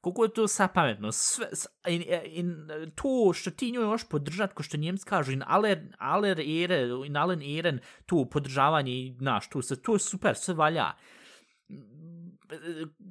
koliko 0.02 0.24
je 0.24 0.34
to 0.34 0.48
sad 0.48 0.74
pametno, 0.74 1.12
sve, 1.12 1.48
s- 1.54 1.68
in, 1.88 2.04
in, 2.26 2.68
to 2.96 3.34
što 3.34 3.52
ti 3.52 3.72
njoj 3.72 3.84
još 3.84 4.10
podržat, 4.10 4.54
ko 4.54 4.64
što 4.64 4.78
njemci 4.78 5.06
kažu, 5.06 5.32
in 5.32 5.44
aller, 5.48 5.96
aller 5.98 6.40
ere, 6.40 6.88
in 7.06 7.18
allen 7.18 7.42
eren, 7.60 7.80
to 8.06 8.26
podržavanje, 8.32 9.16
znaš, 9.20 9.50
to, 9.50 9.62
se, 9.62 9.82
to 9.82 9.94
je 9.94 10.00
super, 10.00 10.36
sve 10.36 10.54
valja. 10.54 10.92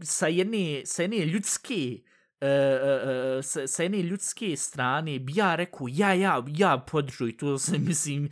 Sa 0.03 0.26
jedne, 0.26 0.83
sa 0.87 1.03
jedne 1.03 1.24
ljudske, 1.26 2.00
e, 2.40 2.46
e, 2.46 2.48
e, 2.48 3.42
sa, 3.42 3.66
sa 3.66 3.83
jedne 3.83 4.03
ljudske 4.03 4.57
strane 4.57 5.18
bi 5.18 5.33
ja 5.37 5.55
rekao, 5.55 5.87
ja, 5.90 6.12
ja, 6.14 6.44
ja 6.48 6.79
podržuj 6.79 7.37
to 7.37 7.59
se, 7.66 7.79
mislim, 7.79 8.31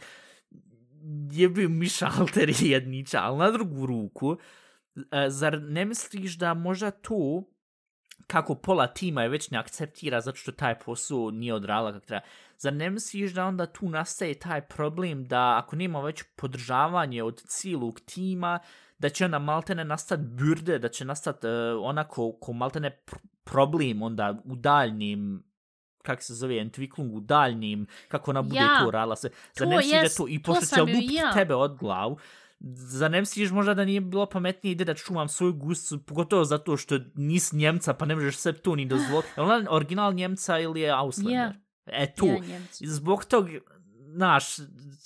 jebe 1.33 1.69
miša 1.69 2.11
alter 2.19 2.53
jedniča, 2.61 3.21
ali 3.23 3.39
na 3.39 3.51
drugu 3.51 3.87
ruku, 3.87 4.37
e, 4.97 5.31
zar 5.31 5.63
ne 5.63 5.85
misliš 5.85 6.39
da 6.39 6.55
možda 6.55 6.91
to, 6.91 7.45
kako 8.27 8.55
pola 8.55 8.87
tima 8.87 9.23
je 9.23 9.29
već 9.29 9.51
ne 9.51 9.59
akceptira 9.59 10.21
zato 10.21 10.37
što 10.37 10.53
taj 10.53 10.79
posao 10.79 11.31
nije 11.31 11.55
odrala 11.55 11.93
kako 11.93 12.07
treba, 12.07 12.23
zar 12.59 12.73
ne 12.73 12.91
misliš 12.91 13.33
da 13.33 13.47
onda 13.47 13.67
tu 13.67 13.89
nastaje 13.89 14.35
taj 14.35 14.61
problem 14.69 15.25
da 15.25 15.59
ako 15.65 15.77
nema 15.77 16.01
već 16.01 16.23
podržavanje 16.37 17.23
od 17.23 17.43
cijelog 17.47 18.01
tima, 18.01 18.59
da 18.99 19.09
će 19.09 19.25
onda 19.25 19.39
maltene 19.39 19.85
nastati 19.85 20.23
burde, 20.23 20.79
da 20.79 20.89
će 20.89 21.05
nastati 21.05 21.47
uh, 21.47 21.53
onako 21.83 22.33
ko 22.41 22.53
maltene 22.53 22.91
pr 22.91 23.17
problem 23.45 24.03
onda 24.03 24.43
u 24.45 24.57
daljnim 24.57 25.49
kako 26.03 26.23
se 26.23 26.35
zove, 26.35 26.59
entviklung 26.59 27.15
u 27.15 27.21
daljnim, 27.21 27.87
kako 28.09 28.31
ona 28.31 28.43
bude 28.43 28.57
Ja, 28.57 28.81
to 28.85 28.91
radila 28.91 29.17
se. 29.17 29.31
Zar 29.55 29.67
to 29.67 29.71
ne 29.71 29.77
misliš 29.77 30.03
da 30.03 30.09
to, 30.09 30.29
i 30.29 30.43
to 30.43 30.53
pošto 30.53 30.61
će 30.61 30.67
sam 30.67 30.89
ju 30.89 30.95
i 30.95 30.97
lupit 30.97 31.13
ja. 31.13 31.33
tebe 31.33 31.55
od 31.55 31.77
glavu, 31.77 32.19
Za 32.61 33.09
ne 33.09 33.21
misliš 33.21 33.51
možda 33.51 33.75
da 33.75 33.85
nije 33.85 34.01
bilo 34.01 34.27
pametnije 34.27 34.73
ide 34.73 34.85
da 34.85 34.95
čuvam 34.95 35.29
svoju 35.29 35.53
gustu, 35.53 35.99
pogotovo 35.99 36.45
zato 36.45 36.77
što 36.77 36.99
nis 37.15 37.53
Njemca, 37.53 37.95
pa 37.95 38.07
ne 38.07 38.15
možeš 38.15 38.37
se 38.37 38.53
to 38.53 38.77
ni 38.77 38.87
dozvoliti. 38.87 39.29
Je 39.37 39.43
ona 39.43 39.67
original 39.71 40.15
Njemca 40.15 40.59
ili 40.59 40.81
je 40.81 40.91
Auslander? 40.91 41.35
Ja. 41.35 41.55
E 41.87 42.15
tu, 42.15 42.27
Ja, 42.27 42.61
zbog 42.73 43.25
tog, 43.25 43.49
znaš, 44.15 44.45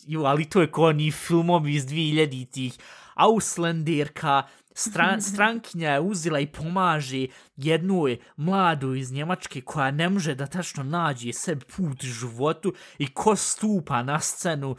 ju, 0.07 0.24
ali 0.24 0.44
to 0.44 0.61
je 0.61 0.70
ko 0.70 0.83
oni 0.83 1.11
filmovi 1.11 1.74
iz 1.74 1.87
2000-ih, 1.87 2.78
Auslanderka, 3.14 4.42
stran, 4.75 5.22
strankinja 5.33 5.90
je 5.90 6.01
uzela 6.01 6.40
i 6.40 6.46
pomaže 6.46 7.27
jednoj 7.57 8.18
mladu 8.37 8.94
iz 8.94 9.12
Njemačke 9.12 9.61
koja 9.61 9.90
ne 9.90 10.09
može 10.09 10.35
da 10.35 10.46
tačno 10.46 10.83
nađe 10.83 11.33
sebi 11.33 11.64
put 11.64 12.03
u 12.03 12.07
životu 12.07 12.75
i 12.98 13.14
ko 13.14 13.37
stupa 13.37 14.03
na 14.03 14.20
scenu 14.20 14.77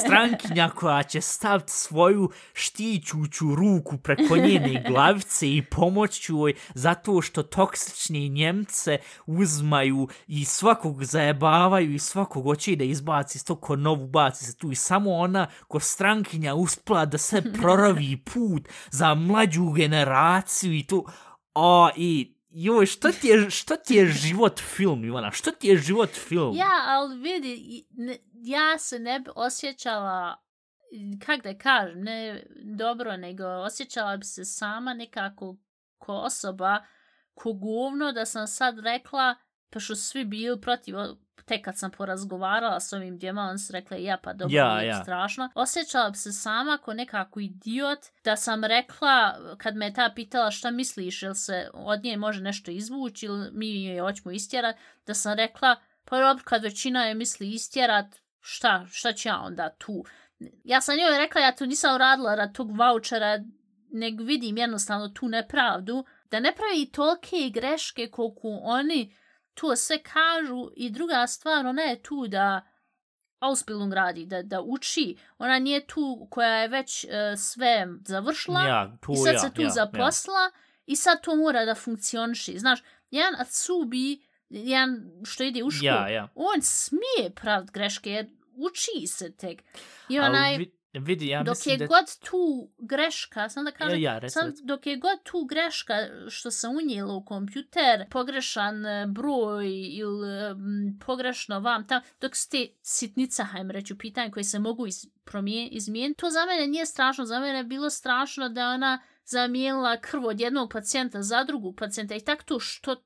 strankinja 0.00 0.70
koja 0.74 1.02
će 1.02 1.20
staviti 1.20 1.72
svoju 1.72 2.30
štićuću 2.54 3.54
ruku 3.54 3.98
preko 3.98 4.36
njene 4.36 4.84
glavice 4.88 5.56
i 5.56 5.62
pomoći 5.62 6.32
joj 6.32 6.54
zato 6.74 7.22
što 7.22 7.42
toksični 7.42 8.28
Njemce 8.28 8.98
uzmaju 9.26 10.08
i 10.26 10.44
svakog 10.44 11.04
zajebavaju 11.04 11.94
i 11.94 11.98
svakog 11.98 12.42
hoće 12.42 12.76
da 12.76 12.84
izbaci 12.84 13.38
s 13.38 13.44
to 13.44 13.56
ko 13.56 13.76
novu 13.76 14.06
baci 14.06 14.44
se 14.44 14.56
tu. 14.56 14.72
I 14.72 14.74
samo 14.74 15.10
ona 15.14 15.46
ko 15.68 15.80
strankinja 15.80 16.54
uspela 16.54 17.04
da 17.04 17.18
se 17.18 17.42
proravi 17.52 18.16
put 18.16 18.68
za 18.90 19.14
mlađu 19.14 19.70
generaciju 19.70 20.74
i 20.74 20.86
tu. 20.86 21.06
O 21.54 21.88
i 21.96 22.33
joj 22.54 22.86
što 22.86 23.12
ti 23.12 23.28
je, 23.28 23.50
što 23.50 23.76
ti 23.76 23.94
je 23.94 24.06
život 24.22 24.60
film 24.60 25.04
Ivana 25.04 25.30
što 25.30 25.50
ti 25.50 25.68
je 25.68 25.76
život 25.76 26.10
film? 26.10 26.56
Ja, 26.56 26.84
ali 26.86 27.18
vidi, 27.18 27.84
ne, 27.90 28.18
ja 28.32 28.78
se 28.78 28.98
ne 28.98 29.20
bi 29.20 29.30
osjećala, 29.36 30.36
kak 31.26 31.42
da 31.42 31.58
kažem, 31.58 32.00
ne 32.02 32.46
dobro, 32.62 33.16
nego 33.16 33.44
osjećala 33.44 34.16
bi 34.16 34.24
se 34.24 34.44
sama 34.44 34.94
nekako 34.94 35.56
ko 35.98 36.12
osoba, 36.12 36.84
ko 37.34 37.52
govno 37.52 38.12
da 38.12 38.26
sam 38.26 38.46
sad 38.46 38.78
rekla, 38.78 39.34
pa 39.70 39.80
što 39.80 39.96
svi 39.96 40.24
bili 40.24 40.60
protiv, 40.60 40.94
tek 41.42 41.64
kad 41.64 41.78
sam 41.78 41.90
porazgovarala 41.90 42.80
s 42.80 42.92
ovim 42.92 43.18
dvijema, 43.18 43.42
on 43.42 43.58
su 43.58 43.72
rekli, 43.72 44.04
ja 44.04 44.16
pa 44.22 44.32
dobro, 44.32 44.56
Ja, 44.56 44.82
ja. 44.82 45.02
strašno. 45.02 45.50
Osjećala 45.54 46.10
bi 46.10 46.16
se 46.16 46.32
sama 46.32 46.78
ko 46.78 46.94
nekako 46.94 47.40
idiot, 47.40 47.98
da 48.24 48.36
sam 48.36 48.64
rekla, 48.64 49.38
kad 49.58 49.76
me 49.76 49.92
ta 49.92 50.12
pitala 50.14 50.50
šta 50.50 50.70
misliš, 50.70 51.22
jel 51.22 51.34
se 51.34 51.70
od 51.72 52.04
nje 52.04 52.16
može 52.16 52.40
nešto 52.40 52.70
izvući 52.70 53.26
ili 53.26 53.50
mi 53.52 53.84
je 53.84 54.00
hoćemo 54.00 54.30
istjerat, 54.30 54.76
da 55.06 55.14
sam 55.14 55.34
rekla, 55.34 55.76
pa 56.04 56.18
dobro, 56.18 56.44
kad 56.44 56.62
većina 56.62 57.04
je 57.04 57.14
misli 57.14 57.50
istjerat, 57.50 58.06
šta, 58.40 58.86
šta 58.90 59.12
ću 59.12 59.28
ja 59.28 59.40
onda 59.40 59.74
tu? 59.78 60.04
Ja 60.64 60.80
sam 60.80 60.96
njoj 60.96 61.18
rekla, 61.18 61.40
ja 61.40 61.54
tu 61.54 61.66
nisam 61.66 61.94
uradila 61.94 62.34
rad 62.34 62.54
tog 62.54 62.76
vouchera, 62.76 63.38
nego 63.92 64.24
vidim 64.24 64.56
jednostavno 64.56 65.08
tu 65.08 65.28
nepravdu, 65.28 66.04
da 66.30 66.40
ne 66.40 66.52
pravi 66.54 66.86
tolike 66.92 67.50
greške 67.50 68.10
koliko 68.10 68.48
oni 68.62 69.14
to 69.54 69.76
sve 69.76 69.98
kažu 69.98 70.70
i 70.76 70.90
druga 70.90 71.26
stvar, 71.26 71.66
ona 71.66 71.82
je 71.82 72.02
tu 72.02 72.26
da 72.28 72.60
Ausbildung 73.40 73.92
radi, 73.92 74.26
da, 74.26 74.42
da 74.42 74.60
uči. 74.60 75.16
Ona 75.38 75.58
nije 75.58 75.86
tu 75.86 76.26
koja 76.30 76.48
je 76.54 76.68
već 76.68 77.04
e, 77.04 77.08
sve 77.36 77.86
završila 78.04 78.60
ja, 78.60 78.96
tu 79.00 79.12
i 79.12 79.16
sad 79.16 79.34
ja, 79.34 79.38
se 79.38 79.50
tu 79.52 79.62
ja, 79.62 79.70
zaposla 79.70 80.50
i 80.86 80.96
sad 80.96 81.22
to 81.22 81.36
mora 81.36 81.64
da 81.64 81.74
funkcioniši. 81.74 82.58
Znaš, 82.58 82.82
jedan 83.10 83.40
Atsubi, 83.40 84.20
jedan 84.48 85.10
što 85.24 85.42
ide 85.44 85.62
u 85.62 85.70
školu, 85.70 85.86
Ja, 85.86 86.08
ja. 86.08 86.28
on 86.34 86.62
smije 86.62 87.30
pravit 87.34 87.70
greške 87.70 88.10
jer 88.10 88.26
uči 88.56 89.06
se 89.06 89.32
tek. 89.32 89.62
I 90.08 90.18
Ali 90.18 90.28
onaj, 90.28 90.56
vi- 90.56 90.74
vidi, 91.00 91.28
ja 91.28 91.42
dok 91.42 91.66
je 91.66 91.76
da... 91.76 91.86
god 91.86 92.18
tu 92.30 92.70
greška, 92.78 93.48
sam 93.48 93.64
da 93.64 93.70
kažem, 93.70 94.02
Ja, 94.02 94.20
ja, 94.22 94.28
sam, 94.28 94.52
dok 94.62 94.86
je 94.86 94.96
god 94.96 95.22
tu 95.22 95.44
greška 95.44 95.94
što 96.28 96.50
se 96.50 96.68
unijela 96.68 97.14
u 97.14 97.24
kompjuter, 97.24 98.06
pogrešan 98.10 98.86
e, 98.86 99.06
broj 99.06 99.66
ili 99.70 100.50
m, 100.50 100.98
pogrešno 101.06 101.60
vam 101.60 101.86
tam, 101.86 102.02
dok 102.20 102.36
su 102.36 102.50
te 102.50 102.68
sitnica, 102.82 103.44
hajmo 103.44 103.72
reći, 103.72 103.92
u 103.92 103.98
pitanju 103.98 104.32
koje 104.32 104.44
se 104.44 104.58
mogu 104.58 104.86
iz, 104.86 105.06
promije, 105.24 105.68
izmijeniti, 105.68 106.20
to 106.20 106.30
za 106.30 106.46
mene 106.46 106.66
nije 106.66 106.86
strašno, 106.86 107.24
za 107.24 107.40
mene 107.40 107.58
je 107.58 107.64
bilo 107.64 107.90
strašno 107.90 108.48
da 108.48 108.70
ona 108.70 109.02
zamijenila 109.24 110.00
krv 110.00 110.26
od 110.26 110.40
jednog 110.40 110.72
pacijenta 110.72 111.22
za 111.22 111.44
drugog 111.44 111.76
pacijenta 111.76 112.14
i 112.14 112.20
tako 112.20 112.42
to 112.42 112.60
što 112.60 112.96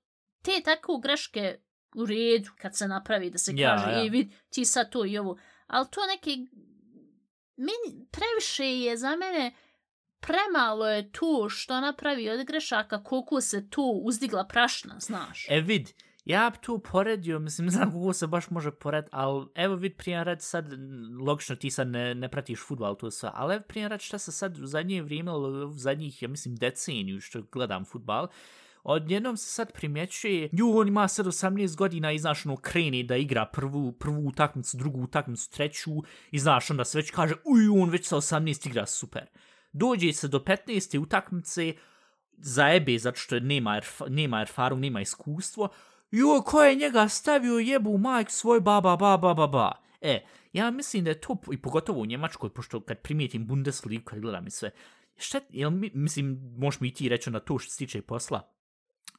te 0.42 0.52
tako 0.64 0.98
greške 0.98 1.58
u 1.94 2.06
redu 2.06 2.50
kad 2.58 2.76
se 2.76 2.88
napravi 2.88 3.30
da 3.30 3.38
se 3.38 3.52
Ja, 3.56 3.76
kaže, 3.76 3.90
ja. 3.90 4.02
ej 4.02 4.08
vid, 4.08 4.28
ti 4.50 4.64
sad 4.64 4.90
to 4.90 5.04
i 5.04 5.18
ovo. 5.18 5.38
Ali 5.66 5.86
to 5.90 6.00
neke 6.06 6.30
meni 7.58 8.06
previše 8.10 8.64
je 8.64 8.96
za 8.96 9.16
mene 9.16 9.52
premalo 10.20 10.88
je 10.88 11.12
tu 11.12 11.46
što 11.48 11.80
napravi 11.80 12.30
od 12.30 12.46
grešaka 12.46 13.04
koliko 13.04 13.40
se 13.40 13.70
tu 13.70 14.00
uzdigla 14.04 14.44
prašna, 14.44 14.94
znaš. 14.98 15.46
E 15.48 15.60
vid, 15.60 15.88
ja 16.24 16.50
bi 16.50 16.58
tu 16.60 16.78
poredio, 16.78 17.38
mislim, 17.38 17.64
ne 17.64 17.70
znam 17.76 17.92
kako 17.92 18.12
se 18.12 18.26
baš 18.26 18.50
može 18.50 18.70
pored, 18.70 19.04
ali 19.10 19.46
evo 19.54 19.74
vid 19.74 19.96
primjer 19.96 20.26
rad 20.26 20.42
sad, 20.42 20.66
logično 21.20 21.56
ti 21.56 21.70
sad 21.70 21.88
ne, 21.88 22.14
ne 22.14 22.28
pratiš 22.28 22.60
futbal, 22.66 22.96
to 22.96 23.10
sve, 23.10 23.30
ali 23.34 23.54
evo 23.54 23.64
primjer 23.68 23.90
rad 23.90 24.00
šta 24.00 24.18
se 24.18 24.32
sad 24.32 24.58
u 24.58 24.66
zadnje 24.66 25.02
vrijeme, 25.02 25.32
u 25.32 25.72
zadnjih, 25.72 26.22
ja 26.22 26.28
mislim, 26.28 26.56
deceniju 26.56 27.20
što 27.20 27.42
gledam 27.52 27.84
futbal, 27.84 28.28
odjednom 28.92 29.36
se 29.36 29.50
sad 29.50 29.72
primjećuje, 29.72 30.48
ju, 30.52 30.78
on 30.78 30.88
ima 30.88 31.08
sad 31.08 31.26
18 31.26 31.76
godina 31.76 32.12
i 32.12 32.18
znaš, 32.18 32.46
ono, 32.46 32.56
kreni 32.56 33.02
da 33.02 33.16
igra 33.16 33.46
prvu, 33.46 33.92
prvu 33.92 34.26
utakmicu, 34.26 34.76
drugu 34.76 35.00
utakmicu, 35.00 35.50
treću, 35.50 35.90
i 36.30 36.38
znaš, 36.38 36.70
onda 36.70 36.84
se 36.84 36.98
već 36.98 37.10
kaže, 37.10 37.34
uj, 37.44 37.82
on 37.82 37.90
već 37.90 38.06
sa 38.06 38.16
18 38.16 38.68
igra 38.68 38.86
super. 38.86 39.26
Dođe 39.72 40.12
se 40.12 40.28
do 40.28 40.38
15. 40.38 40.98
utakmice, 40.98 41.74
zaebe 42.32 42.98
zato 42.98 43.18
što 43.18 43.40
nema, 43.40 43.76
erf 43.76 44.00
nema 44.08 44.40
erfaru, 44.40 44.76
nema 44.76 45.00
iskustvo, 45.00 45.68
jo, 46.10 46.42
ko 46.46 46.62
je 46.62 46.74
njega 46.74 47.08
stavio 47.08 47.58
jebu 47.58 47.98
majk 47.98 48.30
svoj 48.30 48.60
ba 48.60 48.80
ba 48.80 48.96
ba 48.96 49.16
ba 49.16 49.34
ba 49.34 49.46
ba. 49.46 49.72
E, 50.00 50.24
ja 50.52 50.70
mislim 50.70 51.04
da 51.04 51.10
je 51.10 51.20
to, 51.20 51.36
i 51.52 51.62
pogotovo 51.62 52.00
u 52.00 52.06
Njemačkoj, 52.06 52.50
pošto 52.50 52.80
kad 52.80 52.98
primijetim 52.98 53.46
Bundesligu, 53.46 54.04
kad 54.04 54.20
gledam 54.20 54.46
i 54.46 54.50
sve, 54.50 54.70
šta, 55.16 55.40
jel, 55.50 55.70
mislim, 55.94 56.54
možeš 56.56 56.80
mi 56.80 56.88
i 56.88 56.94
ti 56.94 57.08
reći 57.08 57.30
na 57.30 57.40
to 57.40 57.58
što 57.58 57.70
se 57.70 57.78
tiče 57.78 58.02
posla, 58.02 58.57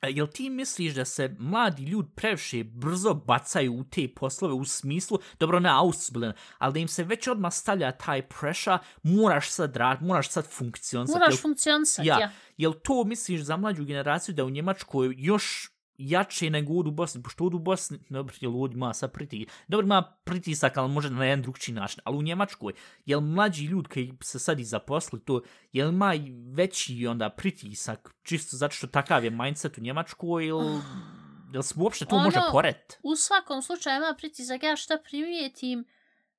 Jel 0.08 0.28
ti 0.28 0.50
misliš 0.50 0.94
da 0.94 1.06
se 1.06 1.36
mladi 1.40 1.84
ljudi 1.84 2.10
previše 2.16 2.64
brzo 2.64 3.14
bacaju 3.14 3.74
u 3.74 3.84
te 3.84 4.08
poslove 4.16 4.54
u 4.54 4.66
smislu, 4.66 5.20
dobro 5.40 5.60
ne 5.60 5.70
ausbilden, 5.70 6.34
ali 6.58 6.74
da 6.74 6.80
im 6.80 6.88
se 6.88 7.04
već 7.04 7.28
odmah 7.28 7.54
stavlja 7.54 7.92
taj 7.92 8.22
pressure, 8.28 8.78
moraš 9.04 9.50
sad 9.50 9.76
rad, 9.76 10.02
moraš 10.02 10.30
sad 10.30 10.46
funkcionisati. 10.48 11.20
Moraš 11.20 11.42
funkcionisati, 11.42 12.08
ja. 12.08 12.20
ja. 12.20 12.32
Jel 12.58 12.74
to 12.74 13.04
misliš 13.04 13.42
za 13.42 13.58
mlađu 13.58 13.86
generaciju 13.86 14.36
da 14.36 14.46
u 14.46 14.50
Njemačkoj 14.50 15.16
još 15.18 15.72
jače 16.00 16.50
nego 16.50 16.74
u 16.74 16.84
Bosni, 16.84 17.24
pošto 17.24 17.44
u 17.44 17.50
Bosni, 17.50 18.00
dobro, 18.10 18.36
jel 18.40 18.62
ovdje 18.62 18.76
ima 18.76 18.94
sad 18.94 19.12
pritisak, 19.12 19.54
dobro 19.68 19.86
ima 19.86 20.02
pritisak, 20.24 20.78
ali 20.78 20.92
može 20.92 21.10
na 21.10 21.26
jedan 21.26 21.42
drugčiji 21.42 21.76
način, 21.76 22.02
ali 22.04 22.18
u 22.18 22.22
Njemačkoj, 22.22 22.74
jel 23.06 23.22
mlađi 23.22 23.66
ljudi 23.66 23.90
koji 23.90 24.14
se 24.24 24.40
sad 24.40 24.60
i 24.60 24.64
zaposli 24.64 25.20
to, 25.20 25.42
jel 25.72 25.90
ima 25.90 26.16
i 26.16 26.32
veći 26.54 27.08
onda 27.08 27.30
pritisak, 27.30 28.16
čisto 28.24 28.58
zato 28.58 28.76
što 28.76 28.88
takav 28.88 29.24
je 29.24 29.30
mindset 29.30 29.78
u 29.78 29.82
Njemačkoj, 29.82 30.46
ili, 30.46 30.82
jel 31.54 31.62
se 31.62 31.74
uopšte 31.78 32.06
to 32.06 32.16
Ono- 32.16 32.26
može 32.26 32.40
pored? 32.52 32.76
U 33.04 33.16
svakom 33.16 33.62
slučaju 33.62 33.98
ima 33.98 34.16
pritisak, 34.18 34.64
ja 34.64 34.76
šta 34.76 34.98
primijetim, 35.04 35.86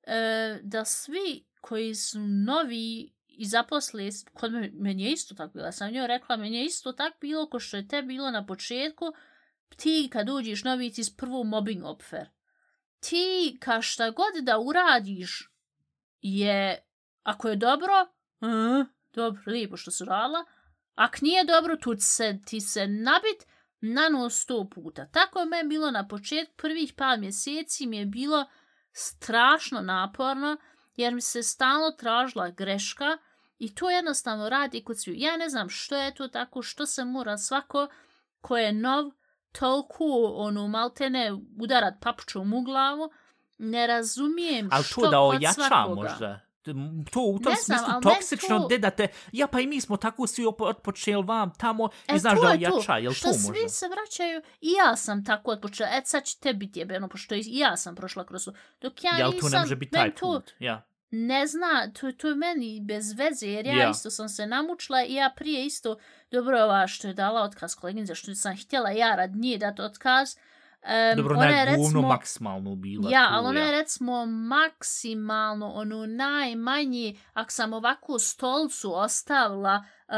e, 0.03 0.61
da 0.63 0.85
svi 0.85 1.45
koji 1.61 1.95
su 1.95 2.21
novi 2.21 3.13
i 3.29 3.47
zaposli, 3.47 4.11
kod 4.35 4.53
me, 4.53 4.71
meni 4.75 5.05
je 5.05 5.13
isto 5.13 5.35
tako 5.35 5.53
bilo, 5.53 5.67
ja 5.67 5.73
sam 5.73 5.93
njoj 5.93 6.07
rekla, 6.07 6.37
meni 6.37 6.57
je 6.57 6.65
isto 6.65 6.93
tako 6.93 7.17
bilo 7.21 7.49
ko 7.49 7.59
što 7.59 7.77
je 7.77 7.89
te 7.89 8.03
bilo 8.03 8.31
na 8.31 8.47
početku, 8.47 9.05
ti 9.77 10.09
kad 10.13 10.29
uđeš 10.29 10.65
novici 10.65 11.05
s 11.05 11.17
prvu 11.17 11.45
mobbing 11.45 11.85
opfer. 11.85 12.29
Ti 13.01 13.57
ka 13.61 13.83
šta 13.83 14.11
god 14.11 14.45
da 14.45 14.59
uradiš 14.59 15.51
je, 16.21 16.87
ako 17.23 17.49
je 17.49 17.57
dobro, 17.57 18.07
uh, 18.41 18.87
dobro, 19.13 19.43
lijepo 19.47 19.77
što 19.77 19.91
su 19.91 20.05
radila, 20.05 20.45
ak 20.95 21.21
nije 21.21 21.45
dobro, 21.45 21.77
tu 21.77 21.95
se, 21.99 22.39
ti 22.47 22.61
se 22.61 22.87
nabit 22.87 23.47
na 23.81 24.09
nos 24.09 24.41
sto 24.41 24.69
puta. 24.75 25.07
Tako 25.07 25.39
je 25.41 25.47
me 25.47 25.65
bilo 25.65 25.91
na 25.91 26.09
početku, 26.09 26.55
prvih 26.57 26.93
par 26.97 27.19
mjeseci 27.19 27.87
mi 27.87 27.97
je 27.97 28.07
bilo 28.07 28.47
strašno 28.93 29.81
naporno, 29.81 30.57
jer 30.97 31.15
mi 31.15 31.21
se 31.21 31.43
stalno 31.43 31.91
tražila 31.91 32.51
greška 32.51 33.19
i 33.59 33.75
to 33.75 33.91
jednostavno 33.91 34.49
radi 34.49 34.85
kod 34.85 35.01
sviju. 35.01 35.17
Ja 35.19 35.37
ne 35.37 35.49
znam 35.49 35.69
što 35.69 35.97
je 35.97 36.15
to 36.15 36.29
tako, 36.29 36.63
što 36.63 36.87
se 36.87 37.05
mora 37.05 37.39
svako 37.39 37.89
ko 38.41 38.57
je 38.57 38.73
nov, 38.73 39.11
toliko 39.53 40.05
ono 40.35 40.69
maltene 40.69 41.31
udarat 41.59 41.95
papučom 42.01 42.53
u 42.53 42.63
glavu, 42.63 43.11
ne 43.59 43.87
razumijem 43.87 44.69
Ali 44.73 44.85
što 44.85 45.01
to 45.01 45.11
da 45.11 45.21
ojača 45.21 45.53
svakoga. 45.53 45.95
možda. 46.03 46.41
To 47.13 47.21
u 47.21 47.39
tom 47.39 47.53
Ne 47.53 47.57
znam, 47.57 47.79
smislu 47.79 47.93
meni 47.95 48.03
toksično 48.03 48.59
to- 48.59 48.69
to... 48.69 48.79
da 48.79 48.91
te, 48.91 49.09
ja 49.33 49.47
pa 49.47 49.61
i 49.61 49.67
mi 49.67 49.81
smo 49.81 49.97
tako 49.97 50.27
svi 50.27 50.45
otpočeli 50.61 51.23
vam 51.25 51.51
tamo 51.51 51.89
i 52.09 52.15
E, 52.15 52.19
znaš 52.19 52.35
to 52.35 52.43
da 52.43 52.51
je 52.51 52.69
to, 52.69 52.75
ojača, 52.75 52.97
jel 52.97 53.13
što 53.13 53.29
to 53.29 53.35
svi 53.35 53.49
možda? 53.49 53.69
se 53.69 53.87
vraćaju 53.89 54.41
i 54.61 54.69
ja 54.79 54.97
sam 54.97 55.25
tako 55.25 55.51
otpočela. 55.51 55.89
E 55.91 56.03
sad 56.05 56.25
će 56.25 56.39
te 56.39 56.55
biti 56.55 56.79
jebeno, 56.79 57.09
pošto 57.09 57.35
i 57.35 57.43
ja 57.45 57.77
sam 57.77 57.95
prošla 57.95 58.27
kroz 58.27 58.45
to. 58.45 58.53
Dok 58.81 59.05
ja 59.05 59.17
Jel 59.19 59.31
to 59.31 59.35
nisam, 59.35 59.51
ne 59.51 59.59
može 59.59 59.77
biti 59.77 59.93
taj 59.93 60.11
to, 60.11 60.21
put? 60.21 60.51
Ja. 60.59 60.83
Ne 61.11 61.47
zna, 61.47 61.91
to, 62.01 62.13
to 62.13 62.29
je 62.29 62.35
meni 62.35 62.81
bez 62.81 63.13
veze, 63.13 63.47
jer 63.47 63.67
ja 63.67 63.73
Ja. 63.83 63.91
isto 63.91 64.11
sam 64.11 64.29
se 64.29 64.47
namučila 64.47 65.05
i 65.05 65.15
ja 65.15 65.33
prije 65.37 65.67
isto, 65.67 65.97
dobro 66.31 66.63
ova 66.65 66.87
što 66.87 67.09
je 67.09 67.15
dala 67.15 67.43
otkaz 67.43 67.75
koleginice, 67.75 68.15
što 68.15 68.35
sam 68.35 68.57
htjela 68.57 68.91
ja 68.91 69.15
rad 69.17 69.37
nje 69.37 69.59
dati 69.59 69.83
otkaz, 69.83 70.37
um, 70.83 71.17
Dobro, 71.17 71.37
ona 71.37 71.47
je 71.47 71.65
recimo, 71.65 72.03
maksimalno 72.03 72.75
bila. 72.75 73.11
ja, 73.11 73.29
ali 73.31 73.47
ona 73.47 73.61
ja. 73.61 73.67
je 73.67 73.73
recimo 73.73 74.27
maksimalno 74.27 75.73
ono 75.73 76.07
najmanji, 76.07 77.21
ako 77.33 77.51
sam 77.51 77.73
ovakvu 77.73 78.19
stolcu 78.19 78.95
ostavila 78.95 79.85
uh, 80.09 80.15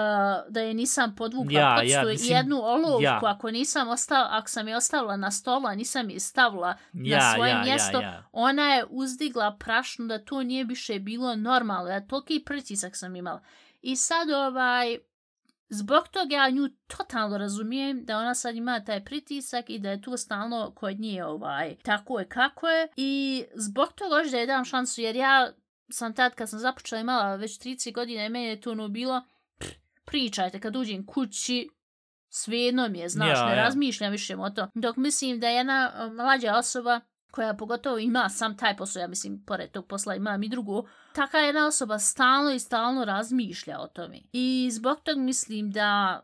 da 0.52 0.60
je 0.60 0.74
nisam 0.74 1.14
podvukla 1.16 1.60
Ja, 1.60 1.82
ja, 1.82 2.04
mislim, 2.04 2.36
jednu 2.36 2.56
olovku, 2.56 3.02
ja. 3.02 3.20
ako 3.22 3.50
nisam 3.50 3.88
ostavila, 3.88 4.28
ako 4.30 4.48
sam 4.48 4.68
je 4.68 4.76
ostavila 4.76 5.16
na 5.16 5.30
stolu, 5.30 5.66
a 5.66 5.74
nisam 5.74 6.10
je 6.10 6.20
stavila 6.20 6.74
ja, 6.92 7.18
na 7.18 7.34
svoje 7.34 7.50
ja, 7.50 7.62
mjesto, 7.62 8.00
Ja, 8.00 8.08
ja. 8.08 8.28
ona 8.32 8.74
je 8.74 8.84
uzdigla 8.90 9.56
prašnu 9.58 10.06
da 10.06 10.24
to 10.24 10.42
nije 10.42 10.64
više 10.64 10.98
bilo 10.98 11.36
normalno, 11.36 11.84
da 11.84 12.06
toliki 12.06 12.42
pritisak 12.46 12.96
sam 12.96 13.16
imala. 13.16 13.42
I 13.82 13.96
sad 13.96 14.30
ovaj, 14.30 14.98
zbog 15.72 16.08
toga 16.08 16.34
ja 16.34 16.50
nju 16.50 16.68
totalno 16.86 17.38
razumijem 17.38 18.04
da 18.04 18.18
ona 18.18 18.34
sad 18.34 18.56
ima 18.56 18.84
taj 18.84 19.04
pritisak 19.04 19.70
i 19.70 19.78
da 19.78 19.90
je 19.90 20.02
tu 20.02 20.16
stalno 20.16 20.72
kod 20.74 21.00
nje 21.00 21.24
ovaj, 21.24 21.76
tako 21.82 22.18
je 22.18 22.28
kako 22.28 22.68
je. 22.68 22.88
I 22.96 23.44
zbog 23.54 23.92
toga 23.92 24.16
hoću 24.16 24.30
da 24.30 24.38
je 24.38 24.46
dam 24.46 24.64
šansu 24.64 25.00
jer 25.00 25.16
ja 25.16 25.52
sam 25.90 26.14
tad 26.14 26.34
kad 26.34 26.50
sam 26.50 26.58
započela 26.58 27.00
imala 27.00 27.36
već 27.36 27.58
30 27.60 27.94
godina 27.94 28.26
i 28.26 28.28
meni 28.28 28.46
je 28.46 28.60
to 28.60 28.70
ono 28.70 28.88
bilo 28.88 29.22
pff, 29.58 29.70
pričajte 30.04 30.60
kad 30.60 30.76
uđem 30.76 31.06
kući 31.06 31.68
svejedno 32.28 32.88
mi 32.88 32.98
je, 32.98 33.08
znaš, 33.08 33.38
Ja, 33.38 33.44
ne 33.44 33.56
ja. 33.56 33.64
razmišljam 33.64 34.12
više 34.12 34.36
o 34.36 34.50
to. 34.50 34.68
Dok 34.74 34.96
mislim 34.96 35.40
da 35.40 35.48
je 35.48 35.54
jedna 35.54 35.92
uh, 35.94 36.12
mlađa 36.12 36.56
osoba 36.56 37.00
koja 37.32 37.54
pogotovo 37.54 37.98
ima 37.98 38.28
sam 38.28 38.56
taj 38.56 38.76
posao, 38.76 39.00
ja 39.00 39.06
mislim, 39.06 39.44
pored 39.46 39.70
tog 39.70 39.86
posla 39.86 40.14
imam 40.14 40.42
i 40.42 40.48
drugu, 40.48 40.88
taka 41.12 41.38
jedna 41.38 41.66
osoba 41.66 41.98
stalno 41.98 42.50
i 42.50 42.58
stalno 42.58 43.04
razmišlja 43.04 43.80
o 43.80 43.86
tome. 43.86 44.18
I 44.32 44.68
zbog 44.72 45.00
tog 45.04 45.18
mislim 45.18 45.70
da, 45.70 46.20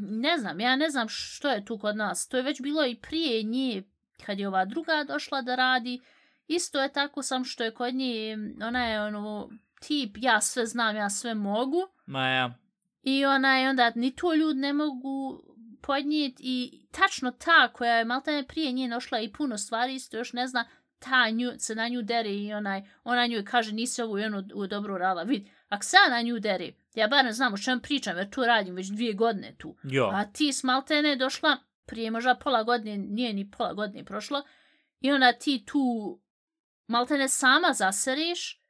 ne 0.00 0.38
znam, 0.38 0.60
ja 0.60 0.76
ne 0.76 0.90
znam 0.90 1.08
što 1.08 1.48
je 1.48 1.64
tu 1.64 1.78
kod 1.78 1.96
nas. 1.96 2.28
To 2.28 2.36
je 2.36 2.42
već 2.42 2.62
bilo 2.62 2.86
i 2.86 2.94
prije 2.94 3.42
nje, 3.42 3.82
kad 4.26 4.38
je 4.38 4.48
ova 4.48 4.64
druga 4.64 5.04
došla 5.08 5.42
da 5.42 5.54
radi. 5.54 6.00
Isto 6.46 6.80
je 6.80 6.92
tako 6.92 7.22
sam 7.22 7.44
što 7.44 7.64
je 7.64 7.74
kod 7.74 7.94
nje, 7.94 8.36
ona 8.62 8.86
je 8.86 9.02
ono, 9.02 9.50
tip, 9.80 10.16
ja 10.20 10.40
sve 10.40 10.66
znam, 10.66 10.96
ja 10.96 11.10
sve 11.10 11.34
mogu. 11.34 11.88
Ma 12.06 12.28
ja. 12.28 12.54
I 13.02 13.24
ona 13.24 13.56
je 13.58 13.70
onda, 13.70 13.92
ni 13.94 14.16
to 14.16 14.34
ljudi 14.34 14.60
ne 14.60 14.72
mogu 14.72 15.42
podnijeti 15.88 16.42
i 16.44 16.86
tačno 16.90 17.30
ta 17.30 17.72
koja 17.72 17.94
je 17.94 18.04
maltene 18.04 18.46
prije 18.46 18.72
nje 18.72 18.88
nošla 18.88 19.20
i 19.20 19.32
puno 19.32 19.58
stvari 19.58 19.94
isto 19.94 20.16
još 20.16 20.32
ne 20.32 20.46
zna, 20.46 20.68
ta 20.98 21.30
nju, 21.30 21.52
se 21.58 21.74
na 21.74 21.88
nju 21.88 22.02
dere 22.02 22.34
i 22.34 22.52
onaj, 22.52 22.82
ona 23.04 23.26
nju 23.26 23.42
kaže 23.46 23.72
nisi 23.72 24.02
ovu 24.02 24.18
i 24.18 24.24
onu 24.24 24.44
u 24.54 24.66
dobro 24.66 24.98
rala. 24.98 25.22
Vid, 25.22 25.48
ako 25.68 25.84
se 25.84 25.96
na 26.10 26.22
nju 26.22 26.38
dere, 26.38 26.72
ja 26.94 27.08
bar 27.08 27.24
ne 27.24 27.32
znam 27.32 27.54
o 27.54 27.58
čem 27.58 27.80
pričam 27.80 28.16
jer 28.16 28.30
tu 28.30 28.44
radim 28.44 28.74
već 28.74 28.86
dvije 28.86 29.12
godine 29.12 29.54
tu. 29.58 29.76
Jo. 29.82 30.10
A 30.14 30.24
ti 30.24 30.52
s 30.52 30.62
maltene 30.62 31.16
došla 31.16 31.56
prije 31.86 32.10
možda 32.10 32.34
pola 32.34 32.62
godine, 32.62 32.98
nije 32.98 33.32
ni 33.32 33.50
pola 33.50 33.72
godine 33.72 34.04
prošlo, 34.04 34.42
i 35.00 35.12
onda 35.12 35.32
ti 35.32 35.64
tu 35.66 36.18
maltene 36.86 37.28
sama 37.28 37.72
zaseriš 37.72 38.62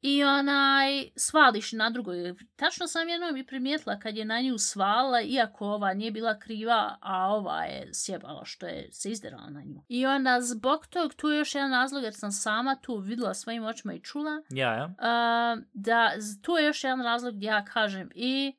i 0.00 0.24
onaj 0.24 1.10
svališ 1.16 1.72
na 1.72 1.90
drugoj. 1.90 2.34
Tačno 2.56 2.86
sam 2.86 3.08
jednom 3.08 3.36
i 3.36 3.46
primijetila 3.46 3.98
kad 3.98 4.16
je 4.16 4.24
na 4.24 4.40
nju 4.40 4.58
svala, 4.58 5.20
iako 5.22 5.66
ova 5.66 5.94
nije 5.94 6.10
bila 6.10 6.38
kriva, 6.38 6.98
a 7.00 7.28
ova 7.28 7.62
je 7.62 7.90
sjebala 7.94 8.44
što 8.44 8.66
je 8.66 8.88
se 8.92 9.10
izderala 9.10 9.50
na 9.50 9.62
nju. 9.62 9.84
I 9.88 10.06
onda 10.06 10.40
zbog 10.40 10.86
tog, 10.86 11.14
tu 11.14 11.28
je 11.28 11.38
još 11.38 11.54
jedan 11.54 11.70
razlog 11.70 12.02
jer 12.02 12.14
sam 12.14 12.32
sama 12.32 12.76
tu 12.82 12.96
vidjela 12.96 13.34
svojim 13.34 13.64
očima 13.64 13.94
i 13.94 14.02
čula, 14.02 14.42
Ja, 14.50 14.74
ja. 14.74 14.84
Uh, 14.84 15.62
da, 15.72 16.12
tu 16.42 16.52
je 16.52 16.66
još 16.66 16.84
jedan 16.84 17.02
razlog 17.02 17.34
gdje 17.34 17.46
ja 17.46 17.64
kažem 17.64 18.10
i 18.14 18.56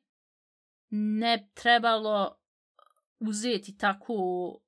ne 0.90 1.48
trebalo 1.54 2.36
uzeti 3.20 3.76
takvu 3.78 4.60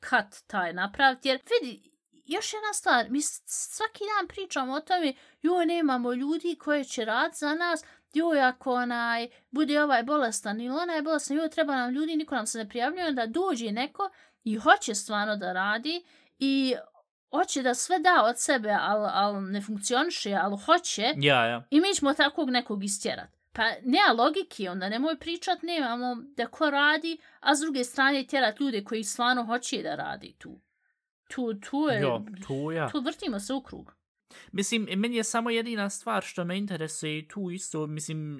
kat 0.00 0.34
taj 0.46 0.72
napraviti, 0.72 1.28
jer 1.28 1.40
vidi, 1.62 1.89
još 2.30 2.52
jedna 2.52 2.72
stvar, 2.72 3.10
mi 3.10 3.22
svaki 3.46 4.04
dan 4.16 4.28
pričamo 4.28 4.72
o 4.72 4.80
tome, 4.80 5.14
joj, 5.42 5.66
nemamo 5.66 6.12
ljudi 6.12 6.56
koji 6.60 6.84
će 6.84 7.04
rad 7.04 7.34
za 7.34 7.54
nas, 7.54 7.84
joj, 8.12 8.40
ako 8.40 8.74
onaj, 8.74 9.28
bude 9.50 9.82
ovaj 9.82 10.02
bolestan 10.02 10.60
ili 10.60 10.76
onaj 10.76 11.02
bolestan, 11.02 11.36
joj, 11.36 11.50
treba 11.50 11.76
nam 11.76 11.90
ljudi, 11.90 12.16
niko 12.16 12.34
nam 12.34 12.46
se 12.46 12.58
ne 12.58 12.68
prijavljuje, 12.68 13.08
onda 13.08 13.26
dođe 13.26 13.72
neko 13.72 14.10
i 14.44 14.56
hoće 14.56 14.94
stvarno 14.94 15.36
da 15.36 15.52
radi 15.52 16.04
i 16.38 16.74
hoće 17.30 17.62
da 17.62 17.74
sve 17.74 17.98
da 17.98 18.24
od 18.24 18.38
sebe, 18.38 18.76
ali 18.80 19.08
al 19.12 19.42
ne 19.42 19.60
funkcioniše, 19.62 20.34
ali 20.34 20.58
hoće, 20.66 21.14
Ja, 21.16 21.46
ja. 21.46 21.66
i 21.70 21.80
mi 21.80 21.94
ćemo 21.94 22.14
takvog 22.14 22.50
nekog 22.50 22.84
istjerat. 22.84 23.30
Pa 23.52 23.62
nema 23.82 24.22
logike, 24.22 24.70
onda 24.70 24.88
nemoj 24.88 25.18
pričat, 25.18 25.62
nemamo 25.62 26.16
da 26.36 26.46
ko 26.46 26.70
radi, 26.70 27.18
a 27.40 27.54
s 27.54 27.60
druge 27.60 27.84
strane 27.84 28.26
tjerat 28.26 28.60
ljude 28.60 28.84
koji 28.84 29.04
stvarno 29.04 29.44
hoće 29.44 29.82
da 29.82 29.94
radi 29.94 30.34
tu. 30.38 30.60
Tu, 31.34 31.54
tu 31.54 31.76
je, 31.76 32.00
Jo, 32.00 32.22
tu 32.46 32.72
ja. 32.72 32.88
tu 32.88 33.00
vrtimo 33.00 33.40
se 33.40 33.52
u 33.52 33.62
krug. 33.62 34.00
Mislim, 34.52 34.88
meni 34.96 35.16
je 35.16 35.24
samo 35.24 35.50
jedina 35.50 35.90
stvar 35.90 36.22
što 36.22 36.44
me 36.44 36.58
interesuje 36.58 37.28
tu 37.28 37.50
isto, 37.50 37.86
mislim, 37.86 38.38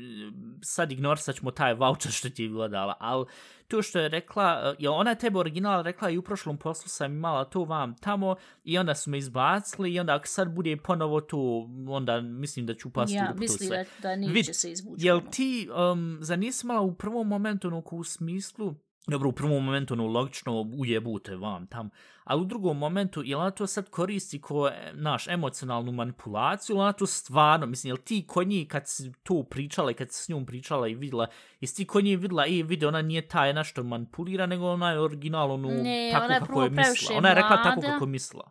sad 0.62 0.92
ignorisat 0.92 1.36
ćemo 1.36 1.50
taj 1.50 1.74
voucher 1.74 2.12
što 2.12 2.30
ti 2.30 2.42
je 2.42 2.48
bila 2.48 2.68
dala, 2.68 2.96
ali 3.00 3.26
to 3.68 3.82
što 3.82 3.98
je 3.98 4.08
rekla, 4.08 4.74
je 4.78 4.90
ona 4.90 5.14
tebe 5.14 5.38
original 5.38 5.82
rekla 5.82 6.10
i 6.10 6.18
u 6.18 6.22
prošlom 6.22 6.58
poslu 6.58 6.88
sam 6.88 7.12
imala 7.12 7.44
to 7.44 7.64
vam 7.64 7.96
tamo 7.96 8.36
i 8.64 8.78
onda 8.78 8.94
su 8.94 9.10
me 9.10 9.18
izbacili 9.18 9.94
i 9.94 10.00
onda 10.00 10.14
ako 10.14 10.26
sad 10.26 10.54
bude 10.54 10.76
ponovo 10.76 11.20
to, 11.20 11.68
onda 11.88 12.20
mislim 12.20 12.66
da 12.66 12.74
ću 12.74 12.88
upasti 12.88 13.14
ja 13.14 13.28
u 13.30 13.34
to 13.34 13.38
mislim 13.38 13.68
sve. 13.68 13.84
da, 14.02 14.08
da 14.08 14.16
neće 14.16 14.32
Vid, 14.32 14.46
se 14.52 14.70
izvući. 14.70 15.06
Jel 15.06 15.20
ti, 15.30 15.68
um, 15.92 16.18
zar 16.20 16.38
nisi 16.38 16.66
imala 16.66 16.80
u 16.80 16.94
prvom 16.94 17.28
momentu 17.28 17.68
ono 17.68 17.82
u 17.90 18.04
smislu, 18.04 18.74
dobro, 19.06 19.28
u 19.28 19.32
prvom 19.32 19.64
momentu 19.64 19.94
ono 19.94 20.06
logično 20.06 20.60
ujebute 20.78 21.36
vam 21.36 21.66
tam, 21.66 21.90
ali 22.24 22.42
u 22.42 22.44
drugom 22.44 22.78
momentu, 22.78 23.22
jel 23.24 23.40
ona 23.40 23.50
to 23.50 23.66
sad 23.66 23.90
koristi 23.90 24.40
ko 24.40 24.68
e, 24.68 24.92
naš 24.94 25.28
emocionalnu 25.28 25.92
manipulaciju, 25.92 26.78
ona 26.78 26.92
to 26.92 27.06
stvarno, 27.06 27.66
mislim, 27.66 27.90
jel 27.90 27.96
ti 27.96 28.24
kod 28.26 28.48
njih 28.48 28.68
kad 28.68 28.88
si 28.88 29.12
to 29.22 29.42
pričala 29.42 29.90
i 29.90 29.94
kad 29.94 30.12
si 30.12 30.24
s 30.24 30.28
njom 30.28 30.46
pričala 30.46 30.88
i 30.88 30.94
vidjela, 30.94 31.26
jesi 31.60 31.76
ti 31.76 31.86
kod 31.86 32.04
njih 32.04 32.18
vidjela, 32.18 32.46
e, 32.46 32.62
vidi, 32.62 32.86
ona 32.86 33.02
nije 33.02 33.28
taj 33.28 33.54
nešto 33.54 33.82
manipulira, 33.82 34.46
nego 34.46 34.70
ona 34.70 34.90
je 34.90 35.00
original, 35.00 35.50
ono, 35.50 35.68
Ne, 35.68 36.10
tako 36.12 36.24
ona 36.24 36.34
je 36.34 36.40
kako 36.40 36.62
je 36.62 36.70
mislila. 36.70 37.18
Ona 37.18 37.28
je 37.28 37.34
rekla 37.34 37.56
tako 37.62 37.80
mlada. 37.80 37.92
kako 37.92 38.04
je 38.04 38.10
mislila. 38.10 38.50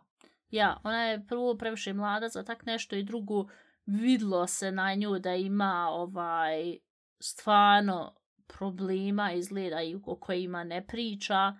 Ja, 0.50 0.80
ona 0.84 1.02
je 1.02 1.26
prvo 1.26 1.56
previše 1.56 1.92
mlada 1.92 2.28
za 2.28 2.42
tak 2.42 2.66
nešto 2.66 2.96
i 2.96 3.02
drugu 3.02 3.48
vidlo 3.86 4.46
se 4.46 4.72
na 4.72 4.94
nju 4.94 5.18
da 5.18 5.34
ima 5.34 5.88
ovaj 5.90 6.78
stvarno 7.18 8.19
problema 8.58 9.32
izgleda 9.32 9.82
i 9.82 9.96
o 10.06 10.16
kojima 10.16 10.64
ne 10.64 10.86
priča 10.86 11.54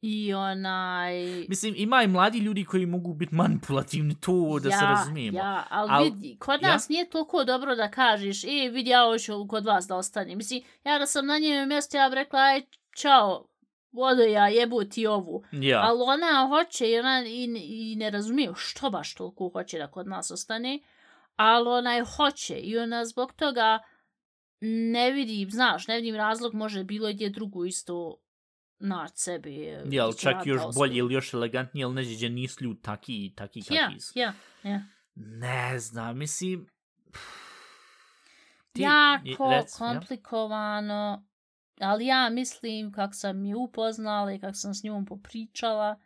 i 0.00 0.34
onaj... 0.34 1.14
Mislim, 1.48 1.74
ima 1.76 2.02
i 2.02 2.06
mladi 2.06 2.38
ljudi 2.38 2.64
koji 2.64 2.86
mogu 2.86 3.14
biti 3.14 3.34
manipulativni, 3.34 4.20
to 4.20 4.58
da 4.62 4.70
se 4.70 4.84
razumijemo. 4.84 5.38
Ja, 5.38 5.66
ali 5.70 5.90
Al- 5.90 6.04
vidi, 6.04 6.36
kod 6.38 6.62
ja? 6.62 6.68
nas 6.68 6.88
nije 6.88 7.10
toliko 7.10 7.44
dobro 7.44 7.76
da 7.76 7.90
kažeš, 7.90 8.44
e, 8.44 8.68
vidi, 8.72 8.90
ja 8.90 9.04
hoću 9.04 9.48
kod 9.48 9.64
vas 9.64 9.86
da 9.86 9.96
ostane. 9.96 10.36
Mislim, 10.36 10.62
ja 10.84 10.98
da 10.98 11.06
sam 11.06 11.26
na 11.26 11.38
njenom 11.38 11.68
mjestu, 11.68 11.96
ja 11.96 12.08
bih 12.08 12.14
rekla, 12.14 12.40
aj, 12.40 12.62
čao, 12.96 13.46
vodo 13.92 14.22
ja, 14.22 14.48
jebu 14.48 14.84
ti 14.84 15.06
ovu. 15.06 15.44
Ja. 15.52 15.80
Ali 15.82 16.00
ona 16.02 16.48
hoće 16.48 16.90
i, 16.90 16.98
ona, 16.98 17.24
i, 17.26 17.44
i 17.92 17.96
ne 17.96 18.10
razumije 18.10 18.52
što 18.56 18.90
baš 18.90 19.14
toliko 19.14 19.50
hoće 19.52 19.78
da 19.78 19.90
kod 19.90 20.06
nas 20.06 20.30
ostane, 20.30 20.80
ali 21.36 21.68
ona 21.68 21.94
je 21.94 22.04
hoće 22.04 22.54
i 22.54 22.78
ona 22.78 23.04
zbog 23.04 23.32
toga 23.32 23.78
ne 24.60 25.10
vidim, 25.10 25.50
znaš, 25.50 25.88
ne 25.88 25.96
vidim 25.96 26.14
razlog, 26.14 26.54
može 26.54 26.84
bilo 26.84 27.12
gdje 27.12 27.30
drugu 27.30 27.64
isto 27.64 28.16
naći 28.78 29.14
sebi. 29.16 29.54
Jel, 29.90 30.12
čak 30.12 30.46
još 30.46 30.62
posao. 30.62 30.80
bolje 30.80 30.96
ili 30.96 31.14
još 31.14 31.34
elegantnije, 31.34 31.84
ali 31.84 31.94
neđe 31.94 32.28
nisu 32.28 32.64
ljudi 32.64 32.80
taki, 32.82 33.32
taki, 33.36 33.62
Ja, 33.70 33.86
taki 33.86 34.00
su. 34.00 34.18
ja, 34.18 34.32
ja. 34.62 34.82
Ne 35.14 35.78
znam, 35.78 36.18
mislim... 36.18 36.66
Ti- 38.72 38.82
jako 38.82 39.50
rec, 39.50 39.74
ja? 39.74 39.78
komplikovano, 39.78 41.26
ali 41.80 42.06
ja 42.06 42.28
mislim 42.30 42.92
kako 42.92 43.14
sam 43.14 43.44
je 43.44 43.56
upoznala 43.56 44.32
i 44.32 44.38
kako 44.38 44.54
sam 44.54 44.74
s 44.74 44.82
njom 44.82 45.04
popričala, 45.06 46.00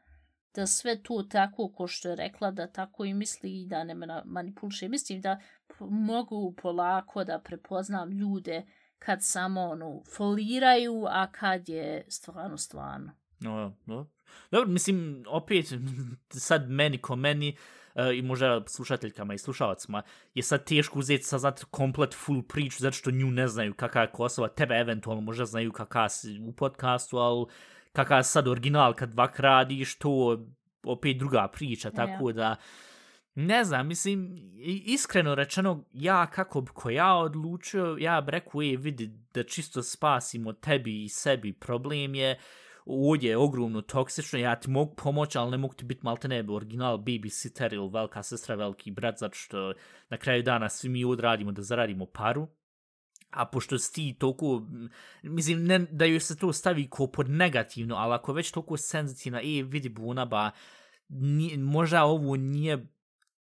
da 0.55 0.67
sve 0.67 1.03
to 1.03 1.23
tako 1.23 1.69
ko 1.69 1.87
što 1.87 2.09
je 2.09 2.17
rekla, 2.17 2.51
da 2.51 2.67
tako 2.67 3.05
i 3.05 3.15
misli 3.15 3.63
i 3.63 3.67
da 3.67 3.85
ne 3.85 3.95
manipuliše. 4.25 4.89
Mislim 4.89 5.21
da 5.21 5.41
mogu 5.81 6.55
polako 6.63 7.25
da 7.25 7.39
prepoznam 7.45 8.13
ljude 8.13 8.63
kad 8.99 9.19
samo 9.23 9.61
ono, 9.61 10.03
foliraju, 10.17 11.07
a 11.09 11.33
kad 11.33 11.69
je 11.69 12.05
stvarno 12.09 12.59
stvarno. 12.59 13.13
No, 13.41 13.77
no. 13.87 14.11
Dobro, 14.51 14.71
mislim, 14.71 15.25
opet, 15.29 15.67
sad 16.49 16.71
meni 16.71 16.99
ko 16.99 17.17
meni, 17.17 17.57
uh, 17.95 18.03
i 18.15 18.23
možda 18.23 18.63
slušateljkama 18.67 19.35
i 19.35 19.39
slušalacima, 19.39 20.03
je 20.35 20.43
sad 20.43 20.65
teško 20.65 20.99
uzeti 20.99 21.25
saznat 21.25 21.65
komplet 21.65 22.15
full 22.15 22.43
priču, 22.43 22.79
zato 22.79 22.97
što 22.97 23.11
nju 23.11 23.31
ne 23.31 23.49
znaju 23.49 23.75
kakva 23.75 24.01
je 24.01 24.11
Kosova, 24.13 24.49
tebe 24.49 24.75
eventualno 24.75 25.21
možda 25.21 25.45
znaju 25.45 25.73
kakva 25.73 26.09
si 26.09 26.41
u 26.49 26.53
podcastu, 26.53 27.19
ali 27.19 27.47
kakva 27.95 28.17
je 28.17 28.25
sad 28.25 28.49
original 28.49 28.95
kad 28.95 29.15
vak 29.15 29.41
radiš, 29.41 29.99
to 29.99 30.39
opet 30.83 31.19
druga 31.19 31.49
priča, 31.49 31.91
tako 31.91 32.33
da 32.33 32.57
Ne 33.35 33.65
znam, 33.65 33.89
mislim, 33.89 34.51
iskreno 34.85 35.35
rečeno, 35.35 35.85
ja 35.93 36.27
kako 36.27 36.61
bi 36.61 36.71
ko 36.75 36.91
ja 36.91 37.15
odlučio, 37.15 37.97
ja 38.01 38.21
bi 38.21 38.31
rekao, 38.31 38.63
e, 38.63 38.77
vidi, 38.77 39.11
da 39.35 39.43
čisto 39.43 39.83
spasimo 39.83 40.53
tebi 40.53 41.05
i 41.05 41.09
sebi 41.09 41.53
problem 41.53 42.15
je, 42.15 42.39
ovdje 42.85 43.31
je 43.31 43.37
ogromno 43.37 43.83
toksično, 43.83 44.39
ja 44.39 44.57
ti 44.57 44.71
mogu 44.71 44.95
pomoći, 44.95 45.39
ali 45.39 45.51
ne 45.51 45.57
mogu 45.57 45.75
ti 45.75 45.85
biti 45.85 46.01
malte 46.05 46.29
ne 46.29 46.45
original 46.49 46.99
babysitter 46.99 47.75
ili 47.75 47.91
velika 47.93 48.23
sestra, 48.23 48.55
veliki 48.55 48.91
brat, 48.91 49.19
zato 49.19 49.35
što 49.35 49.73
na 50.09 50.17
kraju 50.17 50.43
dana 50.43 50.69
svi 50.69 50.89
mi 50.89 51.05
odradimo 51.05 51.53
da 51.53 51.63
zaradimo 51.63 52.07
paru. 52.07 52.49
A 53.35 53.45
pošto 53.47 53.79
si 53.79 53.93
ti 53.93 54.17
toliko, 54.19 54.63
mislim, 55.23 55.65
ne 55.65 55.79
da 55.79 56.05
joj 56.05 56.21
se 56.21 56.37
to 56.37 56.53
stavi 56.53 56.89
ko 56.91 57.07
pod 57.07 57.31
negativno, 57.31 57.97
ali 57.97 58.15
ako 58.15 58.33
već 58.33 58.51
toliko 58.51 58.77
senzitivna, 58.77 59.41
e, 59.41 59.63
vidi 59.63 59.89
buna, 59.89 60.25
ba, 60.25 60.51
nije, 61.09 61.59
možda 61.59 62.05
ovo 62.05 62.37
nije 62.37 62.87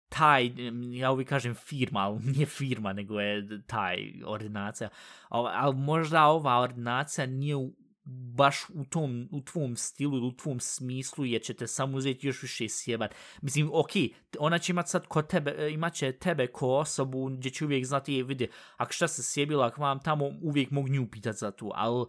taj, 0.10 0.52
ja 0.94 1.12
uvijek 1.12 1.30
kažem 1.30 1.56
firma, 1.56 2.00
ali 2.00 2.20
nije 2.36 2.46
firma, 2.46 2.94
nego 2.94 3.20
je 3.20 3.62
taj 3.68 3.98
ordinacija, 4.26 4.90
ali, 5.30 5.50
ali 5.54 5.76
možda 5.76 6.26
ova 6.26 6.60
ordinacija 6.60 7.26
nije 7.26 7.56
u, 7.56 7.74
baš 8.04 8.70
u 8.74 8.86
tom, 8.86 9.30
u 9.32 9.42
tvom 9.42 9.76
stilu 9.76 10.18
ili 10.18 10.28
u 10.28 10.38
tvom 10.38 10.60
smislu, 10.60 11.26
jer 11.26 11.42
će 11.42 11.54
te 11.54 11.68
samo 11.68 11.98
uzeti 11.98 12.28
još 12.28 12.42
više 12.42 12.70
sjebat. 12.70 13.16
Mislim, 13.42 13.70
okej, 13.74 14.10
ona 14.40 14.60
će 14.60 14.72
imat 14.72 14.88
sad 14.88 15.08
ko 15.08 15.22
tebe, 15.22 15.56
e, 15.58 15.72
imat 15.72 15.94
će 15.94 16.12
tebe 16.12 16.48
ko 16.48 16.68
osobu, 16.68 17.30
gdje 17.30 17.52
će 17.52 17.66
uvijek 17.66 17.86
znati, 17.86 18.14
je, 18.14 18.24
vidi, 18.24 18.48
ako 18.78 18.94
šta 18.94 19.08
se 19.08 19.24
sjebila 19.24 19.72
k 19.72 19.78
vam 19.78 20.00
tamo, 20.00 20.32
uvijek 20.42 20.72
mogu 20.72 20.88
nju 20.88 21.08
pitat 21.12 21.36
za 21.36 21.52
to, 21.52 21.72
ali 21.76 22.06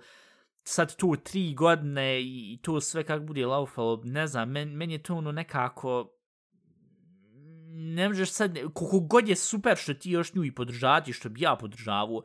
sad 0.64 0.97
tu 0.97 1.16
tri 1.24 1.55
godine 1.55 2.22
i, 2.22 2.53
i 2.53 2.59
to 2.62 2.80
sve 2.80 3.05
kak 3.05 3.22
bude 3.22 3.47
laufalo, 3.47 4.01
ne 4.05 4.26
znam, 4.26 4.51
men, 4.51 4.68
meni 4.68 4.95
je 4.95 5.03
to 5.03 5.14
ono 5.14 5.32
nekako, 5.32 6.12
ne 7.74 8.09
možeš 8.09 8.30
sad, 8.30 8.59
koliko 8.74 9.01
god 9.01 9.28
je 9.28 9.36
super 9.36 9.76
što 9.76 9.95
ti 9.95 10.11
još 10.11 10.34
nju 10.34 10.45
i 10.45 10.55
podržati, 10.55 11.12
što 11.12 11.28
bi 11.28 11.40
ja 11.40 11.57
podržavao, 11.57 12.22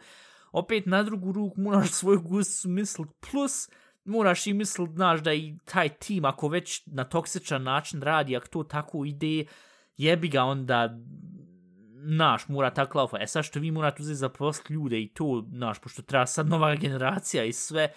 opet 0.52 0.86
na 0.86 1.04
drugu 1.04 1.32
ruku 1.32 1.62
moraš 1.62 1.90
svoj 1.90 2.18
gust 2.18 2.66
mislit, 2.66 3.10
plus 3.32 3.70
moraš 4.06 4.48
i 4.48 4.54
mislit, 4.54 4.92
znaš, 4.92 5.22
da 5.22 5.34
i 5.34 5.58
taj 5.66 5.90
tim, 5.90 6.26
ako 6.26 6.48
već 6.48 6.84
na 6.86 7.04
toksičan 7.04 7.64
način 7.64 8.02
radi, 8.02 8.38
ako 8.38 8.48
to 8.48 8.64
tako 8.64 9.06
ide, 9.06 9.46
jebi 9.98 10.28
ga 10.28 10.44
onda, 10.44 10.98
naš, 12.10 12.48
mora 12.48 12.70
tako 12.70 12.98
laufa. 12.98 13.18
E 13.22 13.28
sad 13.28 13.46
što 13.46 13.60
vi 13.60 13.72
morate 13.72 14.02
uzeti 14.02 14.16
za 14.16 14.30
post 14.30 14.70
ljude 14.70 15.02
i 15.02 15.14
to, 15.14 15.46
naš, 15.52 15.80
pošto 15.80 16.02
treba 16.02 16.26
sad 16.26 16.50
nova 16.50 16.76
generacija 16.76 17.44
i 17.44 17.54
sve, 17.54 17.92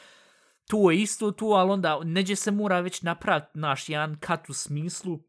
to 0.66 0.90
je 0.90 1.00
isto 1.00 1.30
to, 1.30 1.46
ali 1.46 1.70
onda 1.70 2.00
neđe 2.04 2.36
se 2.36 2.50
mora 2.50 2.80
već 2.80 3.02
napraviti 3.02 3.58
naš 3.58 3.88
jedan 3.88 4.16
kat 4.20 4.50
u 4.50 4.52
smislu, 4.52 5.20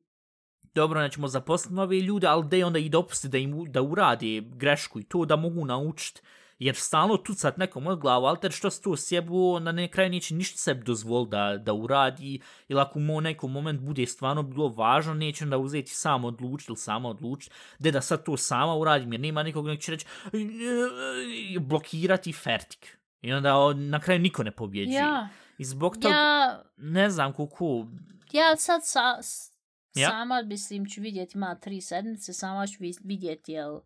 dobro, 0.74 1.02
nećemo 1.02 1.28
zaposliti 1.28 1.74
nove 1.74 2.00
ljude, 2.00 2.28
ali 2.28 2.48
da 2.48 2.68
onda 2.68 2.80
i 2.80 2.90
dopusti 2.90 3.30
da 3.30 3.38
im 3.38 3.66
da 3.72 3.82
uradi 3.82 4.52
grešku 4.56 5.00
i 5.00 5.04
to 5.04 5.26
da 5.26 5.36
mogu 5.36 5.66
naučiti. 5.66 6.22
Jer 6.62 6.76
stalno 6.76 7.18
tucat 7.18 7.58
nekom 7.58 7.88
od 7.88 8.00
glavu, 8.00 8.26
ali 8.26 8.40
ter 8.40 8.52
što 8.52 8.70
se 8.70 8.82
to 8.82 8.98
sjebu, 8.98 9.60
na 9.60 9.72
ne 9.72 9.88
kraju 9.88 10.10
neće 10.10 10.36
ništa 10.36 10.58
sebi 10.58 10.84
dozvoli 10.84 11.28
da, 11.30 11.58
da 11.58 11.74
uradi, 11.74 12.40
ili 12.68 12.82
ako 12.82 13.00
mu 13.00 13.22
nekom 13.22 13.52
moment 13.52 13.82
bude 13.82 14.06
stvarno 14.06 14.44
bilo 14.44 14.68
važno, 14.68 15.14
neće 15.14 15.44
onda 15.44 15.58
uzeti 15.58 15.92
samo 15.92 16.28
odlučiti 16.28 16.72
ili 16.72 16.78
samo 16.78 17.10
odlučiti, 17.10 17.52
da 17.80 17.92
da 17.92 18.02
sad 18.02 18.24
to 18.24 18.38
sama 18.38 18.76
uradim, 18.76 19.14
jer 19.14 19.20
nema 19.22 19.44
nikog 19.44 19.68
nek 19.68 19.80
će 19.80 19.92
reći, 19.92 20.06
"E, 20.26 21.60
blokirati 21.60 22.34
fertik. 22.34 22.98
I 23.22 23.34
onda 23.34 23.74
na 23.74 24.00
kraju 24.00 24.20
niko 24.20 24.44
ne 24.44 24.52
pobjeđi. 24.52 24.92
Ja, 24.92 25.30
I 25.58 25.66
zbog 25.66 25.98
toga, 25.98 26.16
ja, 26.16 26.64
ne 26.78 27.10
znam 27.10 27.34
koliko, 27.34 27.88
ja 28.32 28.56
sad 28.58 28.82
sa, 28.84 29.22
s- 29.22 29.52
Ja. 29.96 30.10
sama, 30.10 30.42
mislim, 30.42 30.86
ću 30.86 31.02
vidjeti, 31.02 31.38
ima 31.38 31.56
tri 31.56 31.82
sedmice, 31.82 32.34
sama 32.34 32.68
ću 32.68 32.78
vi- 32.80 32.98
vidjeti, 33.04 33.52
jel 33.52 33.80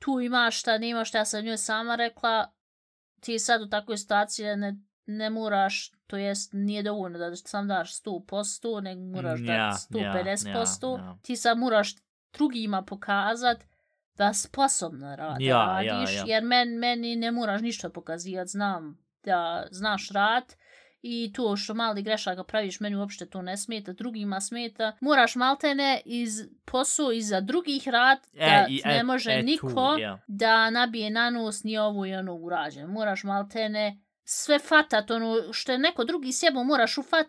tu 0.00 0.20
ima 0.20 0.50
šta, 0.50 0.78
nema 0.78 1.04
šta, 1.04 1.18
ja 1.18 1.24
sam 1.24 1.44
njoj 1.44 1.56
sama 1.56 1.94
rekla, 1.94 2.52
ti 3.20 3.38
sad 3.38 3.62
u 3.62 3.68
takvoj 3.68 3.96
situaciji 3.96 4.56
ne, 4.56 4.76
ne 5.06 5.30
moraš, 5.30 5.92
to 6.06 6.16
jest 6.16 6.52
nije 6.52 6.82
dovoljno 6.82 7.18
da 7.18 7.36
sam 7.36 7.68
daš 7.68 8.02
100%, 8.02 8.82
nego 8.82 9.00
moraš 9.00 9.40
Mm, 9.40 9.44
ja, 9.44 9.72
150%, 9.90 10.98
ja, 10.98 11.04
ja. 11.04 11.18
ti 11.22 11.36
sad 11.36 11.58
moraš 11.58 11.94
drugima 12.32 12.82
pokazat 12.82 13.58
da 14.14 14.32
sposobno 14.32 15.16
radi, 15.16 15.44
Ja, 15.44 15.82
ja, 15.82 15.92
radiš, 15.92 16.16
ja. 16.16 16.24
jer 16.26 16.44
men, 16.44 16.78
meni 16.78 17.16
ne 17.16 17.32
moraš 17.32 17.60
ništa 17.60 17.90
pokazivati, 17.90 18.50
znam 18.50 18.98
da 19.24 19.66
znaš 19.70 20.08
rad, 20.10 20.54
i 21.02 21.32
to 21.32 21.56
što 21.56 21.74
mali 21.74 22.02
grešaka 22.02 22.44
praviš, 22.44 22.80
meni 22.80 22.96
uopšte 22.96 23.26
to 23.26 23.42
ne 23.42 23.56
smeta, 23.56 23.92
drugima 23.92 24.40
smeta. 24.40 24.96
Moraš 25.00 25.34
maltene 25.34 26.00
iz 26.04 26.30
posao 26.64 27.12
iza 27.12 27.40
drugih 27.40 27.88
rad, 27.88 28.18
da 28.32 28.40
E, 28.40 28.66
i- 28.68 28.82
ne 28.84 28.96
e, 28.96 29.02
može 29.02 29.30
e, 29.30 29.40
tu, 29.40 29.46
niko 29.46 29.94
ja. 29.94 30.18
da 30.28 30.70
nabije 30.70 31.10
na 31.10 31.30
nos 31.30 31.64
ni 31.64 31.78
ovo 31.78 32.06
i 32.06 32.14
ono 32.14 32.34
urađeno. 32.34 32.88
Moraš 32.88 33.24
maltene 33.24 33.98
sve 34.24 34.58
fatat, 34.58 35.10
ono 35.10 35.52
što 35.52 35.72
je 35.72 35.78
neko 35.78 36.04
drugi 36.04 36.32
sjebo, 36.32 36.64
moraš 36.64 36.98
ufat 36.98 37.26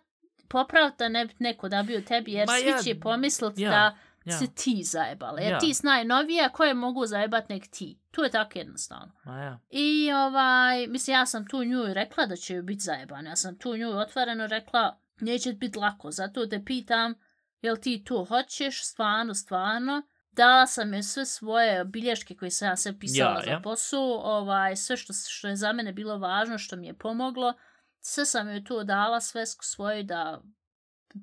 popraviti 0.49 0.95
da 0.99 1.09
ne 1.09 1.25
bi 1.25 1.33
neko 1.39 1.69
nabio 1.69 2.01
tebi, 2.01 2.33
jer 2.33 2.47
Ma 2.47 2.53
svi 2.53 2.69
ja- 2.69 2.77
će 2.77 2.99
pomislit 2.99 3.57
ja, 3.57 3.69
da 3.69 3.97
ja. 4.25 4.37
si 4.37 4.55
ti 4.55 4.83
zajebala. 4.83 5.39
Jer 5.39 5.51
Ja. 5.51 5.59
ti 5.59 5.73
si 5.73 5.85
najnovija 5.85 6.49
koje 6.49 6.73
mogu 6.73 7.05
zajebat 7.05 7.49
nek 7.49 7.67
ti. 7.71 7.99
To 8.11 8.23
je 8.23 8.31
tako 8.31 8.59
jednostavno. 8.59 9.11
Ma 9.23 9.41
ja. 9.41 9.59
I 9.69 10.11
ovaj, 10.13 10.87
mislim, 10.87 11.13
ja 11.13 11.25
sam 11.25 11.47
tu 11.47 11.63
nju 11.63 11.93
rekla 11.93 12.25
da 12.25 12.35
će 12.35 12.53
joj 12.53 12.63
biti 12.63 12.81
zajebano. 12.81 13.29
Ja 13.29 13.35
sam 13.35 13.57
tu 13.57 13.77
nju 13.77 13.89
otvoreno 13.97 14.47
rekla, 14.47 14.99
neće 15.21 15.53
biti 15.53 15.79
lako. 15.79 16.11
Zato 16.11 16.45
te 16.45 16.63
pitam, 16.65 17.13
jel 17.61 17.77
ti 17.77 18.03
to 18.03 18.25
hoćeš, 18.25 18.85
stvarno, 18.85 19.33
stvarno. 19.33 20.01
Dala 20.31 20.67
sam 20.67 20.93
joj 20.93 21.03
sve 21.03 21.25
svoje 21.25 21.85
bilješke 21.85 22.35
koje 22.35 22.51
sam 22.51 22.67
ja 22.67 22.75
sve 22.75 22.99
pisala 22.99 23.31
Ja, 23.31 23.41
za 23.45 23.51
ja. 23.51 23.59
posao, 23.63 24.21
ovaj, 24.23 24.75
sve 24.75 24.97
što, 24.97 25.13
što 25.29 25.47
je 25.47 25.55
za 25.55 25.73
mene 25.73 25.93
bilo 25.93 26.17
važno, 26.17 26.57
što 26.57 26.75
mi 26.75 26.87
je 26.87 26.93
pomoglo. 26.97 27.53
Sve 27.99 28.25
sam 28.25 28.49
joj 28.49 28.63
to 28.63 28.83
dala, 28.83 29.21
sve 29.21 29.45
svoje 29.45 30.03
da 30.03 30.41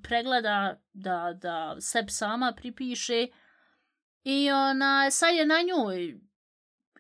pregleda, 0.03 0.81
da, 0.93 1.33
da 1.43 1.77
seb 1.81 2.07
sama 2.09 2.53
pripiše. 2.57 3.27
I 4.25 4.51
ona, 4.51 5.11
sad 5.11 5.35
je 5.35 5.47
na 5.47 5.63
njoj 5.63 6.21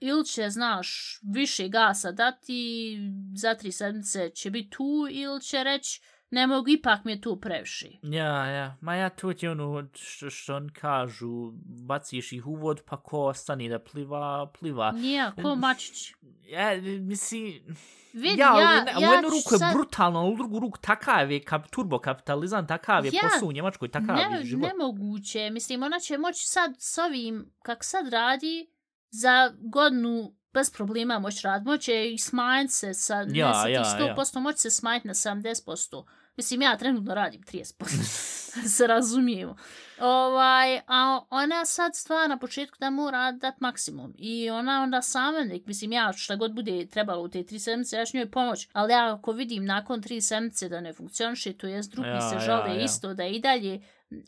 ili 0.00 0.26
će, 0.26 0.50
znaš, 0.50 1.20
više 1.34 1.68
gasa 1.68 2.12
dati, 2.12 2.98
za 3.34 3.54
tri 3.54 3.72
sedmice 3.72 4.30
će 4.30 4.50
biti 4.50 4.70
tu, 4.70 5.06
ili 5.10 5.40
će 5.40 5.64
reći, 5.64 6.00
ne 6.30 6.46
mogu, 6.46 6.68
ipak 6.68 7.04
mi 7.04 7.12
je 7.12 7.20
tu 7.20 7.36
previše. 7.36 7.88
Ja, 8.02 8.46
ja. 8.46 8.76
Ma 8.80 8.94
ja, 8.94 9.08
to 9.10 9.32
ti 9.32 9.46
je 9.46 9.50
ono 9.50 9.88
što, 9.94 10.30
što 10.30 10.56
on 10.56 10.68
kažu, 10.70 11.50
baciš 11.86 12.32
ih 12.32 12.46
u 12.46 12.54
vod, 12.54 12.82
pa 12.86 12.96
ko 12.96 13.20
ostane 13.20 13.68
da 13.68 13.78
pliva, 13.80 14.50
pliva. 14.50 14.92
Nije, 14.92 15.32
ko 15.42 15.54
mačić. 15.56 16.12
Ja, 16.42 16.70
misli... 17.00 17.64
Vidi, 18.12 18.40
ja, 18.40 18.60
ja, 18.60 18.84
na- 18.84 18.90
ja 18.92 19.10
u 19.10 19.12
jednu 19.12 19.28
ruku 19.28 19.54
je 19.54 19.58
sad- 19.58 19.74
brutalno, 19.74 20.24
u 20.24 20.36
drugu 20.36 20.58
ruku 20.58 20.78
takav 20.78 21.30
je 21.30 21.42
kap, 21.42 21.66
turbokapitalizam, 21.68 22.66
takav 22.66 23.04
je 23.04 23.10
Ja, 23.14 23.20
posao 23.24 23.48
u 23.48 23.52
Njemačkoj, 23.52 23.88
takav 23.90 24.16
ne, 24.16 24.38
je 24.38 24.44
život. 24.44 24.68
nemoguće. 24.68 25.50
Mislim, 25.50 25.82
ona 25.82 25.98
će 25.98 26.18
moći 26.18 26.46
sad 26.46 26.70
s 26.78 26.98
ovim, 26.98 27.52
kak 27.62 27.84
sad 27.84 28.08
radi, 28.08 28.70
za 29.10 29.52
godinu 29.62 30.34
bez 30.52 30.70
problema 30.70 31.18
moći 31.18 31.40
raditi. 31.44 31.68
Moće 31.68 32.12
i 32.12 32.18
smanjiti 32.18 32.72
se 32.72 32.94
sa, 32.94 33.14
Ja, 33.28 33.48
ne 33.48 33.54
sa 33.54 33.68
ja, 33.68 33.84
100%, 34.16 34.40
moći 34.40 34.58
se 34.58 34.70
smanjiti 34.70 35.08
na 35.08 35.14
70%. 35.14 36.04
Mislim, 36.38 36.62
ja 36.62 36.76
trenutno 36.76 37.14
radim 37.14 37.42
30%. 37.42 38.38
se 38.76 38.86
razumijemo. 38.86 39.56
Ovaj, 40.00 40.80
a 40.86 41.20
ona 41.30 41.64
sad 41.64 41.96
stvar 41.96 42.28
na 42.28 42.38
početku 42.38 42.76
da 42.80 42.90
mora 42.90 43.32
dat 43.32 43.60
maksimum. 43.60 44.14
I 44.18 44.50
ona 44.50 44.82
onda 44.82 45.02
sama 45.02 45.44
nek, 45.44 45.66
mislim, 45.66 45.92
ja 45.92 46.12
šta 46.12 46.36
god 46.36 46.54
bude 46.54 46.86
trebalo 46.86 47.22
u 47.22 47.28
te 47.28 47.46
tri 47.46 47.58
sedmice, 47.58 47.96
ja 47.96 48.04
ću 48.04 48.16
njoj 48.16 48.30
pomoć. 48.30 48.68
Ali 48.72 48.92
ja 48.92 49.14
ako 49.14 49.32
vidim 49.32 49.64
nakon 49.64 50.02
tri 50.02 50.20
sedmice 50.20 50.68
da 50.68 50.80
ne 50.80 50.92
funkcioniše, 50.92 51.52
to 51.52 51.66
jest 51.66 51.92
drugi 51.92 52.08
Ja, 52.08 52.28
se 52.28 52.34
ja, 52.34 52.40
žale 52.40 52.76
ja. 52.76 52.84
isto 52.84 53.14
da 53.14 53.26
i 53.26 53.40
dalje 53.40 53.82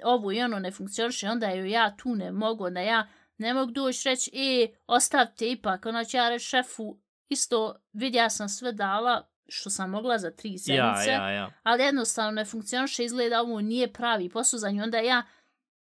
ovo 0.05 0.33
i 0.33 0.43
ono 0.43 0.59
ne 0.59 0.71
funkcioniše, 0.71 1.29
onda 1.29 1.51
joj 1.51 1.71
ja 1.71 1.97
tu 1.97 2.15
ne 2.15 2.33
mogu, 2.33 2.65
onda 2.65 2.81
ja 2.81 3.09
ne 3.39 3.55
mogu 3.55 3.73
doći 3.73 4.09
reći, 4.09 4.31
e, 4.35 4.69
ostavite 4.87 5.51
ipak, 5.51 5.87
ona 5.87 6.05
će 6.05 6.17
ja 6.17 6.29
reći 6.29 6.45
šefu, 6.45 6.99
isto, 7.29 7.75
vidi, 7.93 8.19
ja 8.19 8.31
sam 8.31 8.49
sve 8.49 8.73
dala 8.73 9.31
što 9.51 9.71
sam 9.71 9.91
mogla 9.91 10.19
za 10.19 10.31
tri 10.31 10.51
Ja, 10.53 10.59
sedmice, 10.59 11.11
ja, 11.11 11.31
ja. 11.31 11.51
ali 11.63 11.83
jednostavno 11.83 12.31
ne 12.31 12.45
funkcioniše, 12.45 13.05
izgleda 13.05 13.41
ovo 13.41 13.61
nije 13.61 13.93
pravi 13.93 14.29
posao 14.29 14.59
za 14.59 14.71
nju, 14.71 14.83
onda 14.83 14.99
ja 14.99 15.23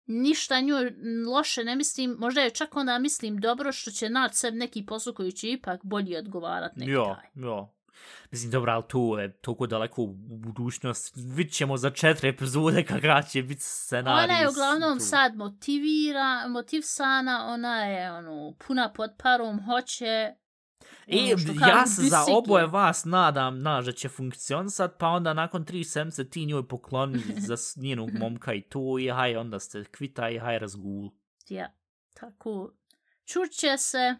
ništa 0.06 0.60
nju 0.60 0.74
loše 1.32 1.64
ne 1.64 1.76
mislim, 1.76 2.16
možda 2.18 2.40
je 2.40 2.50
čak 2.50 2.76
onda 2.76 2.98
mislim 2.98 3.38
dobro 3.38 3.72
što 3.72 3.90
će 3.90 4.08
naći 4.08 4.36
sebi 4.36 4.56
neki 4.56 4.86
posao 4.86 5.12
koji 5.12 5.32
će 5.32 5.50
ipak 5.50 5.80
bolje 5.84 6.18
odgovarat 6.18 6.76
nek 6.76 6.88
Jo, 6.88 7.04
taj. 7.04 7.42
jo. 7.44 7.68
Mislim, 8.30 8.50
dobro, 8.50 8.72
ali 8.72 8.84
to 8.88 9.18
je 9.18 9.32
toliko 9.32 9.66
daleko 9.66 10.02
u 10.02 10.06
budućnost. 10.16 11.12
Vidit 11.16 11.52
ćemo 11.54 11.76
za 11.76 11.90
četiri 11.90 12.28
epizode 12.28 12.84
kakav 12.88 13.22
će 13.22 13.42
biti 13.42 13.62
scenarij. 13.62 14.24
Ona 14.24 14.34
je 14.38 14.48
uglavnom 14.48 14.98
tu. 14.98 15.04
sad 15.04 15.36
motivira, 15.36 16.48
motivsana, 16.48 17.46
ona 17.46 17.84
je 17.84 18.12
ono, 18.12 18.54
puna 18.66 18.92
pod 18.92 19.10
parom, 19.22 19.64
hoće... 19.64 20.34
I 21.08 21.32
ono 21.32 21.38
što 21.38 21.52
ja 21.52 21.86
se 21.86 22.02
za 22.02 22.24
oboje 22.28 22.66
vas 22.66 23.04
nadam, 23.04 23.62
na, 23.62 23.82
da 23.82 23.92
će 23.92 24.08
funkcionisat, 24.08 24.98
pa 24.98 25.08
onda 25.08 25.34
nakon 25.34 25.64
tri 25.64 25.84
semce 25.84 26.30
ti 26.30 26.46
njoj 26.46 26.68
pokloni 26.68 27.22
za 27.48 27.56
njenog 27.76 28.10
momka 28.18 28.54
i 28.54 28.60
to, 28.60 28.98
i 28.98 29.08
haj, 29.08 29.36
onda 29.36 29.58
ste 29.58 29.84
kvita 29.84 30.30
i 30.30 30.38
haj 30.38 30.58
razgul. 30.58 31.10
Ja. 31.48 31.72
Tako, 32.14 32.72
čuće 33.24 33.76
se. 33.78 34.14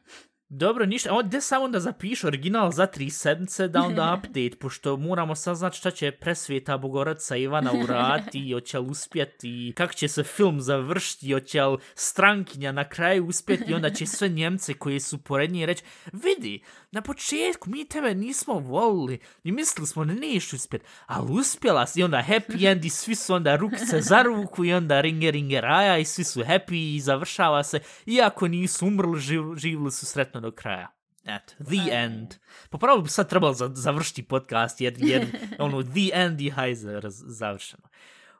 Dobro, 0.50 0.86
ništa, 0.86 1.12
on 1.12 1.26
gde 1.26 1.40
samo 1.40 1.68
da 1.68 1.80
zapišu 1.80 2.26
original 2.26 2.70
za 2.70 2.86
tri 2.86 3.10
sedmice 3.10 3.68
da 3.68 3.82
onda 3.82 4.12
update, 4.18 4.56
pošto 4.60 4.96
moramo 4.96 5.34
saznat 5.34 5.74
šta 5.74 5.90
će 5.90 6.10
presvijeta 6.10 6.78
Bogoraca 6.78 7.36
Ivana 7.36 7.72
urati, 7.84 8.50
hoće 8.54 8.78
li 8.78 8.86
uspjeti, 8.90 9.72
kako 9.76 9.92
će 9.92 10.08
se 10.08 10.22
film 10.22 10.60
završiti, 10.60 11.32
hoće 11.32 11.62
li 11.62 11.78
strankinja 11.94 12.72
na 12.72 12.88
kraju 12.88 13.26
uspjeti, 13.26 13.74
onda 13.74 13.90
će 13.90 14.06
sve 14.06 14.28
Njemce 14.28 14.74
koji 14.74 15.00
su 15.00 15.18
pored 15.18 15.52
nje 15.52 15.66
reći, 15.66 15.82
vidi, 16.12 16.62
na 16.90 17.02
početku 17.02 17.70
mi 17.70 17.84
tebe 17.84 18.14
nismo 18.14 18.54
volili 18.54 19.18
i 19.44 19.52
mislili 19.52 19.86
smo 19.86 20.04
da 20.04 20.12
neš 20.14 20.52
uspjet, 20.52 20.82
ali 21.06 21.32
uspjela 21.32 21.86
si 21.86 22.00
i 22.00 22.02
onda 22.02 22.24
happy 22.28 22.70
end 22.70 22.84
i 22.84 22.90
svi 22.90 23.14
su 23.14 23.34
onda 23.34 23.56
rukice 23.56 24.00
za 24.00 24.22
ruku 24.22 24.64
i 24.64 24.72
onda 24.72 25.00
ringe 25.00 25.30
ringe 25.30 25.60
raja 25.60 25.98
i 25.98 26.04
svi 26.04 26.24
su 26.24 26.40
happy 26.40 26.96
i 26.96 27.00
završava 27.00 27.64
se, 27.64 27.80
iako 28.06 28.48
nisu 28.48 28.86
umrli, 28.86 29.20
živ, 29.20 29.42
živili 29.56 29.90
su 29.90 30.06
sretno 30.06 30.37
do 30.40 30.50
kraja. 30.50 30.94
Eto, 31.24 31.54
the 31.64 31.92
end. 31.92 32.34
Pa 32.70 32.78
pravo 32.78 33.02
bi 33.02 33.08
sad 33.08 33.28
trebalo 33.28 33.52
za, 33.52 33.70
završiti 33.74 34.22
podcast 34.22 34.80
jer, 34.80 34.94
jer 34.98 35.26
ono, 35.58 35.82
the 35.82 36.10
end 36.12 36.40
je 36.40 36.52
hajze 36.52 37.00
završeno. 37.10 37.88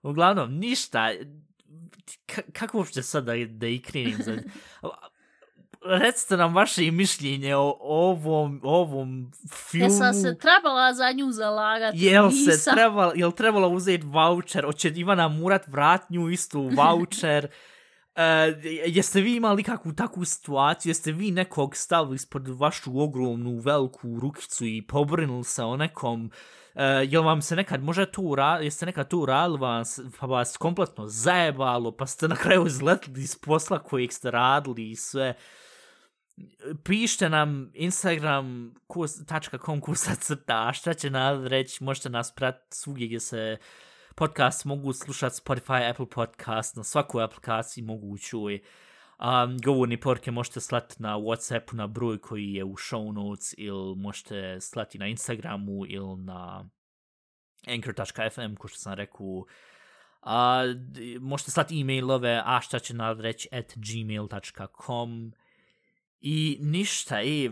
Uglavnom, 0.03 0.55
ništa, 0.55 1.12
K 2.26 2.42
kako 2.53 2.78
uopšte 2.78 3.03
sad 3.03 3.24
da, 3.24 3.32
da 3.49 3.66
i 3.66 3.78
krenim 3.78 4.16
za 4.18 4.36
recite 5.84 6.36
nam 6.36 6.55
vaše 6.55 6.90
mišljenje 6.90 7.57
o 7.57 7.76
ovom, 7.80 8.61
ovom 8.62 9.32
filmu. 9.53 9.84
Jesam 9.84 10.14
se 10.14 10.38
trebala 10.38 10.94
za 10.94 11.12
nju 11.12 11.32
zalagati? 11.32 11.99
Jel 11.99 12.26
Nisam. 12.26 12.53
se 12.53 12.70
trebala, 12.70 13.12
jel 13.16 13.32
trebala 13.32 13.68
uzeti 13.68 14.07
voucher? 14.07 14.66
Oće 14.66 14.92
Ivana 14.96 15.28
Murat 15.28 15.68
vrat 15.68 16.11
nju 16.11 16.30
istu 16.30 16.70
voucher? 16.76 17.49
Uh, 18.19 18.25
jeste 18.87 19.21
vi 19.21 19.37
imali 19.37 19.62
kakvu 19.62 19.93
takvu 19.93 20.25
situaciju? 20.25 20.91
Jeste 20.91 21.12
vi 21.12 21.31
nekog 21.31 21.77
stavili 21.77 22.16
ispod 22.16 22.49
vašu 22.49 23.01
ogromnu 23.01 23.59
veliku 23.59 24.21
rukicu 24.21 24.66
i 24.66 24.87
pobrinuli 24.87 25.45
se 25.45 25.62
o 25.62 25.77
nekom 25.77 26.31
Uh, 26.75 27.12
jel 27.12 27.23
vam 27.23 27.43
se 27.43 27.57
nekad, 27.57 27.83
može 27.83 28.07
to 28.07 28.23
uradili, 28.23 28.66
jeste 28.66 28.87
nekad 28.87 29.09
to 29.09 29.19
uradili 29.19 29.59
vas, 29.59 30.01
pa 30.21 30.27
vas 30.27 30.57
kompletno 30.57 31.07
zajebalo, 31.07 31.93
pa 31.93 32.07
ste 32.07 32.29
na 32.29 32.37
kraju 32.37 32.66
izletili 32.66 33.21
iz 33.21 33.39
posla 33.39 33.79
kojeg 33.79 34.12
ste 34.12 34.31
radili 34.31 34.91
i 34.91 34.97
sve. 34.97 35.35
Pišite 36.85 37.29
nam 37.29 37.71
instagram.com 37.75 39.81
kusa 39.81 40.14
crta, 40.14 40.73
šta 40.73 40.95
će 40.95 41.11
nas 41.11 41.47
reći, 41.47 41.85
možete 41.85 42.11
nas 42.11 42.35
pratiti 42.35 42.77
svugdje 42.77 43.07
gdje 43.07 43.21
se 43.21 43.59
podcast 44.19 44.64
mogu 44.64 44.93
slušati 44.93 45.41
Spotify, 45.45 45.91
Apple 45.91 46.07
Podcast, 46.11 46.77
na 46.77 46.85
svakoj 46.85 47.25
aplikaciji 47.25 47.85
mogućoj. 47.85 48.61
Um, 49.19 49.59
govorni 49.64 50.01
porke 50.01 50.31
možete 50.31 50.61
slati 50.61 50.95
na 50.99 51.19
Whatsappu 51.19 51.75
na 51.75 51.87
broj 51.87 52.19
koji 52.19 52.53
je 52.53 52.64
u 52.64 52.73
show 52.73 53.12
notes 53.12 53.55
ili 53.59 53.97
možete 53.97 54.61
slati 54.61 54.99
na 54.99 55.07
Instagramu 55.07 55.87
ili 55.87 56.16
na 56.16 56.69
anchor.fm 57.66 58.55
ko 58.55 58.69
što 58.69 58.79
sam 58.79 58.95
rekao. 58.95 59.45
A, 60.23 60.64
možete 61.21 61.51
slati 61.51 61.81
e-mailove 61.81 62.43
a 62.45 62.61
šta 62.61 62.79
će 62.79 62.95
nam 62.95 63.21
reći 63.21 63.49
at 63.53 63.73
gmail.com 63.77 65.33
i 66.21 66.59
ništa, 66.61 67.23
i 67.23 67.51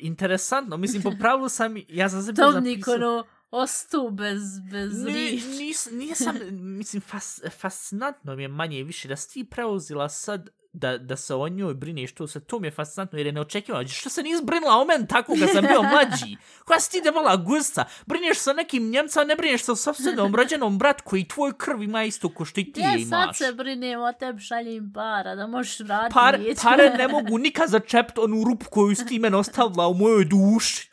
interesantno, 0.00 0.76
mislim, 0.76 1.02
po 1.02 1.12
pravilu 1.20 1.48
sam, 1.48 1.76
ja 1.88 2.08
sam 2.08 2.22
se 2.22 2.34
Tom 2.34 2.52
zapisao... 2.52 2.60
Nikono 2.60 3.24
ostu 3.50 4.10
bez, 4.10 4.40
bez 4.70 4.98
Ne, 4.98 5.12
riječi. 5.12 5.46
nis, 5.48 5.88
nisam, 5.92 6.36
mislim, 6.78 7.00
fas, 7.02 7.40
fascinantno 7.50 8.36
mi 8.36 8.42
je 8.42 8.48
manje 8.48 8.78
i 8.78 8.82
više 8.82 9.08
da 9.08 9.16
si 9.16 9.30
ti 9.30 9.44
preuzela 9.44 10.08
sad 10.08 10.48
da, 10.72 10.98
da 10.98 11.16
se 11.16 11.34
o 11.34 11.48
njoj 11.48 11.74
brineš, 11.74 12.12
to 12.12 12.26
se, 12.26 12.40
to 12.40 12.58
mi 12.58 12.66
je 12.66 12.70
fascinantno 12.70 13.18
jer 13.18 13.26
je 13.26 13.32
neočekivano. 13.32 13.88
Što 13.88 14.08
se 14.10 14.22
nisi 14.22 14.44
brinula 14.44 14.76
o 14.76 14.84
meni 14.84 15.06
tako 15.08 15.34
kad 15.40 15.48
sam 15.50 15.62
bio 15.62 15.82
mlađi? 15.82 16.36
Koja 16.64 16.80
si 16.80 16.90
ti 16.90 17.00
debala 17.04 17.36
gusta? 17.36 17.84
Brineš 18.06 18.38
se 18.38 18.50
o 18.50 18.54
nekim 18.54 18.90
Njemca, 18.90 19.24
ne 19.24 19.36
brineš 19.36 19.62
se 19.62 19.72
o 19.72 19.76
sobstvenom 19.76 20.34
rođenom 20.34 20.78
brat 20.78 21.00
koji 21.00 21.28
tvoj 21.28 21.52
krv 21.58 21.82
ima 21.82 22.04
isto 22.04 22.28
ko 22.28 22.44
što 22.44 22.60
i 22.60 22.72
ti 22.72 22.80
Ja 22.80 22.90
je 22.90 22.98
sad 23.00 23.22
imaš. 23.24 23.38
se 23.38 23.52
brinem 23.52 24.00
o 24.00 24.12
tebi 24.12 24.40
šaljim 24.40 24.92
para, 24.94 25.34
da 25.34 25.46
možeš 25.46 25.80
vratiti 25.80 26.14
Par, 26.14 26.38
pare 26.62 26.90
ne 26.90 27.08
mogu 27.14 27.38
nikad 27.38 27.68
začept 27.68 28.18
onu 28.18 28.44
rupu 28.44 28.66
koju 28.70 28.94
si 28.94 29.06
ti 29.06 29.18
mene 29.18 29.36
ostavila 29.36 29.88
u 29.88 29.94
mojoj 29.94 30.24
duši. 30.24 30.90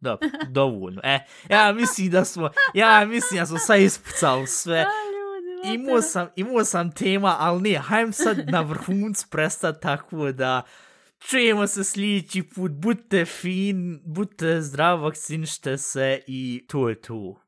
Da, 0.00 0.18
dovoljno. 0.48 1.00
E, 1.04 1.18
ja 1.48 1.72
mislim 1.72 2.10
da 2.10 2.24
smo, 2.24 2.50
ja 2.74 3.04
mislim 3.04 3.40
da 3.40 3.46
smo 3.46 3.58
sad 3.58 3.80
ispucali 3.80 4.46
sve. 4.46 4.84
Imao 5.64 6.02
sam, 6.02 6.28
imao 6.36 6.64
sam 6.64 6.92
tema, 6.92 7.36
ali 7.38 7.62
ne, 7.62 7.78
hajdem 7.78 8.12
sad 8.12 8.38
na 8.48 8.60
vrhunc 8.60 9.24
prestati 9.24 9.82
tako 9.82 10.32
da 10.32 10.62
čujemo 11.28 11.66
se 11.66 11.84
sljedeći 11.84 12.42
put, 12.42 12.72
budite 12.72 13.24
fin, 13.24 14.00
budite 14.04 14.62
zdrav, 14.62 15.02
vakcinište 15.02 15.78
se 15.78 16.20
i 16.26 16.64
to 16.68 16.88
je 16.88 17.00
to. 17.00 17.36